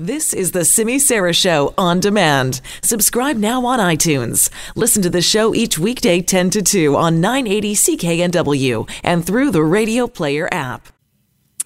This 0.00 0.32
is 0.32 0.52
the 0.52 0.64
Simi 0.64 0.98
Sara 0.98 1.34
Show 1.34 1.74
on 1.76 2.00
demand. 2.00 2.62
Subscribe 2.82 3.36
now 3.36 3.66
on 3.66 3.78
iTunes. 3.78 4.48
Listen 4.74 5.02
to 5.02 5.10
the 5.10 5.20
show 5.20 5.54
each 5.54 5.78
weekday 5.78 6.22
10 6.22 6.48
to 6.48 6.62
2 6.62 6.96
on 6.96 7.20
980 7.20 7.74
CKNW 7.74 8.90
and 9.04 9.26
through 9.26 9.50
the 9.50 9.62
Radio 9.62 10.06
Player 10.06 10.48
app. 10.50 10.88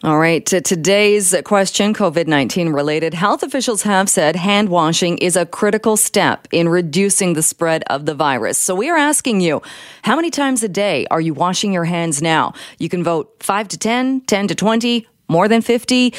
All 0.02 0.18
right. 0.18 0.44
To 0.46 0.60
today's 0.60 1.32
question, 1.44 1.94
COVID 1.94 2.26
19 2.26 2.70
related, 2.70 3.14
health 3.14 3.44
officials 3.44 3.82
have 3.82 4.10
said 4.10 4.34
hand 4.34 4.68
washing 4.68 5.16
is 5.18 5.36
a 5.36 5.46
critical 5.46 5.96
step 5.96 6.48
in 6.50 6.68
reducing 6.68 7.34
the 7.34 7.42
spread 7.42 7.84
of 7.88 8.04
the 8.04 8.14
virus. 8.14 8.58
So 8.58 8.74
we 8.74 8.90
are 8.90 8.98
asking 8.98 9.42
you, 9.42 9.62
how 10.02 10.16
many 10.16 10.32
times 10.32 10.64
a 10.64 10.68
day 10.68 11.06
are 11.08 11.20
you 11.20 11.34
washing 11.34 11.72
your 11.72 11.84
hands 11.84 12.20
now? 12.20 12.52
You 12.80 12.88
can 12.88 13.04
vote 13.04 13.32
5 13.44 13.68
to 13.68 13.78
10, 13.78 14.22
10 14.22 14.48
to 14.48 14.54
20, 14.56 15.06
more 15.28 15.48
than 15.48 15.62
50? 15.62 16.12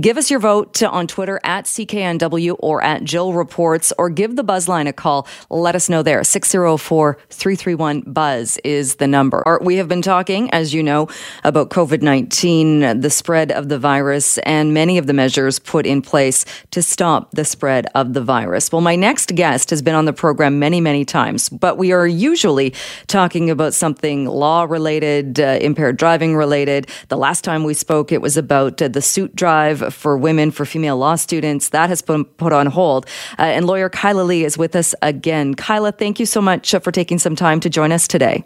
Give 0.00 0.16
us 0.16 0.30
your 0.30 0.40
vote 0.40 0.82
on 0.82 1.06
Twitter 1.06 1.40
at 1.44 1.64
CKNW 1.64 2.56
or 2.58 2.82
at 2.82 3.04
Jill 3.04 3.32
Reports 3.32 3.92
or 3.98 4.08
give 4.08 4.36
the 4.36 4.44
Buzzline 4.44 4.88
a 4.88 4.92
call. 4.92 5.26
Let 5.50 5.74
us 5.74 5.88
know 5.88 6.02
there. 6.02 6.22
604 6.22 7.18
331 7.30 8.02
Buzz 8.02 8.58
is 8.64 8.96
the 8.96 9.06
number. 9.06 9.58
We 9.62 9.76
have 9.76 9.88
been 9.88 10.02
talking, 10.02 10.50
as 10.50 10.72
you 10.72 10.82
know, 10.82 11.08
about 11.44 11.70
COVID 11.70 12.02
19, 12.02 13.00
the 13.00 13.10
spread 13.10 13.50
of 13.50 13.68
the 13.68 13.78
virus, 13.78 14.38
and 14.38 14.72
many 14.72 14.98
of 14.98 15.06
the 15.06 15.12
measures 15.12 15.58
put 15.58 15.86
in 15.86 16.02
place 16.02 16.44
to 16.70 16.82
stop 16.82 17.32
the 17.32 17.44
spread 17.44 17.86
of 17.94 18.12
the 18.12 18.22
virus. 18.22 18.70
Well, 18.70 18.80
my 18.80 18.96
next 18.96 19.34
guest 19.34 19.70
has 19.70 19.82
been 19.82 19.94
on 19.94 20.04
the 20.04 20.12
program 20.12 20.58
many, 20.58 20.80
many 20.80 21.04
times, 21.04 21.48
but 21.48 21.78
we 21.78 21.92
are 21.92 22.06
usually 22.06 22.74
talking 23.06 23.50
about 23.50 23.74
something 23.74 24.26
law 24.26 24.64
related, 24.64 25.40
uh, 25.40 25.58
impaired 25.60 25.96
driving 25.96 26.36
related. 26.36 26.88
The 27.08 27.16
last 27.16 27.44
time 27.44 27.64
we 27.64 27.74
spoke, 27.74 28.12
it 28.12 28.20
was 28.20 28.36
about 28.36 28.51
about 28.52 28.82
uh, 28.82 28.88
the 28.88 29.00
suit 29.00 29.34
drive 29.34 29.94
for 29.94 30.16
women, 30.18 30.50
for 30.50 30.66
female 30.66 30.98
law 30.98 31.16
students. 31.16 31.70
That 31.70 31.88
has 31.88 32.02
been 32.02 32.24
put 32.24 32.52
on 32.52 32.66
hold. 32.66 33.06
Uh, 33.38 33.42
and 33.42 33.66
lawyer 33.66 33.88
Kyla 33.88 34.22
Lee 34.22 34.44
is 34.44 34.58
with 34.58 34.76
us 34.76 34.94
again. 35.00 35.54
Kyla, 35.54 35.92
thank 35.92 36.20
you 36.20 36.26
so 36.26 36.42
much 36.42 36.74
uh, 36.74 36.80
for 36.80 36.92
taking 36.92 37.18
some 37.18 37.34
time 37.34 37.60
to 37.60 37.70
join 37.70 37.92
us 37.92 38.06
today. 38.06 38.44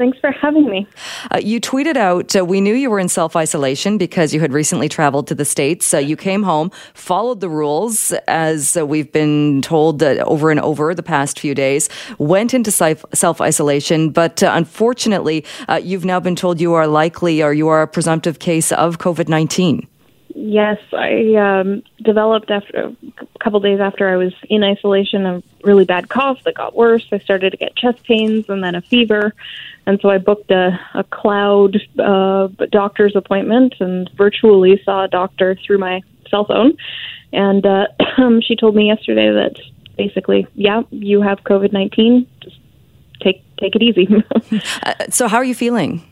Thanks 0.00 0.18
for 0.18 0.32
having 0.32 0.64
me. 0.64 0.86
Uh, 1.30 1.40
you 1.42 1.60
tweeted 1.60 1.98
out, 1.98 2.34
uh, 2.34 2.42
we 2.42 2.62
knew 2.62 2.72
you 2.72 2.88
were 2.88 2.98
in 2.98 3.10
self 3.10 3.36
isolation 3.36 3.98
because 3.98 4.32
you 4.32 4.40
had 4.40 4.50
recently 4.50 4.88
traveled 4.88 5.26
to 5.26 5.34
the 5.34 5.44
States. 5.44 5.92
Uh, 5.92 5.98
you 5.98 6.16
came 6.16 6.42
home, 6.42 6.70
followed 6.94 7.40
the 7.40 7.50
rules, 7.50 8.10
as 8.26 8.78
uh, 8.78 8.86
we've 8.86 9.12
been 9.12 9.60
told 9.60 10.02
uh, 10.02 10.24
over 10.24 10.50
and 10.50 10.58
over 10.60 10.94
the 10.94 11.02
past 11.02 11.38
few 11.38 11.54
days, 11.54 11.90
went 12.16 12.54
into 12.54 12.70
self 12.70 13.40
isolation. 13.42 14.08
But 14.08 14.42
uh, 14.42 14.52
unfortunately, 14.54 15.44
you've 15.82 16.06
now 16.06 16.18
been 16.18 16.34
told 16.34 16.62
you 16.62 16.72
are 16.72 16.86
likely 16.86 17.42
or 17.42 17.52
you 17.52 17.68
are 17.68 17.82
a 17.82 17.86
presumptive 17.86 18.38
case 18.38 18.72
of 18.72 18.96
COVID 18.96 19.28
19. 19.28 19.86
Yes, 20.34 20.78
I 20.92 21.34
um, 21.34 21.82
developed 22.02 22.50
after 22.50 22.92
a 23.18 23.38
couple 23.40 23.60
days 23.60 23.80
after 23.80 24.08
I 24.08 24.16
was 24.16 24.32
in 24.48 24.62
isolation 24.62 25.26
a 25.26 25.42
really 25.64 25.84
bad 25.84 26.08
cough 26.08 26.42
that 26.44 26.54
got 26.54 26.74
worse. 26.74 27.06
I 27.12 27.18
started 27.18 27.50
to 27.50 27.56
get 27.56 27.76
chest 27.76 28.04
pains 28.04 28.48
and 28.48 28.62
then 28.62 28.74
a 28.74 28.80
fever, 28.80 29.34
and 29.86 29.98
so 30.00 30.10
I 30.10 30.18
booked 30.18 30.50
a, 30.50 30.78
a 30.94 31.04
cloud 31.04 31.76
uh, 31.98 32.48
doctor's 32.70 33.16
appointment 33.16 33.74
and 33.80 34.10
virtually 34.16 34.80
saw 34.84 35.04
a 35.04 35.08
doctor 35.08 35.56
through 35.66 35.78
my 35.78 36.02
cell 36.28 36.44
phone. 36.44 36.76
And 37.32 37.64
uh, 37.66 37.86
she 38.42 38.56
told 38.56 38.74
me 38.74 38.86
yesterday 38.86 39.30
that 39.30 39.60
basically, 39.96 40.46
yeah, 40.54 40.82
you 40.90 41.22
have 41.22 41.40
COVID 41.44 41.72
nineteen. 41.72 42.26
Just 42.40 42.58
take 43.20 43.42
take 43.58 43.74
it 43.76 43.82
easy. 43.82 44.08
uh, 44.82 44.94
so, 45.10 45.28
how 45.28 45.36
are 45.36 45.44
you 45.44 45.54
feeling? 45.54 46.09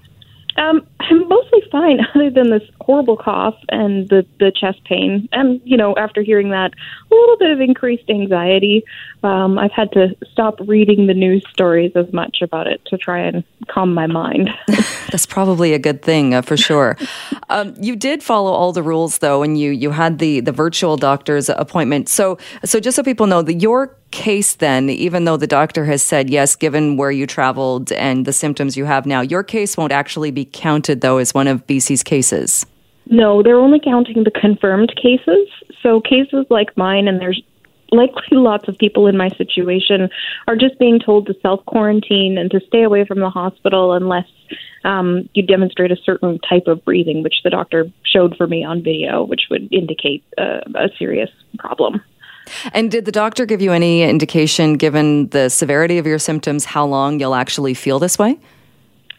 Um, 0.56 0.86
I'm 1.00 1.28
mostly 1.28 1.62
fine, 1.70 2.00
other 2.14 2.30
than 2.30 2.50
this 2.50 2.62
horrible 2.80 3.16
cough 3.16 3.56
and 3.68 4.08
the 4.08 4.27
the 4.41 4.50
chest 4.50 4.82
pain. 4.84 5.28
And 5.32 5.60
you 5.64 5.77
know, 5.77 5.94
after 5.96 6.22
hearing 6.22 6.50
that, 6.50 6.72
a 7.10 7.14
little 7.14 7.36
bit 7.36 7.50
of 7.50 7.60
increased 7.60 8.08
anxiety. 8.08 8.84
Um, 9.22 9.58
I've 9.58 9.72
had 9.72 9.92
to 9.92 10.16
stop 10.30 10.58
reading 10.66 11.06
the 11.06 11.14
news 11.14 11.44
stories 11.52 11.92
as 11.96 12.12
much 12.12 12.38
about 12.42 12.66
it 12.66 12.80
to 12.86 12.96
try 12.96 13.20
and 13.20 13.44
calm 13.69 13.92
my 13.92 14.06
mind. 14.06 14.50
That's 15.10 15.26
probably 15.26 15.75
a 15.75 15.78
good 15.78 16.03
thing 16.03 16.34
uh, 16.34 16.42
for 16.42 16.56
sure. 16.56 16.97
um, 17.48 17.75
you 17.80 17.97
did 17.97 18.22
follow 18.22 18.53
all 18.53 18.72
the 18.72 18.82
rules 18.82 19.19
though, 19.19 19.42
and 19.42 19.59
you 19.59 19.70
you 19.70 19.91
had 19.91 20.19
the 20.19 20.41
the 20.41 20.53
virtual 20.53 20.97
doctor's 20.97 21.48
appointment. 21.48 22.09
So 22.09 22.38
so 22.65 22.80
just 22.80 22.97
so 22.97 23.03
people 23.03 23.26
know 23.26 23.42
that 23.42 23.54
your 23.54 23.97
case 24.10 24.54
then, 24.54 24.91
even 24.91 25.24
though 25.24 25.36
the 25.36 25.46
doctor 25.46 25.84
has 25.84 26.02
said 26.02 26.30
yes, 26.30 26.56
given 26.56 26.96
where 26.96 27.10
you 27.10 27.26
traveled 27.26 27.92
and 27.92 28.24
the 28.24 28.32
symptoms 28.32 28.76
you 28.76 28.84
have 28.84 29.06
now, 29.06 29.20
your 29.20 29.42
case 29.42 29.76
won't 29.76 29.92
actually 29.92 30.30
be 30.30 30.44
counted 30.44 31.00
though 31.00 31.19
as 31.19 31.34
one 31.34 31.46
of 31.46 31.66
BC's 31.66 32.02
cases. 32.02 32.66
No, 33.10 33.42
they're 33.42 33.58
only 33.58 33.80
counting 33.80 34.24
the 34.24 34.30
confirmed 34.30 34.92
cases. 35.00 35.48
So 35.82 36.00
cases 36.00 36.47
like 36.50 36.76
mine, 36.76 37.08
and 37.08 37.20
there's 37.20 37.42
likely 37.91 38.36
lots 38.36 38.68
of 38.68 38.76
people 38.76 39.06
in 39.06 39.16
my 39.16 39.30
situation, 39.30 40.10
are 40.47 40.56
just 40.56 40.78
being 40.78 41.00
told 41.00 41.26
to 41.26 41.34
self 41.41 41.64
quarantine 41.64 42.36
and 42.36 42.50
to 42.50 42.60
stay 42.66 42.82
away 42.82 43.04
from 43.04 43.20
the 43.20 43.30
hospital 43.30 43.94
unless 43.94 44.26
um, 44.84 45.28
you 45.34 45.42
demonstrate 45.42 45.91
a 45.91 45.97
certain 46.04 46.38
type 46.48 46.66
of 46.66 46.84
breathing, 46.84 47.22
which 47.22 47.36
the 47.44 47.50
doctor 47.50 47.86
showed 48.04 48.36
for 48.36 48.47
me 48.47 48.64
on 48.64 48.82
video, 48.82 49.24
which 49.24 49.42
would 49.50 49.72
indicate 49.72 50.24
uh, 50.36 50.60
a 50.74 50.88
serious 50.98 51.30
problem. 51.58 52.02
And 52.72 52.91
did 52.91 53.04
the 53.04 53.12
doctor 53.12 53.47
give 53.47 53.60
you 53.60 53.72
any 53.72 54.03
indication, 54.03 54.75
given 54.75 55.28
the 55.28 55.48
severity 55.48 55.98
of 55.98 56.06
your 56.06 56.19
symptoms, 56.19 56.64
how 56.64 56.86
long 56.86 57.20
you'll 57.20 57.34
actually 57.34 57.75
feel 57.75 57.98
this 57.98 58.19
way? 58.19 58.38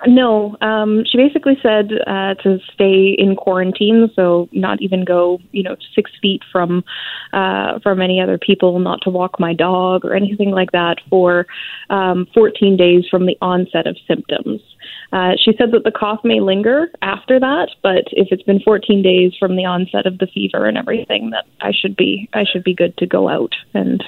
No, 0.08 0.56
um, 0.62 1.04
she 1.06 1.18
basically 1.18 1.58
said 1.62 1.92
uh, 2.08 2.36
to 2.36 2.60
stay 2.74 3.16
in 3.18 3.36
quarantine, 3.36 4.10
so 4.16 4.48
not 4.54 4.82
even 4.82 5.04
go, 5.04 5.40
you 5.52 5.62
know, 5.62 5.76
six 5.94 6.10
feet 6.22 6.42
from 6.52 6.86
uh, 7.34 7.80
from 7.80 8.02
any 8.02 8.22
other 8.22 8.38
people, 8.38 8.80
not 8.80 9.02
to 9.02 9.10
walk 9.10 9.40
my 9.42 9.54
dog 9.54 10.06
or 10.06 10.16
anything 10.16 10.52
like 10.52 10.72
that 10.72 11.00
for 11.10 11.48
um, 11.90 12.28
14 12.34 12.78
days 12.78 13.06
from 13.12 13.26
the 13.26 13.38
onset 13.42 13.88
of 13.88 13.98
symptoms. 14.08 14.62
Uh, 15.12 15.32
she 15.44 15.54
said 15.58 15.72
that 15.72 15.84
the 15.84 15.92
cough 15.92 16.20
may 16.24 16.40
linger 16.40 16.88
after 17.02 17.40
that, 17.40 17.70
but 17.82 18.06
if 18.12 18.28
it's 18.32 18.44
been 18.44 18.60
14 18.60 19.02
days 19.02 19.34
from 19.40 19.56
the 19.56 19.66
onset 19.66 20.06
of 20.06 20.20
the 20.20 20.28
fever 20.28 20.68
and 20.68 20.78
everything, 20.78 21.32
that 21.32 21.46
I 21.62 21.72
should 21.72 21.96
be 21.96 22.30
I 22.34 22.44
should 22.44 22.64
be 22.64 22.76
good 22.76 22.96
to 22.98 23.08
go 23.08 23.28
out 23.28 23.56
and 23.74 24.04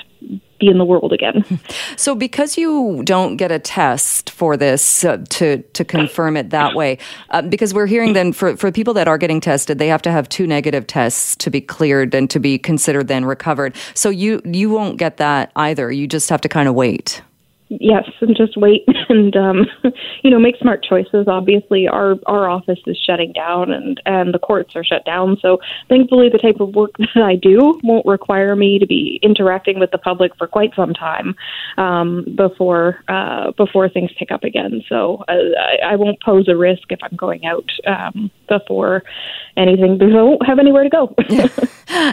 be 0.60 0.68
in 0.68 0.78
the 0.78 0.86
world 0.86 1.12
again. 1.12 1.44
So, 1.98 2.16
because 2.16 2.58
you 2.58 3.02
don't 3.04 3.36
get 3.36 3.52
a 3.52 3.60
test 3.60 4.30
for 4.32 4.58
this 4.58 5.04
uh, 5.04 5.18
to 5.30 5.62
to 5.62 5.86
confirm 5.86 6.36
it 6.36 6.50
that 6.50 6.74
way, 6.74 6.98
uh, 7.30 7.44
because 7.44 7.74
we're 7.74 7.86
hearing 7.86 8.14
then 8.14 8.34
for 8.34 8.58
for 8.58 8.72
people 8.72 8.94
that 8.96 9.08
are 9.08 9.18
getting 9.18 9.40
tested, 9.40 9.78
they 9.78 9.88
have 9.88 10.02
to 10.04 10.12
have 10.12 10.28
two 10.30 10.48
negative 10.48 10.88
tests 10.88 11.36
to 11.38 11.52
be 11.52 11.62
cleared 11.62 12.16
and 12.16 12.30
to 12.32 12.40
be 12.40 12.58
considered 12.58 13.08
then 13.08 13.26
recovered. 13.26 13.76
So 13.94 14.10
you 14.10 14.42
you 14.46 14.70
won't 14.70 14.98
get 14.98 15.18
that 15.18 15.52
either. 15.56 15.92
You 15.92 16.08
just 16.08 16.30
have 16.30 16.42
to 16.42 16.50
kind 16.50 16.68
of 16.68 16.74
wait 16.74 17.22
yes, 17.80 18.10
and 18.20 18.36
just 18.36 18.58
wait 18.58 18.84
and 19.10 19.36
um, 19.36 19.66
you 20.24 20.30
know 20.30 20.40
make 20.40 20.58
smart 20.58 20.84
choices. 20.84 21.28
Obviously, 21.28 21.88
our 21.88 22.16
our 22.26 22.50
office 22.50 22.80
is 22.86 22.98
shutting 23.06 23.32
down, 23.32 23.72
and 23.72 24.02
and 24.06 24.34
the 24.34 24.40
courts 24.40 24.76
are 24.76 24.84
shut 24.84 25.06
down. 25.06 25.38
So 25.42 25.60
thankfully, 25.88 26.30
the 26.30 26.38
type 26.38 26.60
of 26.60 26.76
work 26.76 26.92
that 26.98 27.24
I 27.24 27.36
do 27.36 27.80
won't 27.84 28.06
require 28.06 28.56
me 28.56 28.80
to 28.80 28.86
be 28.86 29.20
interacting 29.24 29.80
with 29.80 29.92
the 29.92 29.98
public 29.98 30.36
for 30.38 30.48
quite 30.48 30.76
some 30.76 30.94
time 30.94 31.36
um, 31.78 32.26
before 32.36 33.04
uh, 33.08 33.52
before 33.52 33.88
things 33.90 34.12
pick 34.18 34.32
up 34.32 34.44
again. 34.44 34.84
So 34.90 35.24
uh, 35.28 35.34
I, 35.60 35.94
I 35.94 35.96
won't 35.96 36.22
pose 36.22 36.48
a 36.48 36.56
risk 36.56 36.84
if 36.90 37.00
I'm 37.04 37.16
going 37.16 37.46
out 37.46 37.70
um, 37.88 38.32
before 38.50 39.04
anything 39.58 39.98
because 39.98 40.14
I 40.14 40.22
won't 40.22 40.46
have 40.46 40.60
anywhere 40.60 40.84
to 40.84 40.90
go. 40.90 41.16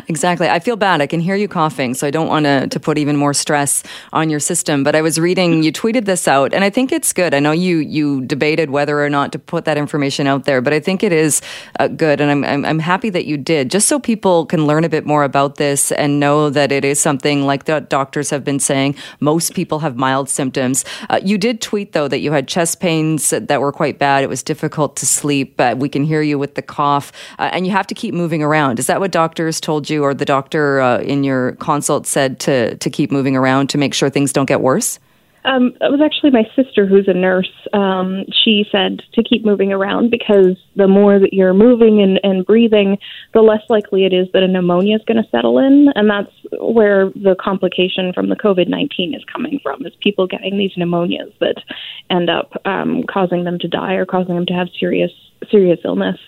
exactly. 0.09 0.49
I 0.49 0.61
feel 0.61 0.77
bad. 0.77 1.01
I 1.01 1.07
can 1.07 1.21
hear 1.21 1.35
you 1.35 1.49
coughing, 1.49 1.95
so 1.95 2.07
I 2.07 2.11
don't 2.11 2.29
want 2.29 2.45
to 2.47 2.69
to 2.69 2.81
put 2.81 2.99
even 2.99 3.17
more 3.17 3.35
stress 3.35 3.83
on 4.13 4.31
your 4.31 4.41
system. 4.41 4.85
But 4.85 4.95
I 4.95 5.03
was 5.03 5.19
reading 5.19 5.48
you 5.53 5.73
tweeted 5.73 6.05
this 6.05 6.29
out, 6.29 6.55
and 6.55 6.65
I 6.65 6.71
think 6.71 6.93
it's 6.93 7.13
good. 7.13 7.35
I 7.35 7.41
know 7.41 7.53
you 7.53 7.79
you 7.79 8.25
debated 8.27 8.71
whether 8.71 9.03
or 9.05 9.11
not 9.11 9.33
to 9.33 9.39
put 9.39 9.65
that 9.65 9.77
information 9.77 10.27
out 10.27 10.45
there, 10.45 10.61
but 10.61 10.73
I 10.73 10.81
think 10.81 11.03
it 11.03 11.13
is 11.13 11.41
uh, 11.79 11.89
good, 11.89 12.21
and 12.21 12.31
I'm, 12.31 12.45
I'm, 12.45 12.65
I'm 12.65 12.79
happy 12.79 13.11
that 13.11 13.27
you 13.27 13.37
did, 13.37 13.71
just 13.71 13.89
so 13.89 13.99
people 13.99 14.47
can 14.47 14.67
learn 14.67 14.85
a 14.85 14.89
bit 14.89 15.05
more 15.07 15.25
about 15.25 15.57
this 15.57 15.93
and 15.93 16.21
know 16.21 16.51
that 16.51 16.73
it 16.73 16.85
is 16.85 17.01
something 17.01 17.47
like 17.47 17.65
the 17.65 17.81
doctors 17.81 18.31
have 18.31 18.45
been 18.45 18.61
saying. 18.61 18.95
Most 19.21 19.55
people 19.55 19.81
have 19.81 19.97
mild 19.97 20.29
symptoms. 20.29 20.85
Uh, 21.11 21.21
you 21.23 21.39
did 21.39 21.61
tweet 21.61 21.93
though 21.93 22.09
that 22.09 22.21
you 22.21 22.33
had 22.33 22.49
chest 22.49 22.81
pains 22.81 23.31
that 23.31 23.61
were 23.61 23.73
quite 23.73 23.99
bad. 23.99 24.23
It 24.25 24.29
was 24.29 24.43
difficult 24.43 24.97
to 24.97 25.07
sleep. 25.07 25.57
But 25.57 25.79
we 25.79 25.89
can 25.89 26.05
hear 26.05 26.23
you 26.23 26.39
with 26.39 26.55
the 26.55 26.63
cough, 26.63 27.13
uh, 27.39 27.51
and 27.53 27.67
you 27.67 27.73
have 27.73 27.87
to 27.89 27.95
keep 27.95 28.15
moving 28.15 28.43
around. 28.43 28.79
Is 28.79 28.87
that 28.87 29.01
what 29.01 29.11
doctors 29.11 29.61
told 29.61 29.91
you, 29.91 30.05
or 30.05 30.15
the 30.15 30.25
doctor 30.25 30.81
uh, 30.81 30.99
in 31.01 31.25
your 31.25 31.53
consult 31.53 32.07
said 32.07 32.39
to 32.41 32.77
to 32.77 32.91
keep 32.91 33.11
moving 33.11 33.37
around 33.37 33.69
to 33.71 33.79
make 33.79 33.95
sure 33.95 34.11
things 34.11 34.33
don't 34.33 34.47
get 34.47 34.61
worse? 34.61 34.99
Um, 35.45 35.73
it 35.81 35.91
was 35.91 36.01
actually 36.05 36.31
my 36.31 36.45
sister 36.57 36.87
who's 36.87 37.09
a 37.09 37.15
nurse. 37.15 37.51
Um, 37.73 38.25
she 38.45 38.65
said 38.71 39.03
to 39.15 39.23
keep 39.23 39.45
moving 39.45 39.73
around 39.73 40.11
because 40.11 40.57
the 40.77 40.89
more 40.89 41.19
that 41.19 41.33
you're 41.33 41.55
moving 41.55 42.03
and, 42.03 42.21
and 42.23 42.45
breathing, 42.45 42.99
the 43.35 43.41
less 43.41 43.63
likely 43.69 44.05
it 44.05 44.13
is 44.13 44.29
that 44.33 44.43
a 44.43 44.49
pneumonia 44.49 44.97
is 44.97 45.03
going 45.07 45.23
to 45.23 45.31
settle 45.31 45.59
in. 45.59 45.89
And 45.95 46.11
that's 46.11 46.33
where 46.61 47.11
the 47.11 47.37
complication 47.41 48.13
from 48.13 48.29
the 48.29 48.37
COVID 48.37 48.69
19 48.69 49.15
is 49.15 49.25
coming 49.33 49.61
from, 49.63 49.87
is 49.87 49.93
people 50.01 50.27
getting 50.27 50.59
these 50.59 50.73
pneumonias 50.77 51.33
that 51.41 51.63
end 52.11 52.31
up 52.31 52.53
um, 52.65 53.05
causing 53.09 53.45
them 53.45 53.59
to 53.61 53.69
die 53.69 53.95
or 53.95 54.07
causing 54.07 54.35
them 54.35 54.47
to 54.47 54.55
have 54.55 54.69
serious 54.79 55.13
serious 55.51 55.79
illness. 55.85 56.19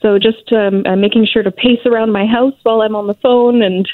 So 0.00 0.18
just 0.18 0.52
um, 0.52 0.82
I'm 0.86 1.00
making 1.00 1.26
sure 1.32 1.42
to 1.42 1.50
pace 1.50 1.80
around 1.86 2.12
my 2.12 2.26
house 2.26 2.54
while 2.64 2.82
I'm 2.82 2.96
on 2.96 3.06
the 3.06 3.14
phone, 3.14 3.62
and 3.62 3.88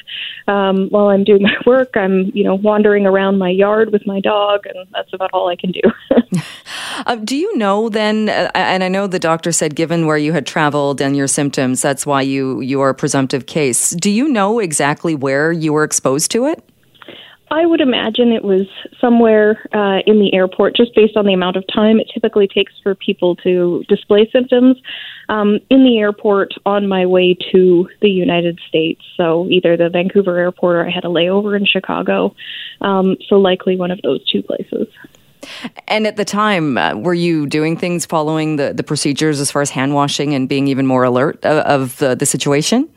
um, 0.46 0.88
while 0.88 1.08
I'm 1.08 1.24
doing 1.24 1.42
my 1.48 1.56
work, 1.66 1.96
I'm 1.96 2.30
you 2.34 2.44
know 2.44 2.54
wandering 2.54 3.06
around 3.06 3.38
my 3.38 3.50
yard 3.50 3.92
with 3.92 4.06
my 4.06 4.20
dog, 4.20 4.57
and 4.66 4.86
that's 4.92 5.12
about 5.12 5.30
all 5.32 5.48
I 5.48 5.56
can 5.56 5.72
do. 5.72 5.80
uh, 7.06 7.16
do 7.16 7.36
you 7.36 7.56
know 7.56 7.88
then? 7.88 8.28
Uh, 8.28 8.50
and 8.54 8.84
I 8.84 8.88
know 8.88 9.06
the 9.06 9.18
doctor 9.18 9.52
said, 9.52 9.74
given 9.74 10.06
where 10.06 10.18
you 10.18 10.32
had 10.32 10.46
traveled 10.46 11.00
and 11.00 11.16
your 11.16 11.28
symptoms, 11.28 11.82
that's 11.82 12.06
why 12.06 12.22
you 12.22 12.60
you 12.60 12.80
are 12.80 12.90
a 12.90 12.94
presumptive 12.94 13.46
case. 13.46 13.90
Do 13.90 14.10
you 14.10 14.28
know 14.28 14.58
exactly 14.58 15.14
where 15.14 15.52
you 15.52 15.72
were 15.72 15.84
exposed 15.84 16.30
to 16.32 16.46
it? 16.46 16.62
I 17.50 17.64
would 17.64 17.80
imagine 17.80 18.32
it 18.32 18.44
was 18.44 18.66
somewhere 19.00 19.66
uh, 19.72 20.00
in 20.06 20.18
the 20.18 20.34
airport, 20.34 20.76
just 20.76 20.94
based 20.94 21.16
on 21.16 21.24
the 21.24 21.32
amount 21.32 21.56
of 21.56 21.64
time 21.72 21.98
it 21.98 22.10
typically 22.12 22.46
takes 22.46 22.72
for 22.82 22.94
people 22.94 23.36
to 23.36 23.84
display 23.88 24.28
symptoms. 24.30 24.76
Um, 25.30 25.58
in 25.70 25.84
the 25.84 25.98
airport 25.98 26.54
on 26.64 26.88
my 26.88 27.04
way 27.06 27.36
to 27.52 27.88
the 28.00 28.08
United 28.08 28.58
States, 28.68 29.02
so 29.16 29.46
either 29.50 29.76
the 29.76 29.90
Vancouver 29.90 30.38
airport 30.38 30.76
or 30.76 30.86
I 30.86 30.90
had 30.90 31.04
a 31.04 31.08
layover 31.08 31.56
in 31.56 31.66
Chicago. 31.66 32.34
Um, 32.80 33.16
so 33.28 33.36
likely 33.36 33.76
one 33.76 33.90
of 33.90 34.00
those 34.02 34.24
two 34.26 34.42
places. 34.42 34.86
And 35.86 36.06
at 36.06 36.16
the 36.16 36.24
time, 36.24 36.76
uh, 36.76 36.96
were 36.96 37.14
you 37.14 37.46
doing 37.46 37.76
things 37.76 38.06
following 38.06 38.56
the, 38.56 38.72
the 38.72 38.82
procedures 38.82 39.40
as 39.40 39.50
far 39.50 39.62
as 39.62 39.70
hand 39.70 39.94
washing 39.94 40.34
and 40.34 40.48
being 40.48 40.68
even 40.68 40.86
more 40.86 41.04
alert 41.04 41.44
of, 41.44 41.58
of 41.58 41.96
the, 41.98 42.14
the 42.14 42.26
situation? 42.26 42.88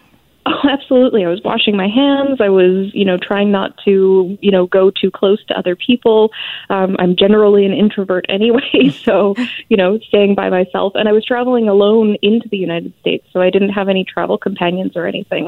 Oh, 0.46 0.62
absolutely. 0.70 1.26
I 1.26 1.30
was 1.30 1.42
washing 1.44 1.76
my 1.76 1.88
hands. 1.88 2.40
I 2.42 2.50
was, 2.50 2.90
you 2.94 3.06
know, 3.06 3.18
trying 3.18 3.52
not 3.52 3.78
to, 3.86 4.38
you 4.42 4.52
know, 4.52 4.66
go 4.68 4.90
too 4.90 5.12
close 5.12 5.44
to 5.46 5.58
other 5.58 5.76
people. 5.76 6.32
Um, 6.70 6.96
I'm 7.00 7.16
generally 7.16 7.66
an 7.66 7.74
introvert 7.74 8.26
anyway, 8.30 8.90
so, 9.04 9.36
you 9.70 9.78
know, 9.78 10.00
staying 10.08 10.36
by 10.36 10.50
myself. 10.50 10.94
And 10.96 11.08
I 11.08 11.12
was 11.12 11.26
traveling 11.26 11.68
alone 11.68 12.18
into 12.22 12.50
the 12.50 12.58
United 12.58 12.94
States, 13.00 13.26
so 13.32 13.42
I 13.42 13.50
didn't 13.50 13.70
have 13.70 13.90
any 13.90 14.04
travel 14.04 14.38
companions 14.38 14.94
or 14.96 15.06
anything 15.06 15.48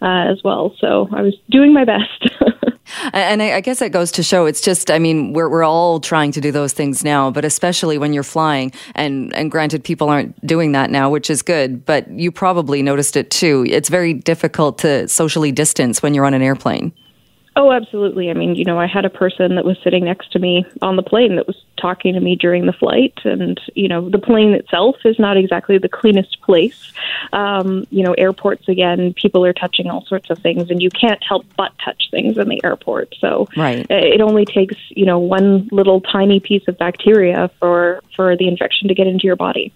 uh, 0.00 0.30
as 0.30 0.42
well. 0.42 0.74
So 0.78 1.08
I 1.12 1.22
was 1.22 1.34
doing 1.50 1.72
my 1.72 1.84
best. 1.84 2.30
And 3.12 3.42
I, 3.42 3.60
guess 3.60 3.78
that 3.80 3.90
goes 3.90 4.12
to 4.12 4.22
show 4.22 4.46
it's 4.46 4.60
just, 4.60 4.90
I 4.90 4.98
mean, 4.98 5.32
we're, 5.32 5.48
we're 5.48 5.64
all 5.64 6.00
trying 6.00 6.32
to 6.32 6.40
do 6.40 6.52
those 6.52 6.72
things 6.72 7.04
now, 7.04 7.30
but 7.30 7.44
especially 7.44 7.98
when 7.98 8.12
you're 8.12 8.22
flying. 8.22 8.72
And, 8.94 9.34
and 9.34 9.50
granted, 9.50 9.84
people 9.84 10.08
aren't 10.08 10.44
doing 10.46 10.72
that 10.72 10.90
now, 10.90 11.10
which 11.10 11.30
is 11.30 11.42
good, 11.42 11.84
but 11.84 12.08
you 12.10 12.30
probably 12.30 12.82
noticed 12.82 13.16
it 13.16 13.30
too. 13.30 13.64
It's 13.68 13.88
very 13.88 14.14
difficult 14.14 14.78
to 14.78 15.08
socially 15.08 15.52
distance 15.52 16.02
when 16.02 16.14
you're 16.14 16.26
on 16.26 16.34
an 16.34 16.42
airplane. 16.42 16.92
Oh, 17.54 17.70
absolutely. 17.70 18.30
I 18.30 18.34
mean, 18.34 18.54
you 18.54 18.64
know, 18.64 18.78
I 18.78 18.86
had 18.86 19.04
a 19.04 19.10
person 19.10 19.56
that 19.56 19.64
was 19.64 19.76
sitting 19.84 20.04
next 20.04 20.32
to 20.32 20.38
me 20.38 20.64
on 20.80 20.96
the 20.96 21.02
plane 21.02 21.36
that 21.36 21.46
was 21.46 21.62
talking 21.78 22.14
to 22.14 22.20
me 22.20 22.34
during 22.34 22.64
the 22.64 22.72
flight, 22.72 23.18
and 23.24 23.60
you 23.74 23.88
know, 23.88 24.08
the 24.08 24.18
plane 24.18 24.52
itself 24.54 24.96
is 25.04 25.18
not 25.18 25.36
exactly 25.36 25.76
the 25.76 25.88
cleanest 25.88 26.40
place. 26.40 26.92
Um, 27.32 27.86
you 27.90 28.04
know, 28.04 28.14
airports 28.14 28.68
again, 28.68 29.12
people 29.14 29.44
are 29.44 29.52
touching 29.52 29.88
all 29.90 30.04
sorts 30.06 30.30
of 30.30 30.38
things, 30.38 30.70
and 30.70 30.80
you 30.80 30.88
can't 30.88 31.22
help 31.22 31.44
but 31.56 31.72
touch 31.84 32.08
things 32.10 32.38
in 32.38 32.48
the 32.48 32.60
airport. 32.64 33.14
So, 33.20 33.48
right. 33.54 33.86
it 33.90 34.22
only 34.22 34.46
takes 34.46 34.76
you 34.88 35.04
know 35.04 35.18
one 35.18 35.68
little 35.70 36.00
tiny 36.00 36.40
piece 36.40 36.66
of 36.68 36.78
bacteria 36.78 37.50
for 37.58 38.02
for 38.16 38.34
the 38.34 38.48
infection 38.48 38.88
to 38.88 38.94
get 38.94 39.06
into 39.06 39.26
your 39.26 39.36
body. 39.36 39.72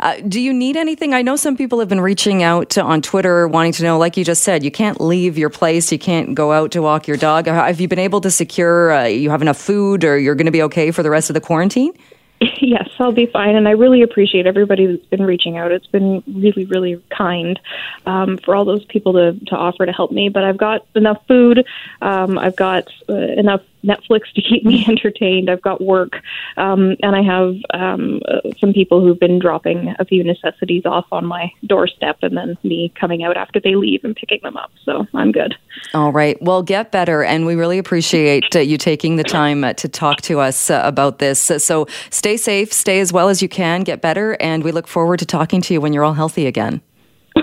Uh, 0.00 0.16
do 0.26 0.40
you 0.40 0.52
need 0.52 0.76
anything? 0.76 1.14
I 1.14 1.22
know 1.22 1.36
some 1.36 1.56
people 1.56 1.78
have 1.80 1.88
been 1.88 2.00
reaching 2.00 2.42
out 2.42 2.70
to, 2.70 2.82
on 2.82 3.02
Twitter 3.02 3.48
wanting 3.48 3.72
to 3.72 3.82
know, 3.82 3.98
like 3.98 4.16
you 4.16 4.24
just 4.24 4.42
said, 4.42 4.62
you 4.62 4.70
can't 4.70 5.00
leave 5.00 5.38
your 5.38 5.50
place, 5.50 5.90
you 5.92 5.98
can't 5.98 6.34
go 6.34 6.52
out 6.52 6.72
to 6.72 6.82
walk 6.82 7.06
your 7.06 7.16
dog. 7.16 7.46
Have 7.46 7.80
you 7.80 7.88
been 7.88 7.98
able 7.98 8.20
to 8.22 8.30
secure 8.30 8.92
uh, 8.92 9.04
you 9.04 9.30
have 9.30 9.42
enough 9.42 9.58
food 9.58 10.04
or 10.04 10.18
you're 10.18 10.34
going 10.34 10.46
to 10.46 10.52
be 10.52 10.62
okay 10.62 10.90
for 10.90 11.02
the 11.02 11.10
rest 11.10 11.30
of 11.30 11.34
the 11.34 11.40
quarantine? 11.40 11.92
Yes, 12.60 12.88
I'll 12.98 13.12
be 13.12 13.26
fine, 13.26 13.56
and 13.56 13.66
I 13.66 13.72
really 13.72 14.02
appreciate 14.02 14.46
everybody 14.46 14.86
that's 14.86 15.06
been 15.06 15.24
reaching 15.24 15.56
out. 15.56 15.72
It's 15.72 15.86
been 15.86 16.22
really, 16.26 16.64
really 16.66 17.02
kind 17.16 17.58
um, 18.04 18.38
for 18.38 18.54
all 18.54 18.64
those 18.64 18.84
people 18.84 19.14
to 19.14 19.32
to 19.46 19.56
offer 19.56 19.86
to 19.86 19.92
help 19.92 20.12
me. 20.12 20.28
But 20.28 20.44
I've 20.44 20.58
got 20.58 20.86
enough 20.94 21.24
food. 21.26 21.64
Um, 22.02 22.38
I've 22.38 22.56
got 22.56 22.88
uh, 23.08 23.14
enough 23.14 23.62
Netflix 23.84 24.32
to 24.34 24.42
keep 24.42 24.64
me 24.64 24.84
entertained. 24.88 25.50
I've 25.50 25.62
got 25.62 25.80
work, 25.80 26.20
um, 26.56 26.96
and 27.02 27.14
I 27.14 27.22
have 27.22 27.54
um, 27.70 28.20
some 28.58 28.72
people 28.72 29.00
who've 29.00 29.18
been 29.18 29.38
dropping 29.38 29.94
a 29.98 30.04
few 30.04 30.24
necessities 30.24 30.84
off 30.84 31.06
on 31.12 31.26
my 31.26 31.52
doorstep, 31.66 32.18
and 32.22 32.36
then 32.36 32.58
me 32.62 32.92
coming 32.98 33.22
out 33.24 33.36
after 33.36 33.60
they 33.60 33.74
leave 33.74 34.04
and 34.04 34.14
picking 34.14 34.40
them 34.42 34.56
up. 34.56 34.70
So 34.84 35.06
I'm 35.14 35.32
good. 35.32 35.54
All 35.94 36.12
right. 36.12 36.40
Well, 36.42 36.62
get 36.62 36.92
better, 36.92 37.22
and 37.22 37.46
we 37.46 37.54
really 37.54 37.78
appreciate 37.78 38.54
uh, 38.54 38.60
you 38.60 38.78
taking 38.78 39.16
the 39.16 39.24
time 39.24 39.64
uh, 39.64 39.72
to 39.74 39.88
talk 39.88 40.20
to 40.22 40.40
us 40.40 40.70
uh, 40.70 40.82
about 40.84 41.18
this. 41.18 41.40
So 41.40 41.86
stay 42.10 42.36
safe, 42.36 42.72
stay 42.72 43.00
as 43.00 43.12
well 43.12 43.28
as 43.28 43.42
you 43.42 43.48
can, 43.48 43.82
get 43.82 44.00
better, 44.00 44.36
and 44.40 44.64
we 44.64 44.72
look 44.72 44.86
forward 44.86 45.18
to 45.18 45.26
talking 45.26 45.60
to 45.62 45.74
you 45.74 45.80
when 45.80 45.92
you're 45.92 46.04
all 46.04 46.14
healthy 46.14 46.46
again. 46.46 46.82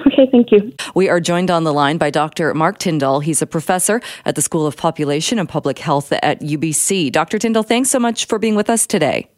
Okay, 0.08 0.28
thank 0.32 0.52
you. 0.52 0.74
We 0.94 1.10
are 1.10 1.20
joined 1.20 1.52
on 1.52 1.64
the 1.64 1.74
line 1.74 1.98
by 1.98 2.10
Dr. 2.10 2.54
Mark 2.54 2.78
Tyndall. 2.80 3.20
He's 3.20 3.42
a 3.42 3.48
professor 3.48 4.02
at 4.26 4.36
the 4.36 4.42
School 4.42 4.66
of 4.66 4.78
Population 4.78 5.40
and 5.40 5.48
Public 5.48 5.80
Health 5.80 6.12
at 6.12 6.42
UBC. 6.42 7.12
Dr. 7.12 7.38
Tyndall, 7.38 7.64
thanks 7.64 7.90
so 7.90 8.00
much 8.00 8.26
for 8.26 8.40
being 8.40 8.56
with 8.56 8.70
us 8.70 8.88
today. 8.88 9.30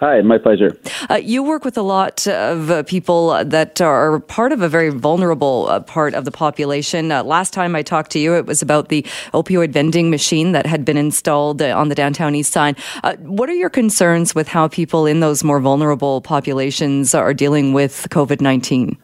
Hi, 0.00 0.22
my 0.22 0.38
pleasure. 0.38 0.70
Uh, 1.10 1.16
you 1.16 1.42
work 1.42 1.62
with 1.62 1.76
a 1.76 1.82
lot 1.82 2.26
of 2.26 2.70
uh, 2.70 2.82
people 2.84 3.44
that 3.44 3.82
are 3.82 4.20
part 4.20 4.50
of 4.50 4.62
a 4.62 4.68
very 4.68 4.88
vulnerable 4.88 5.68
uh, 5.68 5.80
part 5.80 6.14
of 6.14 6.24
the 6.24 6.30
population. 6.30 7.12
Uh, 7.12 7.22
last 7.22 7.52
time 7.52 7.76
I 7.76 7.82
talked 7.82 8.10
to 8.12 8.18
you, 8.18 8.34
it 8.34 8.46
was 8.46 8.62
about 8.62 8.88
the 8.88 9.02
opioid 9.34 9.72
vending 9.72 10.08
machine 10.08 10.52
that 10.52 10.64
had 10.64 10.86
been 10.86 10.96
installed 10.96 11.60
uh, 11.60 11.76
on 11.78 11.90
the 11.90 11.94
downtown 11.94 12.34
east 12.34 12.50
side. 12.50 12.78
Uh, 13.04 13.16
what 13.16 13.50
are 13.50 13.54
your 13.54 13.68
concerns 13.68 14.34
with 14.34 14.48
how 14.48 14.68
people 14.68 15.04
in 15.04 15.20
those 15.20 15.44
more 15.44 15.60
vulnerable 15.60 16.22
populations 16.22 17.14
are 17.14 17.34
dealing 17.34 17.74
with 17.74 18.06
COVID 18.08 18.40
19? 18.40 18.96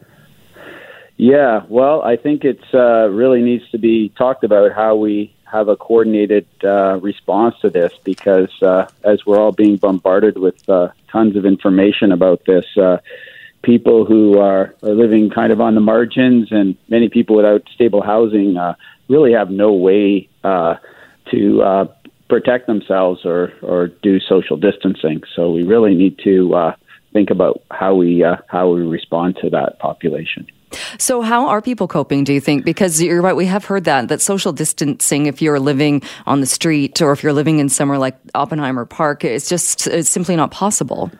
Yeah, 1.16 1.62
well, 1.68 2.02
I 2.02 2.16
think 2.16 2.44
it's 2.44 2.74
uh, 2.74 3.08
really 3.08 3.40
needs 3.40 3.68
to 3.70 3.78
be 3.78 4.10
talked 4.10 4.44
about 4.44 4.72
how 4.72 4.96
we 4.96 5.34
have 5.50 5.68
a 5.68 5.76
coordinated 5.76 6.46
uh, 6.62 6.98
response 7.00 7.54
to 7.62 7.70
this 7.70 7.92
because 8.04 8.50
uh, 8.62 8.86
as 9.02 9.24
we're 9.24 9.38
all 9.38 9.52
being 9.52 9.76
bombarded 9.76 10.36
with 10.36 10.68
uh, 10.68 10.88
tons 11.10 11.36
of 11.36 11.46
information 11.46 12.12
about 12.12 12.44
this, 12.44 12.66
uh, 12.76 12.98
people 13.62 14.04
who 14.04 14.38
are, 14.38 14.74
are 14.82 14.94
living 14.94 15.30
kind 15.30 15.52
of 15.52 15.60
on 15.60 15.74
the 15.74 15.80
margins 15.80 16.48
and 16.50 16.76
many 16.88 17.08
people 17.08 17.36
without 17.36 17.62
stable 17.74 18.02
housing 18.02 18.58
uh, 18.58 18.74
really 19.08 19.32
have 19.32 19.50
no 19.50 19.72
way 19.72 20.28
to 21.30 21.88
protect 22.28 22.66
themselves 22.66 23.24
or, 23.24 23.52
or 23.62 23.86
do 24.02 24.20
social 24.20 24.56
distancing. 24.56 25.22
So 25.34 25.50
we 25.50 25.62
really 25.62 25.94
need 25.94 26.18
to 26.24 26.74
think 27.12 27.30
about 27.30 27.62
how 27.70 27.94
we 27.94 28.24
how 28.48 28.70
we 28.70 28.82
respond 28.82 29.38
to 29.42 29.50
that 29.50 29.78
population. 29.78 30.46
So, 30.98 31.22
how 31.22 31.46
are 31.46 31.62
people 31.62 31.86
coping, 31.88 32.24
do 32.24 32.32
you 32.32 32.40
think? 32.40 32.64
Because 32.64 33.00
you're 33.00 33.22
right, 33.22 33.36
we 33.36 33.46
have 33.46 33.64
heard 33.64 33.84
that, 33.84 34.08
that 34.08 34.20
social 34.20 34.52
distancing, 34.52 35.26
if 35.26 35.40
you're 35.40 35.60
living 35.60 36.02
on 36.26 36.40
the 36.40 36.46
street 36.46 37.00
or 37.00 37.12
if 37.12 37.22
you're 37.22 37.32
living 37.32 37.58
in 37.58 37.68
somewhere 37.68 37.98
like 37.98 38.16
Oppenheimer 38.34 38.84
Park, 38.84 39.24
it's 39.24 39.48
just 39.48 39.86
it's 39.86 40.08
simply 40.08 40.36
not 40.36 40.50
possible. 40.50 41.10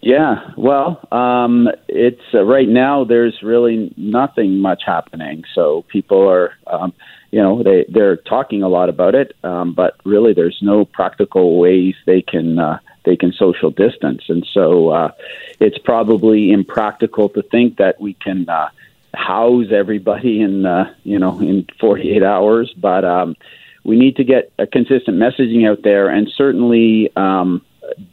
Yeah, 0.00 0.50
well, 0.58 1.00
um, 1.12 1.68
it's 1.88 2.20
uh, 2.34 2.42
right 2.42 2.68
now. 2.68 3.04
There's 3.04 3.38
really 3.42 3.94
nothing 3.96 4.58
much 4.58 4.82
happening, 4.84 5.44
so 5.54 5.86
people 5.88 6.28
are, 6.28 6.52
um, 6.66 6.92
you 7.30 7.40
know, 7.40 7.62
they 7.62 7.86
they're 7.88 8.16
talking 8.16 8.62
a 8.62 8.68
lot 8.68 8.90
about 8.90 9.14
it, 9.14 9.34
um, 9.44 9.72
but 9.72 9.96
really, 10.04 10.34
there's 10.34 10.58
no 10.60 10.84
practical 10.84 11.58
ways 11.58 11.94
they 12.04 12.20
can 12.20 12.58
uh, 12.58 12.80
they 13.04 13.16
can 13.16 13.32
social 13.32 13.70
distance. 13.70 14.22
And 14.28 14.46
so 14.52 14.88
uh, 14.88 15.12
it's 15.60 15.78
probably 15.78 16.50
impractical 16.50 17.28
to 17.30 17.42
think 17.42 17.76
that 17.76 18.00
we 18.00 18.14
can 18.14 18.48
uh, 18.48 18.70
house 19.14 19.66
everybody 19.70 20.40
in, 20.40 20.66
uh, 20.66 20.92
you 21.04 21.18
know, 21.18 21.38
in 21.38 21.66
48 21.80 22.22
hours. 22.22 22.72
But 22.76 23.04
um, 23.04 23.36
we 23.84 23.96
need 23.96 24.16
to 24.16 24.24
get 24.24 24.52
a 24.58 24.66
consistent 24.66 25.18
messaging 25.18 25.68
out 25.68 25.82
there. 25.82 26.08
And 26.08 26.28
certainly 26.36 27.14
um, 27.16 27.64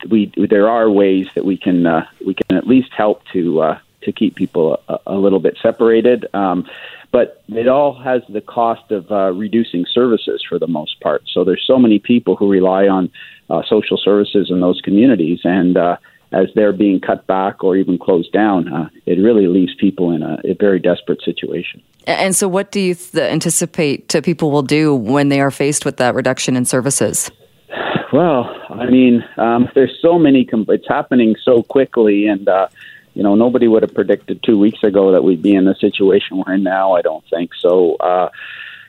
we, 0.09 0.31
there 0.35 0.69
are 0.69 0.89
ways 0.89 1.27
that 1.35 1.45
we 1.45 1.57
can, 1.57 1.85
uh, 1.85 2.05
we 2.25 2.33
can 2.33 2.57
at 2.57 2.67
least 2.67 2.91
help 2.95 3.23
to, 3.33 3.61
uh, 3.61 3.79
to 4.03 4.11
keep 4.11 4.35
people 4.35 4.81
a, 4.87 4.99
a 5.07 5.15
little 5.15 5.39
bit 5.39 5.57
separated. 5.61 6.27
Um, 6.33 6.67
but 7.11 7.43
it 7.49 7.67
all 7.67 7.93
has 7.93 8.21
the 8.29 8.41
cost 8.41 8.89
of 8.91 9.11
uh, 9.11 9.33
reducing 9.33 9.85
services 9.85 10.43
for 10.47 10.57
the 10.57 10.67
most 10.67 10.99
part. 11.01 11.23
So 11.31 11.43
there's 11.43 11.63
so 11.65 11.77
many 11.77 11.99
people 11.99 12.37
who 12.37 12.49
rely 12.49 12.87
on 12.87 13.11
uh, 13.51 13.61
social 13.67 13.97
services 13.97 14.49
in 14.49 14.61
those 14.61 14.79
communities, 14.81 15.41
and 15.43 15.77
uh, 15.77 15.97
as 16.31 16.47
they're 16.55 16.73
being 16.73 16.99
cut 16.99 17.27
back 17.27 17.63
or 17.63 17.75
even 17.75 17.97
closed 17.97 18.31
down, 18.31 18.71
uh, 18.71 18.89
it 19.05 19.15
really 19.19 19.47
leaves 19.47 19.75
people 19.75 20.11
in 20.11 20.23
a, 20.23 20.39
a, 20.45 20.53
very 20.53 20.79
desperate 20.79 21.21
situation. 21.21 21.81
And 22.07 22.35
so, 22.35 22.47
what 22.47 22.71
do 22.71 22.79
you 22.79 22.95
th- 22.95 23.31
anticipate 23.31 24.15
people 24.23 24.51
will 24.51 24.61
do 24.61 24.95
when 24.95 25.29
they 25.29 25.41
are 25.41 25.51
faced 25.51 25.83
with 25.83 25.97
that 25.97 26.15
reduction 26.15 26.55
in 26.55 26.65
services? 26.65 27.29
Well, 28.13 28.49
I 28.69 28.85
mean, 28.89 29.23
um, 29.37 29.69
there's 29.75 29.97
so 30.01 30.17
many. 30.17 30.45
Com- 30.45 30.65
it's 30.69 30.87
happening 30.87 31.35
so 31.43 31.63
quickly, 31.63 32.27
and 32.27 32.47
uh, 32.47 32.67
you 33.13 33.23
know, 33.23 33.35
nobody 33.35 33.67
would 33.67 33.83
have 33.83 33.93
predicted 33.93 34.41
two 34.43 34.57
weeks 34.57 34.83
ago 34.83 35.11
that 35.11 35.23
we'd 35.23 35.41
be 35.41 35.53
in 35.53 35.65
the 35.65 35.75
situation 35.75 36.37
we're 36.37 36.53
in 36.53 36.63
now. 36.63 36.93
I 36.93 37.01
don't 37.01 37.23
think 37.29 37.51
so. 37.59 37.95
Uh, 37.95 38.29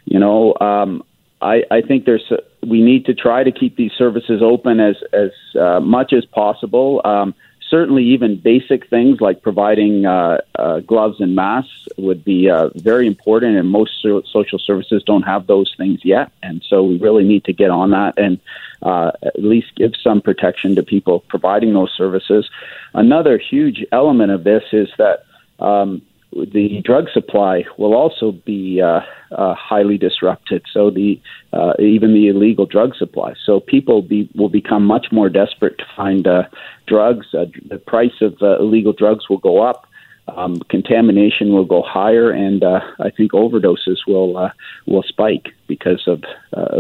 you 0.05 0.19
know, 0.19 0.55
um, 0.61 1.03
I, 1.41 1.65
I 1.71 1.81
think 1.81 2.05
there's 2.05 2.31
we 2.67 2.81
need 2.83 3.07
to 3.07 3.15
try 3.15 3.43
to 3.43 3.53
keep 3.53 3.77
these 3.77 3.93
services 3.93 4.41
open 4.43 4.81
as 4.81 4.97
as 5.13 5.31
uh, 5.59 5.81
much 5.81 6.13
as 6.13 6.25
possible. 6.25 7.01
Um, 7.05 7.35
certainly, 7.69 8.05
even 8.05 8.37
basic 8.37 8.89
things 8.89 9.21
like 9.21 9.43
providing 9.43 10.07
uh, 10.07 10.39
uh, 10.57 10.81
gloves 10.81 11.21
and 11.21 11.35
masks 11.35 11.89
would 11.97 12.23
be 12.25 12.51
uh, 12.51 12.69
very 12.75 13.07
important, 13.07 13.57
and 13.57 13.69
most 13.69 13.93
so- 14.03 14.23
social 14.31 14.59
services 14.59 15.03
don't 15.05 15.23
have 15.23 15.47
those 15.47 15.75
things 15.77 16.05
yet. 16.05 16.31
And 16.43 16.63
so 16.69 16.83
we 16.85 16.99
really 16.99 17.25
need 17.25 17.45
to 17.45 17.53
get 17.53 17.71
on 17.71 17.91
that 17.91 18.19
and 18.19 18.39
uh, 18.83 19.13
at 19.23 19.43
least 19.43 19.75
give 19.77 19.93
some 19.97 20.21
protection 20.21 20.75
to 20.77 20.83
people 20.83 21.21
providing 21.29 21.73
those 21.73 21.93
services. 21.97 22.49
Another 22.95 23.39
huge 23.39 23.85
element 23.91 24.31
of 24.33 24.45
this 24.45 24.65
is 24.73 24.89
that 24.99 25.25
um, 25.59 26.03
the 26.33 26.81
drug 26.85 27.07
supply 27.13 27.65
will 27.79 27.95
also 27.95 28.33
be 28.33 28.81
uh, 28.81 29.01
uh, 29.37 29.55
highly 29.55 29.99
disrupted. 29.99 30.63
So 30.73 30.91
the 30.91 31.21
uh, 31.53 31.75
even 31.79 32.15
the 32.15 32.29
illegal 32.29 32.67
drug 32.67 32.95
supply. 32.97 33.35
So 33.45 33.61
people 33.61 34.03
be, 34.03 34.29
will 34.35 34.49
become 34.49 34.85
much 34.85 35.07
more 35.13 35.29
desperate 35.29 35.79
to 35.79 35.85
find 35.97 36.27
uh, 36.27 36.45
drugs. 36.87 37.27
Uh, 37.35 37.47
the 37.69 37.79
price 37.79 38.21
of 38.21 38.37
uh, 38.41 38.59
illegal 38.59 38.93
drugs 38.93 39.29
will 39.29 39.39
go 39.39 39.63
up. 39.63 39.87
Um, 40.29 40.61
contamination 40.71 41.53
will 41.53 41.65
go 41.65 41.83
higher, 41.83 42.31
and 42.31 42.63
I 42.65 43.11
think 43.17 43.33
overdoses 43.33 43.99
will 44.07 44.51
will 44.87 45.03
spike 45.03 45.49
because 45.67 46.07
of 46.07 46.23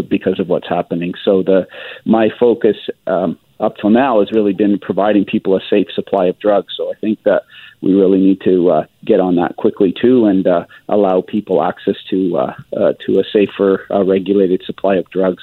because 0.08 0.38
of 0.38 0.48
what's 0.48 0.68
happening. 0.68 1.14
So 1.24 1.42
the 1.42 1.66
my 2.04 2.28
focus 2.38 2.76
um, 3.08 3.36
up 3.62 3.76
till 3.76 3.90
now 3.90 4.18
has 4.20 4.32
really 4.32 4.52
been 4.52 4.78
providing 4.78 5.24
people 5.24 5.56
a 5.56 5.60
safe 5.70 5.86
supply 5.94 6.26
of 6.26 6.38
drugs. 6.38 6.74
So 6.76 6.90
I 6.90 6.96
think 6.96 7.22
that 7.22 7.44
we 7.80 7.94
really 7.94 8.18
need 8.18 8.40
to 8.42 8.70
uh, 8.70 8.86
get 9.04 9.20
on 9.20 9.36
that 9.36 9.56
quickly 9.56 9.94
too, 9.98 10.26
and 10.26 10.46
uh, 10.46 10.66
allow 10.88 11.22
people 11.22 11.62
access 11.62 11.96
to 12.10 12.36
uh, 12.36 12.54
uh 12.76 12.92
to 13.06 13.20
a 13.20 13.24
safer, 13.32 13.86
uh, 13.90 14.04
regulated 14.04 14.62
supply 14.64 14.96
of 14.96 15.08
drugs. 15.10 15.42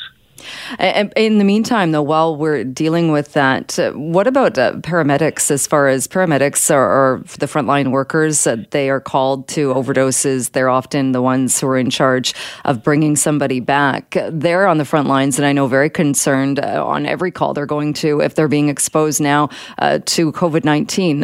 In 0.79 1.37
the 1.37 1.43
meantime, 1.43 1.91
though, 1.91 2.01
while 2.01 2.35
we're 2.35 2.63
dealing 2.63 3.11
with 3.11 3.33
that, 3.33 3.79
uh, 3.79 3.91
what 3.91 4.27
about 4.27 4.57
uh, 4.57 4.73
paramedics? 4.77 5.51
As 5.51 5.67
far 5.67 5.87
as 5.87 6.07
paramedics 6.07 6.73
are, 6.73 6.89
are 6.89 7.17
the 7.39 7.45
frontline 7.45 7.91
workers, 7.91 8.45
uh, 8.45 8.57
they 8.71 8.89
are 8.89 8.99
called 8.99 9.47
to 9.49 9.73
overdoses. 9.73 10.51
They're 10.51 10.69
often 10.69 11.11
the 11.11 11.21
ones 11.21 11.59
who 11.59 11.67
are 11.67 11.77
in 11.77 11.89
charge 11.89 12.33
of 12.65 12.83
bringing 12.83 13.15
somebody 13.15 13.59
back. 13.59 14.17
They're 14.29 14.67
on 14.67 14.77
the 14.77 14.85
front 14.85 15.07
lines, 15.07 15.39
and 15.39 15.45
I 15.45 15.53
know 15.53 15.67
very 15.67 15.89
concerned 15.89 16.59
uh, 16.59 16.85
on 16.85 17.05
every 17.05 17.31
call 17.31 17.53
they're 17.53 17.65
going 17.65 17.93
to 17.95 18.21
if 18.21 18.35
they're 18.35 18.47
being 18.47 18.69
exposed 18.69 19.21
now 19.21 19.49
uh, 19.79 19.99
to 20.05 20.31
COVID 20.31 20.63
nineteen, 20.63 21.21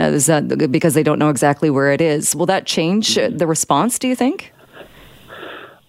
because 0.72 0.94
they 0.94 1.04
don't 1.04 1.20
know 1.20 1.30
exactly 1.30 1.70
where 1.70 1.92
it 1.92 2.02
is. 2.02 2.36
Will 2.36 2.48
that 2.48 2.66
change 2.66 3.16
the 3.16 3.48
response? 3.48 4.00
Do 4.00 4.08
you 4.08 4.16
think? 4.16 4.52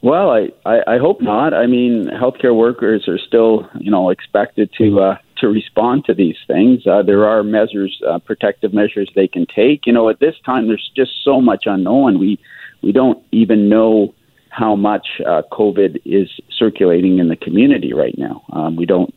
Well, 0.02 0.30
I, 0.30 0.50
I, 0.64 0.94
I 0.94 0.98
hope 0.98 1.20
not. 1.20 1.54
I 1.54 1.66
mean, 1.66 2.06
healthcare 2.06 2.54
workers 2.54 3.08
are 3.08 3.18
still, 3.18 3.68
you 3.78 3.90
know, 3.90 4.10
expected 4.10 4.70
to 4.78 5.00
uh, 5.00 5.18
to 5.38 5.48
respond 5.48 6.04
to 6.06 6.14
these 6.14 6.36
things. 6.46 6.86
Uh, 6.86 7.02
there 7.02 7.26
are 7.26 7.42
measures, 7.42 8.00
uh, 8.08 8.18
protective 8.18 8.72
measures 8.72 9.10
they 9.14 9.28
can 9.28 9.46
take. 9.46 9.86
You 9.86 9.92
know, 9.92 10.08
at 10.08 10.20
this 10.20 10.34
time, 10.44 10.68
there's 10.68 10.90
just 10.94 11.12
so 11.24 11.40
much 11.40 11.64
unknown. 11.66 12.18
We 12.18 12.38
we 12.82 12.92
don't 12.92 13.22
even 13.32 13.68
know 13.68 14.14
how 14.50 14.74
much 14.74 15.20
uh, 15.26 15.42
COVID 15.52 16.00
is 16.04 16.30
circulating 16.50 17.18
in 17.18 17.28
the 17.28 17.36
community 17.36 17.92
right 17.92 18.16
now. 18.16 18.42
Um, 18.52 18.76
we 18.76 18.86
don't, 18.86 19.14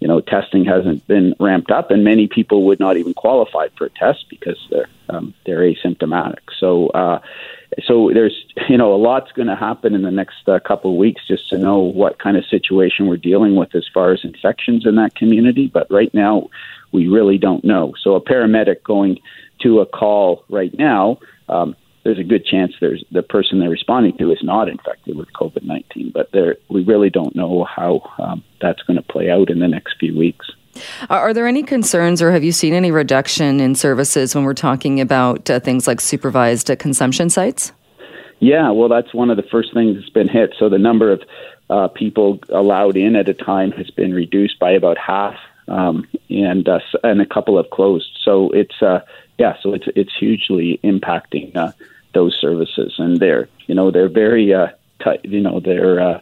you 0.00 0.08
know, 0.08 0.20
testing 0.20 0.64
hasn't 0.64 1.06
been 1.06 1.34
ramped 1.40 1.70
up, 1.70 1.90
and 1.90 2.04
many 2.04 2.26
people 2.26 2.64
would 2.66 2.80
not 2.80 2.96
even 2.96 3.14
qualify 3.14 3.68
for 3.76 3.86
a 3.86 3.90
test 3.90 4.26
because 4.28 4.58
they're 4.70 4.88
um, 5.08 5.34
they're 5.44 5.60
asymptomatic. 5.60 6.40
So. 6.58 6.88
Uh, 6.88 7.20
so 7.86 8.10
there's 8.12 8.44
you 8.68 8.76
know 8.76 8.94
a 8.94 8.96
lot's 8.96 9.32
going 9.32 9.48
to 9.48 9.56
happen 9.56 9.94
in 9.94 10.02
the 10.02 10.10
next 10.10 10.46
uh, 10.46 10.58
couple 10.60 10.90
of 10.90 10.98
weeks 10.98 11.26
just 11.26 11.48
to 11.48 11.56
know 11.56 11.78
what 11.78 12.18
kind 12.18 12.36
of 12.36 12.44
situation 12.44 13.06
we're 13.06 13.16
dealing 13.16 13.54
with 13.54 13.74
as 13.74 13.88
far 13.94 14.12
as 14.12 14.24
infections 14.24 14.86
in 14.86 14.96
that 14.96 15.14
community. 15.14 15.68
But 15.68 15.90
right 15.90 16.12
now, 16.12 16.50
we 16.92 17.08
really 17.08 17.38
don't 17.38 17.64
know. 17.64 17.94
So 18.02 18.14
a 18.14 18.20
paramedic 18.20 18.82
going 18.82 19.20
to 19.62 19.80
a 19.80 19.86
call 19.86 20.44
right 20.48 20.76
now. 20.76 21.18
Um, 21.48 21.76
there's 22.04 22.18
a 22.18 22.24
good 22.24 22.44
chance 22.44 22.72
there's 22.80 23.04
the 23.12 23.22
person 23.22 23.58
they're 23.58 23.70
responding 23.70 24.16
to 24.18 24.32
is 24.32 24.42
not 24.42 24.68
infected 24.68 25.16
with 25.16 25.32
COVID 25.32 25.62
19, 25.62 26.12
but 26.12 26.30
we 26.68 26.82
really 26.84 27.10
don't 27.10 27.34
know 27.36 27.64
how 27.64 28.02
um, 28.18 28.42
that's 28.60 28.82
going 28.82 28.96
to 28.96 29.02
play 29.02 29.30
out 29.30 29.50
in 29.50 29.60
the 29.60 29.68
next 29.68 29.96
few 29.98 30.16
weeks. 30.16 30.50
Are 31.10 31.34
there 31.34 31.46
any 31.46 31.62
concerns, 31.62 32.22
or 32.22 32.32
have 32.32 32.42
you 32.42 32.52
seen 32.52 32.72
any 32.72 32.90
reduction 32.90 33.60
in 33.60 33.74
services 33.74 34.34
when 34.34 34.44
we're 34.44 34.54
talking 34.54 35.00
about 35.00 35.50
uh, 35.50 35.60
things 35.60 35.86
like 35.86 36.00
supervised 36.00 36.70
uh, 36.70 36.76
consumption 36.76 37.28
sites? 37.28 37.72
Yeah, 38.40 38.70
well, 38.70 38.88
that's 38.88 39.12
one 39.14 39.30
of 39.30 39.36
the 39.36 39.44
first 39.44 39.72
things 39.74 39.96
that's 39.96 40.10
been 40.10 40.28
hit. 40.28 40.54
So 40.58 40.68
the 40.68 40.78
number 40.78 41.12
of 41.12 41.22
uh, 41.70 41.88
people 41.88 42.40
allowed 42.48 42.96
in 42.96 43.16
at 43.16 43.28
a 43.28 43.34
time 43.34 43.70
has 43.72 43.90
been 43.90 44.14
reduced 44.14 44.58
by 44.58 44.72
about 44.72 44.96
half, 44.98 45.34
um, 45.68 46.08
and 46.30 46.68
uh, 46.68 46.80
and 47.04 47.20
a 47.20 47.26
couple 47.26 47.58
have 47.58 47.70
closed. 47.70 48.18
So 48.24 48.50
it's 48.50 48.82
uh, 48.82 49.00
yeah, 49.38 49.56
so 49.62 49.74
it's 49.74 49.86
it's 49.96 50.14
hugely 50.18 50.78
impacting 50.84 51.56
uh, 51.56 51.72
those 52.14 52.36
services, 52.40 52.94
and 52.98 53.18
they're 53.18 53.48
you 53.66 53.74
know 53.74 53.90
they're 53.90 54.08
very 54.08 54.52
tight. 55.02 55.24
You 55.24 55.40
know 55.40 55.60
they're 55.60 56.20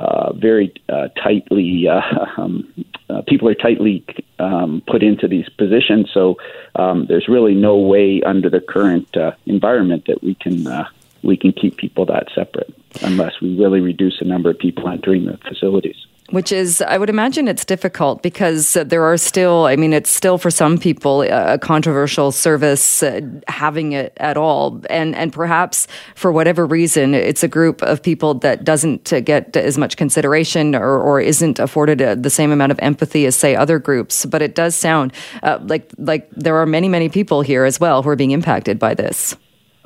uh, 0.00 0.32
very 0.32 0.72
uh, 0.88 1.08
tightly 1.08 1.86
uh, 1.88 2.00
um, 2.36 2.72
uh, 3.08 3.22
people 3.22 3.48
are 3.48 3.54
tightly 3.54 4.04
um, 4.38 4.82
put 4.86 5.02
into 5.02 5.28
these 5.28 5.48
positions. 5.48 6.10
So 6.12 6.38
um, 6.76 7.06
there's 7.06 7.28
really 7.28 7.54
no 7.54 7.76
way 7.76 8.22
under 8.22 8.48
the 8.48 8.60
current 8.60 9.16
uh, 9.16 9.32
environment 9.46 10.04
that 10.06 10.22
we 10.22 10.34
can 10.34 10.66
uh, 10.66 10.88
we 11.22 11.36
can 11.36 11.52
keep 11.52 11.76
people 11.76 12.06
that 12.06 12.28
separate 12.34 12.74
unless 13.02 13.40
we 13.40 13.58
really 13.58 13.80
reduce 13.80 14.18
the 14.18 14.24
number 14.24 14.50
of 14.50 14.58
people 14.58 14.88
entering 14.88 15.26
the 15.26 15.36
facilities 15.38 16.06
which 16.30 16.52
is, 16.52 16.80
I 16.82 16.98
would 16.98 17.10
imagine 17.10 17.48
it's 17.48 17.64
difficult 17.64 18.22
because 18.22 18.74
there 18.74 19.02
are 19.02 19.16
still, 19.16 19.66
I 19.66 19.76
mean, 19.76 19.92
it's 19.92 20.10
still 20.10 20.38
for 20.38 20.50
some 20.50 20.78
people 20.78 21.22
a 21.22 21.58
controversial 21.58 22.32
service 22.32 23.02
uh, 23.02 23.20
having 23.48 23.92
it 23.92 24.12
at 24.18 24.36
all. 24.36 24.80
And, 24.90 25.14
and 25.14 25.32
perhaps 25.32 25.86
for 26.14 26.30
whatever 26.32 26.66
reason, 26.66 27.14
it's 27.14 27.42
a 27.42 27.48
group 27.48 27.82
of 27.82 28.02
people 28.02 28.34
that 28.34 28.64
doesn't 28.64 29.12
uh, 29.12 29.20
get 29.20 29.56
as 29.56 29.76
much 29.76 29.96
consideration 29.96 30.74
or, 30.74 30.98
or 30.98 31.20
isn't 31.20 31.58
afforded 31.58 32.00
uh, 32.00 32.14
the 32.14 32.30
same 32.30 32.52
amount 32.52 32.72
of 32.72 32.78
empathy 32.80 33.26
as, 33.26 33.36
say, 33.36 33.56
other 33.56 33.78
groups. 33.78 34.24
But 34.24 34.42
it 34.42 34.54
does 34.54 34.76
sound 34.76 35.12
uh, 35.42 35.58
like, 35.62 35.90
like 35.98 36.30
there 36.30 36.56
are 36.56 36.66
many, 36.66 36.88
many 36.88 37.08
people 37.08 37.42
here 37.42 37.64
as 37.64 37.80
well 37.80 38.02
who 38.02 38.08
are 38.08 38.16
being 38.16 38.30
impacted 38.30 38.78
by 38.78 38.94
this. 38.94 39.36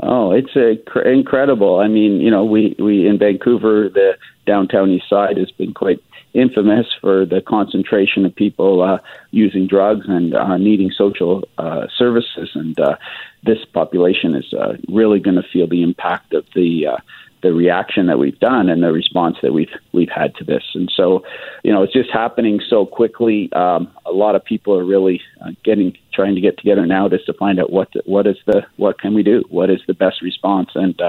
Oh, 0.02 0.32
it's 0.32 0.54
a 0.56 0.76
cr- 0.86 1.00
incredible. 1.00 1.78
I 1.78 1.88
mean, 1.88 2.20
you 2.20 2.30
know, 2.30 2.44
we, 2.44 2.76
we 2.78 3.06
in 3.06 3.18
Vancouver, 3.18 3.88
the 3.88 4.18
downtown 4.44 4.90
east 4.90 5.08
side 5.08 5.38
has 5.38 5.50
been 5.52 5.72
quite 5.72 6.02
infamous 6.34 6.86
for 7.00 7.24
the 7.24 7.40
concentration 7.40 8.26
of 8.26 8.34
people 8.34 8.82
uh, 8.82 8.98
using 9.30 9.66
drugs 9.66 10.06
and 10.08 10.34
uh, 10.34 10.56
needing 10.56 10.90
social 10.90 11.44
uh, 11.58 11.86
services. 11.96 12.50
And 12.54 12.78
uh, 12.78 12.96
this 13.44 13.64
population 13.72 14.34
is 14.34 14.52
uh, 14.52 14.74
really 14.88 15.20
going 15.20 15.36
to 15.36 15.48
feel 15.52 15.68
the 15.68 15.82
impact 15.82 16.34
of 16.34 16.44
the 16.54 16.88
uh, 16.88 16.96
the 17.42 17.52
reaction 17.52 18.06
that 18.06 18.18
we've 18.18 18.40
done 18.40 18.70
and 18.70 18.82
the 18.82 18.90
response 18.90 19.36
that 19.42 19.52
we've 19.52 19.68
we've 19.92 20.08
had 20.08 20.34
to 20.36 20.44
this. 20.44 20.62
And 20.74 20.90
so, 20.96 21.24
you 21.62 21.72
know, 21.72 21.82
it's 21.82 21.92
just 21.92 22.10
happening 22.10 22.58
so 22.70 22.86
quickly. 22.86 23.52
Um, 23.52 23.92
a 24.06 24.12
lot 24.12 24.34
of 24.34 24.42
people 24.42 24.74
are 24.74 24.84
really 24.84 25.20
getting 25.62 25.94
trying 26.14 26.34
to 26.36 26.40
get 26.40 26.56
together 26.56 26.86
now 26.86 27.06
just 27.08 27.26
to 27.26 27.34
find 27.34 27.60
out 27.60 27.70
what 27.70 27.92
the, 27.92 28.02
what 28.06 28.26
is 28.26 28.38
the 28.46 28.62
what 28.76 28.98
can 28.98 29.12
we 29.12 29.22
do? 29.22 29.44
What 29.50 29.68
is 29.68 29.80
the 29.86 29.92
best 29.92 30.22
response? 30.22 30.70
And 30.74 31.00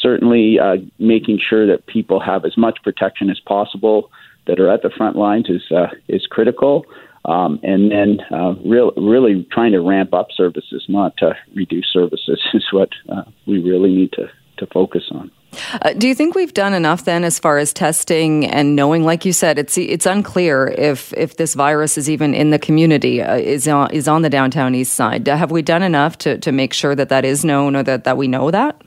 certainly 0.00 0.58
making 0.98 1.40
sure 1.46 1.66
that 1.66 1.86
people 1.86 2.20
have 2.20 2.46
as 2.46 2.56
much 2.56 2.78
protection 2.82 3.28
as 3.28 3.38
possible 3.40 4.10
that 4.46 4.60
are 4.60 4.70
at 4.70 4.82
the 4.82 4.90
front 4.90 5.16
lines 5.16 5.48
is 5.48 5.62
uh, 5.70 5.88
is 6.08 6.26
critical. 6.26 6.86
Um, 7.26 7.58
and 7.64 7.90
then 7.90 8.20
uh, 8.30 8.54
real, 8.64 8.92
really 8.96 9.46
trying 9.50 9.72
to 9.72 9.80
ramp 9.80 10.14
up 10.14 10.28
services, 10.36 10.84
not 10.88 11.16
to 11.16 11.34
reduce 11.54 11.86
services, 11.92 12.40
is 12.54 12.64
what 12.70 12.90
uh, 13.08 13.22
we 13.46 13.58
really 13.58 13.92
need 13.92 14.12
to, 14.12 14.30
to 14.58 14.66
focus 14.72 15.02
on. 15.10 15.30
Uh, 15.82 15.92
do 15.94 16.06
you 16.06 16.14
think 16.14 16.34
we've 16.34 16.54
done 16.54 16.74
enough 16.74 17.04
then, 17.04 17.24
as 17.24 17.38
far 17.38 17.58
as 17.58 17.72
testing 17.72 18.46
and 18.46 18.76
knowing? 18.76 19.04
Like 19.04 19.24
you 19.24 19.32
said, 19.32 19.58
it's 19.58 19.78
it's 19.78 20.06
unclear 20.06 20.68
if 20.68 21.12
if 21.14 21.36
this 21.36 21.54
virus 21.54 21.96
is 21.98 22.10
even 22.10 22.34
in 22.34 22.50
the 22.50 22.58
community, 22.58 23.22
uh, 23.22 23.36
is 23.36 23.66
on, 23.66 23.90
is 23.90 24.06
on 24.06 24.22
the 24.22 24.30
downtown 24.30 24.74
east 24.74 24.94
side. 24.94 25.26
Have 25.26 25.50
we 25.50 25.62
done 25.62 25.82
enough 25.82 26.18
to, 26.18 26.38
to 26.38 26.52
make 26.52 26.72
sure 26.72 26.94
that 26.94 27.08
that 27.08 27.24
is 27.24 27.44
known 27.44 27.74
or 27.74 27.82
that, 27.84 28.04
that 28.04 28.16
we 28.16 28.28
know 28.28 28.50
that? 28.50 28.80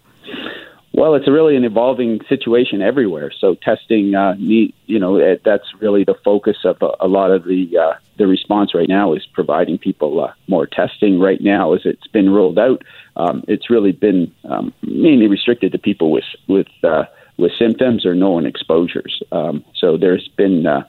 Well, 1.00 1.16
it's 1.16 1.30
really 1.30 1.56
an 1.56 1.64
evolving 1.64 2.20
situation 2.28 2.82
everywhere. 2.82 3.32
So 3.40 3.56
testing, 3.56 4.16
uh, 4.16 4.34
need, 4.34 4.74
you 4.86 5.00
know, 5.00 5.16
it, 5.16 5.44
that's 5.46 5.64
really 5.80 6.04
the 6.04 6.16
focus 6.26 6.58
of 6.66 6.76
a, 6.82 6.92
a 7.00 7.08
lot 7.08 7.32
of 7.32 7.46
the 7.46 7.78
uh, 7.78 7.94
the 8.18 8.28
response 8.28 8.76
right 8.76 8.90
now 8.90 9.14
is 9.14 9.26
providing 9.34 9.78
people 9.78 10.22
uh, 10.22 10.34
more 10.50 10.68
testing. 10.68 11.18
Right 11.18 11.40
now, 11.40 11.72
as 11.72 11.84
it's 11.86 12.08
been 12.08 12.30
rolled 12.30 12.60
out, 12.60 12.84
um, 13.16 13.46
it's 13.48 13.70
really 13.70 13.94
been 13.94 14.36
um, 14.44 14.74
mainly 14.82 15.28
restricted 15.28 15.72
to 15.72 15.78
people 15.78 16.12
with 16.12 16.26
with 16.50 16.68
uh, 16.84 17.06
with 17.38 17.54
symptoms 17.58 18.06
or 18.06 18.14
known 18.14 18.46
exposures. 18.46 19.24
Um, 19.32 19.64
so 19.76 19.96
there's 19.96 20.28
been 20.36 20.68
uh, 20.68 20.84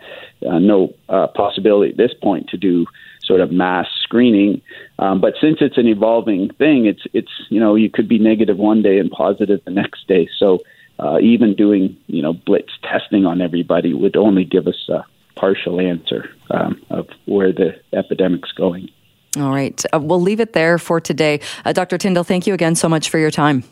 uh, 0.44 0.58
no 0.58 0.92
uh, 1.08 1.28
possibility 1.28 1.92
at 1.92 1.96
this 1.96 2.14
point 2.20 2.48
to 2.48 2.56
do 2.56 2.84
sort 3.30 3.40
of 3.40 3.52
mass 3.52 3.86
screening. 4.02 4.60
Um, 4.98 5.20
but 5.20 5.34
since 5.40 5.58
it's 5.60 5.78
an 5.78 5.86
evolving 5.86 6.50
thing, 6.54 6.86
it's 6.86 7.02
it's 7.12 7.30
you 7.48 7.60
know 7.60 7.76
you 7.76 7.88
could 7.88 8.08
be 8.08 8.18
negative 8.18 8.56
one 8.56 8.82
day 8.82 8.98
and 8.98 9.10
positive 9.10 9.60
the 9.64 9.70
next 9.70 10.08
day. 10.08 10.28
So 10.36 10.58
uh, 10.98 11.18
even 11.20 11.54
doing 11.54 11.96
you 12.08 12.22
know 12.22 12.32
blitz 12.32 12.72
testing 12.82 13.24
on 13.24 13.40
everybody 13.40 13.94
would 13.94 14.16
only 14.16 14.44
give 14.44 14.66
us 14.66 14.88
a 14.88 15.04
partial 15.36 15.80
answer 15.80 16.28
um, 16.50 16.82
of 16.90 17.06
where 17.26 17.52
the 17.52 17.80
epidemic's 17.92 18.52
going. 18.52 18.90
All 19.36 19.50
right. 19.50 19.82
Uh, 19.94 20.00
we'll 20.00 20.20
leave 20.20 20.40
it 20.40 20.54
there 20.54 20.76
for 20.76 21.00
today. 21.00 21.40
Uh, 21.64 21.72
Dr. 21.72 21.98
Tyndall, 21.98 22.24
thank 22.24 22.48
you 22.48 22.54
again 22.54 22.74
so 22.74 22.88
much 22.88 23.10
for 23.10 23.18
your 23.18 23.30
time. 23.30 23.62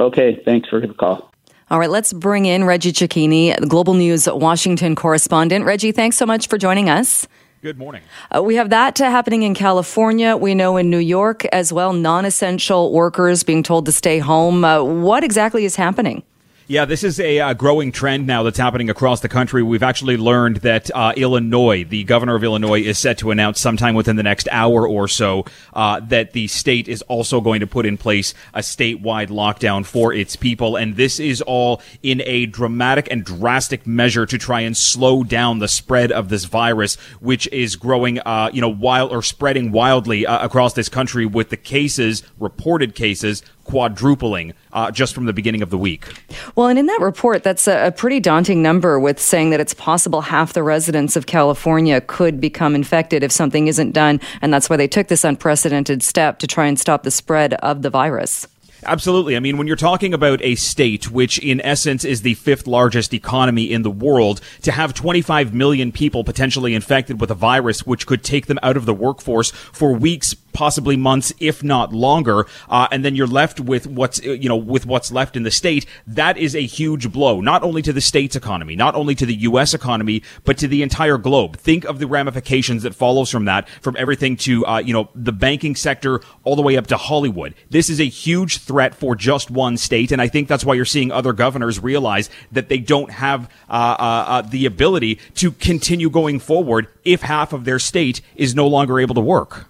Okay. 0.00 0.42
Thanks 0.44 0.68
for 0.68 0.80
the 0.80 0.92
call. 0.92 1.30
All 1.68 1.80
right, 1.80 1.90
let's 1.90 2.12
bring 2.12 2.46
in 2.46 2.62
Reggie 2.62 2.92
Cecchini, 2.92 3.56
Global 3.68 3.94
News 3.94 4.28
Washington 4.28 4.94
correspondent. 4.94 5.64
Reggie, 5.64 5.90
thanks 5.90 6.16
so 6.16 6.24
much 6.24 6.46
for 6.46 6.58
joining 6.58 6.88
us. 6.88 7.26
Good 7.66 7.78
morning. 7.78 8.02
Uh, 8.30 8.44
we 8.44 8.54
have 8.54 8.70
that 8.70 9.00
uh, 9.00 9.10
happening 9.10 9.42
in 9.42 9.52
California. 9.52 10.36
We 10.36 10.54
know 10.54 10.76
in 10.76 10.88
New 10.88 11.00
York 11.00 11.44
as 11.46 11.72
well, 11.72 11.92
non 11.92 12.24
essential 12.24 12.92
workers 12.92 13.42
being 13.42 13.64
told 13.64 13.86
to 13.86 13.92
stay 13.92 14.20
home. 14.20 14.64
Uh, 14.64 14.84
what 14.84 15.24
exactly 15.24 15.64
is 15.64 15.74
happening? 15.74 16.22
Yeah, 16.68 16.84
this 16.84 17.04
is 17.04 17.20
a 17.20 17.38
uh, 17.38 17.54
growing 17.54 17.92
trend 17.92 18.26
now 18.26 18.42
that's 18.42 18.58
happening 18.58 18.90
across 18.90 19.20
the 19.20 19.28
country. 19.28 19.62
We've 19.62 19.84
actually 19.84 20.16
learned 20.16 20.56
that 20.58 20.90
uh, 20.92 21.12
Illinois, 21.16 21.84
the 21.84 22.02
governor 22.02 22.34
of 22.34 22.42
Illinois, 22.42 22.80
is 22.80 22.98
set 22.98 23.18
to 23.18 23.30
announce 23.30 23.60
sometime 23.60 23.94
within 23.94 24.16
the 24.16 24.24
next 24.24 24.48
hour 24.50 24.84
or 24.84 25.06
so 25.06 25.44
uh, 25.74 26.00
that 26.00 26.32
the 26.32 26.48
state 26.48 26.88
is 26.88 27.02
also 27.02 27.40
going 27.40 27.60
to 27.60 27.68
put 27.68 27.86
in 27.86 27.96
place 27.96 28.34
a 28.52 28.62
statewide 28.62 29.28
lockdown 29.28 29.86
for 29.86 30.12
its 30.12 30.34
people. 30.34 30.74
And 30.74 30.96
this 30.96 31.20
is 31.20 31.40
all 31.40 31.80
in 32.02 32.20
a 32.26 32.46
dramatic 32.46 33.06
and 33.12 33.24
drastic 33.24 33.86
measure 33.86 34.26
to 34.26 34.36
try 34.36 34.62
and 34.62 34.76
slow 34.76 35.22
down 35.22 35.60
the 35.60 35.68
spread 35.68 36.10
of 36.10 36.30
this 36.30 36.46
virus, 36.46 36.96
which 37.20 37.46
is 37.52 37.76
growing, 37.76 38.18
uh, 38.18 38.50
you 38.52 38.60
know, 38.60 38.68
wild 38.68 39.12
or 39.12 39.22
spreading 39.22 39.70
wildly 39.70 40.26
uh, 40.26 40.44
across 40.44 40.72
this 40.72 40.88
country 40.88 41.26
with 41.26 41.50
the 41.50 41.56
cases, 41.56 42.24
reported 42.40 42.96
cases, 42.96 43.44
quadrupling 43.66 44.54
uh, 44.72 44.90
just 44.90 45.14
from 45.14 45.24
the 45.24 45.32
beginning 45.32 45.62
of 45.62 45.70
the 45.70 45.78
week. 45.78 46.06
Well, 46.54 46.68
and 46.68 46.78
in 46.78 46.86
that 46.86 47.00
report, 47.00 47.42
that's 47.42 47.66
a, 47.66 47.88
a, 47.88 47.92
pretty 47.92 48.20
daunting 48.20 48.62
number 48.62 49.00
with 49.00 49.20
saying 49.20 49.50
that 49.50 49.60
it's 49.60 49.74
possible 49.74 50.20
half 50.20 50.52
the 50.52 50.62
residents 50.62 51.16
of 51.16 51.26
California 51.26 52.00
could 52.00 52.40
become 52.40 52.74
infected 52.74 53.22
if 53.22 53.32
something 53.32 53.66
isn't 53.66 53.92
done. 53.92 54.20
And 54.40 54.52
that's 54.52 54.70
why 54.70 54.76
they 54.76 54.88
took 54.88 55.08
this 55.08 55.24
unprecedented 55.24 56.02
step 56.02 56.38
to 56.38 56.46
try 56.46 56.66
and 56.66 56.78
stop 56.78 57.02
the 57.02 57.10
spread 57.10 57.54
of 57.54 57.82
the 57.82 57.90
virus. 57.90 58.46
Absolutely. 58.86 59.36
I 59.36 59.40
mean, 59.40 59.56
when 59.56 59.66
you're 59.66 59.76
talking 59.76 60.14
about 60.14 60.40
a 60.42 60.54
state, 60.54 61.10
which 61.10 61.38
in 61.38 61.60
essence 61.62 62.04
is 62.04 62.22
the 62.22 62.34
fifth 62.34 62.66
largest 62.66 63.12
economy 63.12 63.72
in 63.72 63.82
the 63.82 63.90
world, 63.90 64.40
to 64.62 64.70
have 64.70 64.94
25 64.94 65.52
million 65.52 65.90
people 65.90 66.22
potentially 66.22 66.74
infected 66.74 67.20
with 67.20 67.30
a 67.30 67.34
virus, 67.34 67.84
which 67.84 68.06
could 68.06 68.22
take 68.22 68.46
them 68.46 68.58
out 68.62 68.76
of 68.76 68.86
the 68.86 68.94
workforce 68.94 69.50
for 69.50 69.92
weeks, 69.92 70.34
possibly 70.56 70.96
months, 70.96 71.34
if 71.38 71.62
not 71.62 71.92
longer, 71.92 72.46
uh, 72.70 72.88
and 72.90 73.04
then 73.04 73.14
you're 73.14 73.26
left 73.26 73.60
with 73.60 73.86
what's 73.86 74.18
uh, 74.26 74.30
you 74.32 74.48
know 74.48 74.56
with 74.56 74.86
what's 74.86 75.12
left 75.12 75.36
in 75.36 75.42
the 75.42 75.50
state. 75.50 75.84
That 76.06 76.38
is 76.38 76.56
a 76.56 76.62
huge 76.62 77.12
blow, 77.12 77.42
not 77.42 77.62
only 77.62 77.82
to 77.82 77.92
the 77.92 78.00
state's 78.00 78.34
economy, 78.34 78.74
not 78.74 78.94
only 78.94 79.14
to 79.16 79.26
the 79.26 79.34
U.S. 79.34 79.74
economy, 79.74 80.22
but 80.44 80.56
to 80.58 80.66
the 80.66 80.82
entire 80.82 81.18
globe. 81.18 81.58
Think 81.58 81.84
of 81.84 81.98
the 81.98 82.06
ramifications 82.06 82.82
that 82.84 82.94
follows 82.94 83.30
from 83.30 83.44
that, 83.44 83.68
from 83.82 83.96
everything 83.98 84.36
to 84.38 84.66
uh, 84.66 84.78
you 84.78 84.94
know 84.94 85.10
the 85.14 85.32
banking 85.32 85.76
sector 85.76 86.22
all 86.42 86.56
the 86.56 86.62
way 86.62 86.76
up 86.76 86.86
to 86.86 86.96
Hollywood. 86.96 87.54
This 87.68 87.90
is 87.90 88.00
a 88.00 88.08
huge 88.08 88.58
threat 88.58 88.94
for 88.94 89.14
just 89.14 89.50
one 89.50 89.76
state, 89.76 90.10
and 90.10 90.22
I 90.22 90.28
think 90.28 90.48
that's 90.48 90.64
why 90.64 90.72
you're 90.72 90.86
seeing 90.86 91.12
other 91.12 91.34
governors 91.34 91.78
realize 91.80 92.30
that 92.50 92.70
they 92.70 92.78
don't 92.78 93.10
have 93.10 93.50
uh, 93.68 93.72
uh, 93.98 94.24
uh 94.26 94.42
the 94.42 94.64
ability 94.64 95.16
to 95.34 95.52
continue 95.52 96.08
going 96.08 96.40
forward 96.40 96.88
if 97.04 97.20
half 97.20 97.52
of 97.52 97.66
their 97.66 97.78
state 97.78 98.22
is 98.36 98.54
no 98.54 98.66
longer 98.66 98.98
able 98.98 99.14
to 99.14 99.20
work. 99.20 99.66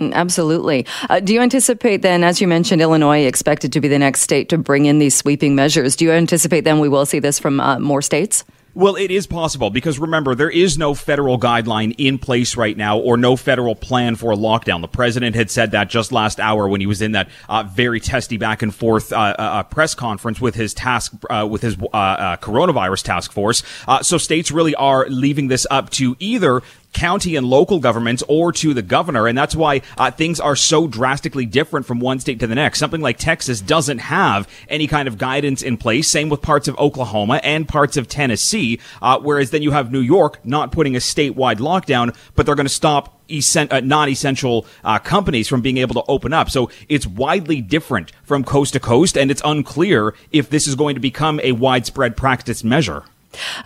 Mm, 0.00 0.12
absolutely. 0.14 0.86
Uh, 1.08 1.20
do 1.20 1.34
you 1.34 1.40
anticipate 1.40 2.02
then, 2.02 2.24
as 2.24 2.40
you 2.40 2.48
mentioned, 2.48 2.80
Illinois 2.80 3.26
expected 3.26 3.72
to 3.74 3.80
be 3.80 3.88
the 3.88 3.98
next 3.98 4.22
state 4.22 4.48
to 4.48 4.58
bring 4.58 4.86
in 4.86 4.98
these 4.98 5.14
sweeping 5.14 5.54
measures? 5.54 5.94
Do 5.94 6.06
you 6.06 6.12
anticipate 6.12 6.62
then 6.62 6.80
we 6.80 6.88
will 6.88 7.06
see 7.06 7.18
this 7.18 7.38
from 7.38 7.60
uh, 7.60 7.78
more 7.78 8.00
states? 8.00 8.44
Well, 8.72 8.94
it 8.94 9.10
is 9.10 9.26
possible 9.26 9.70
because 9.70 9.98
remember, 9.98 10.36
there 10.36 10.48
is 10.48 10.78
no 10.78 10.94
federal 10.94 11.40
guideline 11.40 11.92
in 11.98 12.18
place 12.18 12.56
right 12.56 12.76
now 12.76 12.98
or 12.98 13.16
no 13.16 13.34
federal 13.34 13.74
plan 13.74 14.14
for 14.14 14.30
a 14.30 14.36
lockdown. 14.36 14.80
The 14.80 14.88
president 14.88 15.34
had 15.34 15.50
said 15.50 15.72
that 15.72 15.90
just 15.90 16.12
last 16.12 16.38
hour 16.38 16.68
when 16.68 16.80
he 16.80 16.86
was 16.86 17.02
in 17.02 17.12
that 17.12 17.28
uh, 17.48 17.64
very 17.64 17.98
testy 17.98 18.36
back 18.36 18.62
and 18.62 18.72
forth 18.72 19.12
uh, 19.12 19.16
uh, 19.16 19.42
uh 19.42 19.62
press 19.64 19.96
conference 19.96 20.40
with 20.40 20.54
his 20.54 20.72
task, 20.72 21.12
uh, 21.28 21.48
with 21.50 21.62
his 21.62 21.76
uh, 21.92 22.36
coronavirus 22.36 23.02
task 23.02 23.32
force. 23.32 23.64
so 24.02 24.18
states 24.18 24.52
really 24.52 24.76
are 24.76 25.08
leaving 25.08 25.48
this 25.48 25.66
up 25.68 25.90
to 25.90 26.14
either 26.20 26.62
county 26.92 27.36
and 27.36 27.46
local 27.46 27.78
governments 27.78 28.22
or 28.28 28.52
to 28.52 28.74
the 28.74 28.82
governor. 28.82 29.26
And 29.26 29.36
that's 29.36 29.56
why 29.56 29.82
uh, 29.96 30.10
things 30.10 30.40
are 30.40 30.56
so 30.56 30.86
drastically 30.86 31.46
different 31.46 31.86
from 31.86 32.00
one 32.00 32.20
state 32.20 32.40
to 32.40 32.46
the 32.46 32.54
next. 32.54 32.78
Something 32.78 33.00
like 33.00 33.18
Texas 33.18 33.60
doesn't 33.60 33.98
have 33.98 34.48
any 34.68 34.86
kind 34.86 35.08
of 35.08 35.18
guidance 35.18 35.62
in 35.62 35.76
place. 35.76 36.08
Same 36.08 36.28
with 36.28 36.42
parts 36.42 36.68
of 36.68 36.78
Oklahoma 36.78 37.40
and 37.42 37.68
parts 37.68 37.96
of 37.96 38.08
Tennessee. 38.08 38.80
Uh, 39.00 39.18
whereas 39.20 39.50
then 39.50 39.62
you 39.62 39.70
have 39.70 39.92
New 39.92 40.00
York 40.00 40.44
not 40.44 40.72
putting 40.72 40.96
a 40.96 40.98
statewide 40.98 41.58
lockdown, 41.58 42.14
but 42.34 42.46
they're 42.46 42.54
going 42.54 42.66
to 42.66 42.70
stop 42.70 43.16
uh, 43.30 43.80
non-essential 43.80 44.66
uh, 44.82 44.98
companies 44.98 45.46
from 45.46 45.60
being 45.60 45.78
able 45.78 45.94
to 45.94 46.02
open 46.10 46.32
up. 46.32 46.50
So 46.50 46.70
it's 46.88 47.06
widely 47.06 47.60
different 47.60 48.10
from 48.24 48.42
coast 48.42 48.72
to 48.72 48.80
coast, 48.80 49.16
and 49.16 49.30
it's 49.30 49.42
unclear 49.44 50.14
if 50.32 50.50
this 50.50 50.66
is 50.66 50.74
going 50.74 50.96
to 50.96 51.00
become 51.00 51.40
a 51.44 51.52
widespread 51.52 52.16
practice 52.16 52.64
measure. 52.64 53.04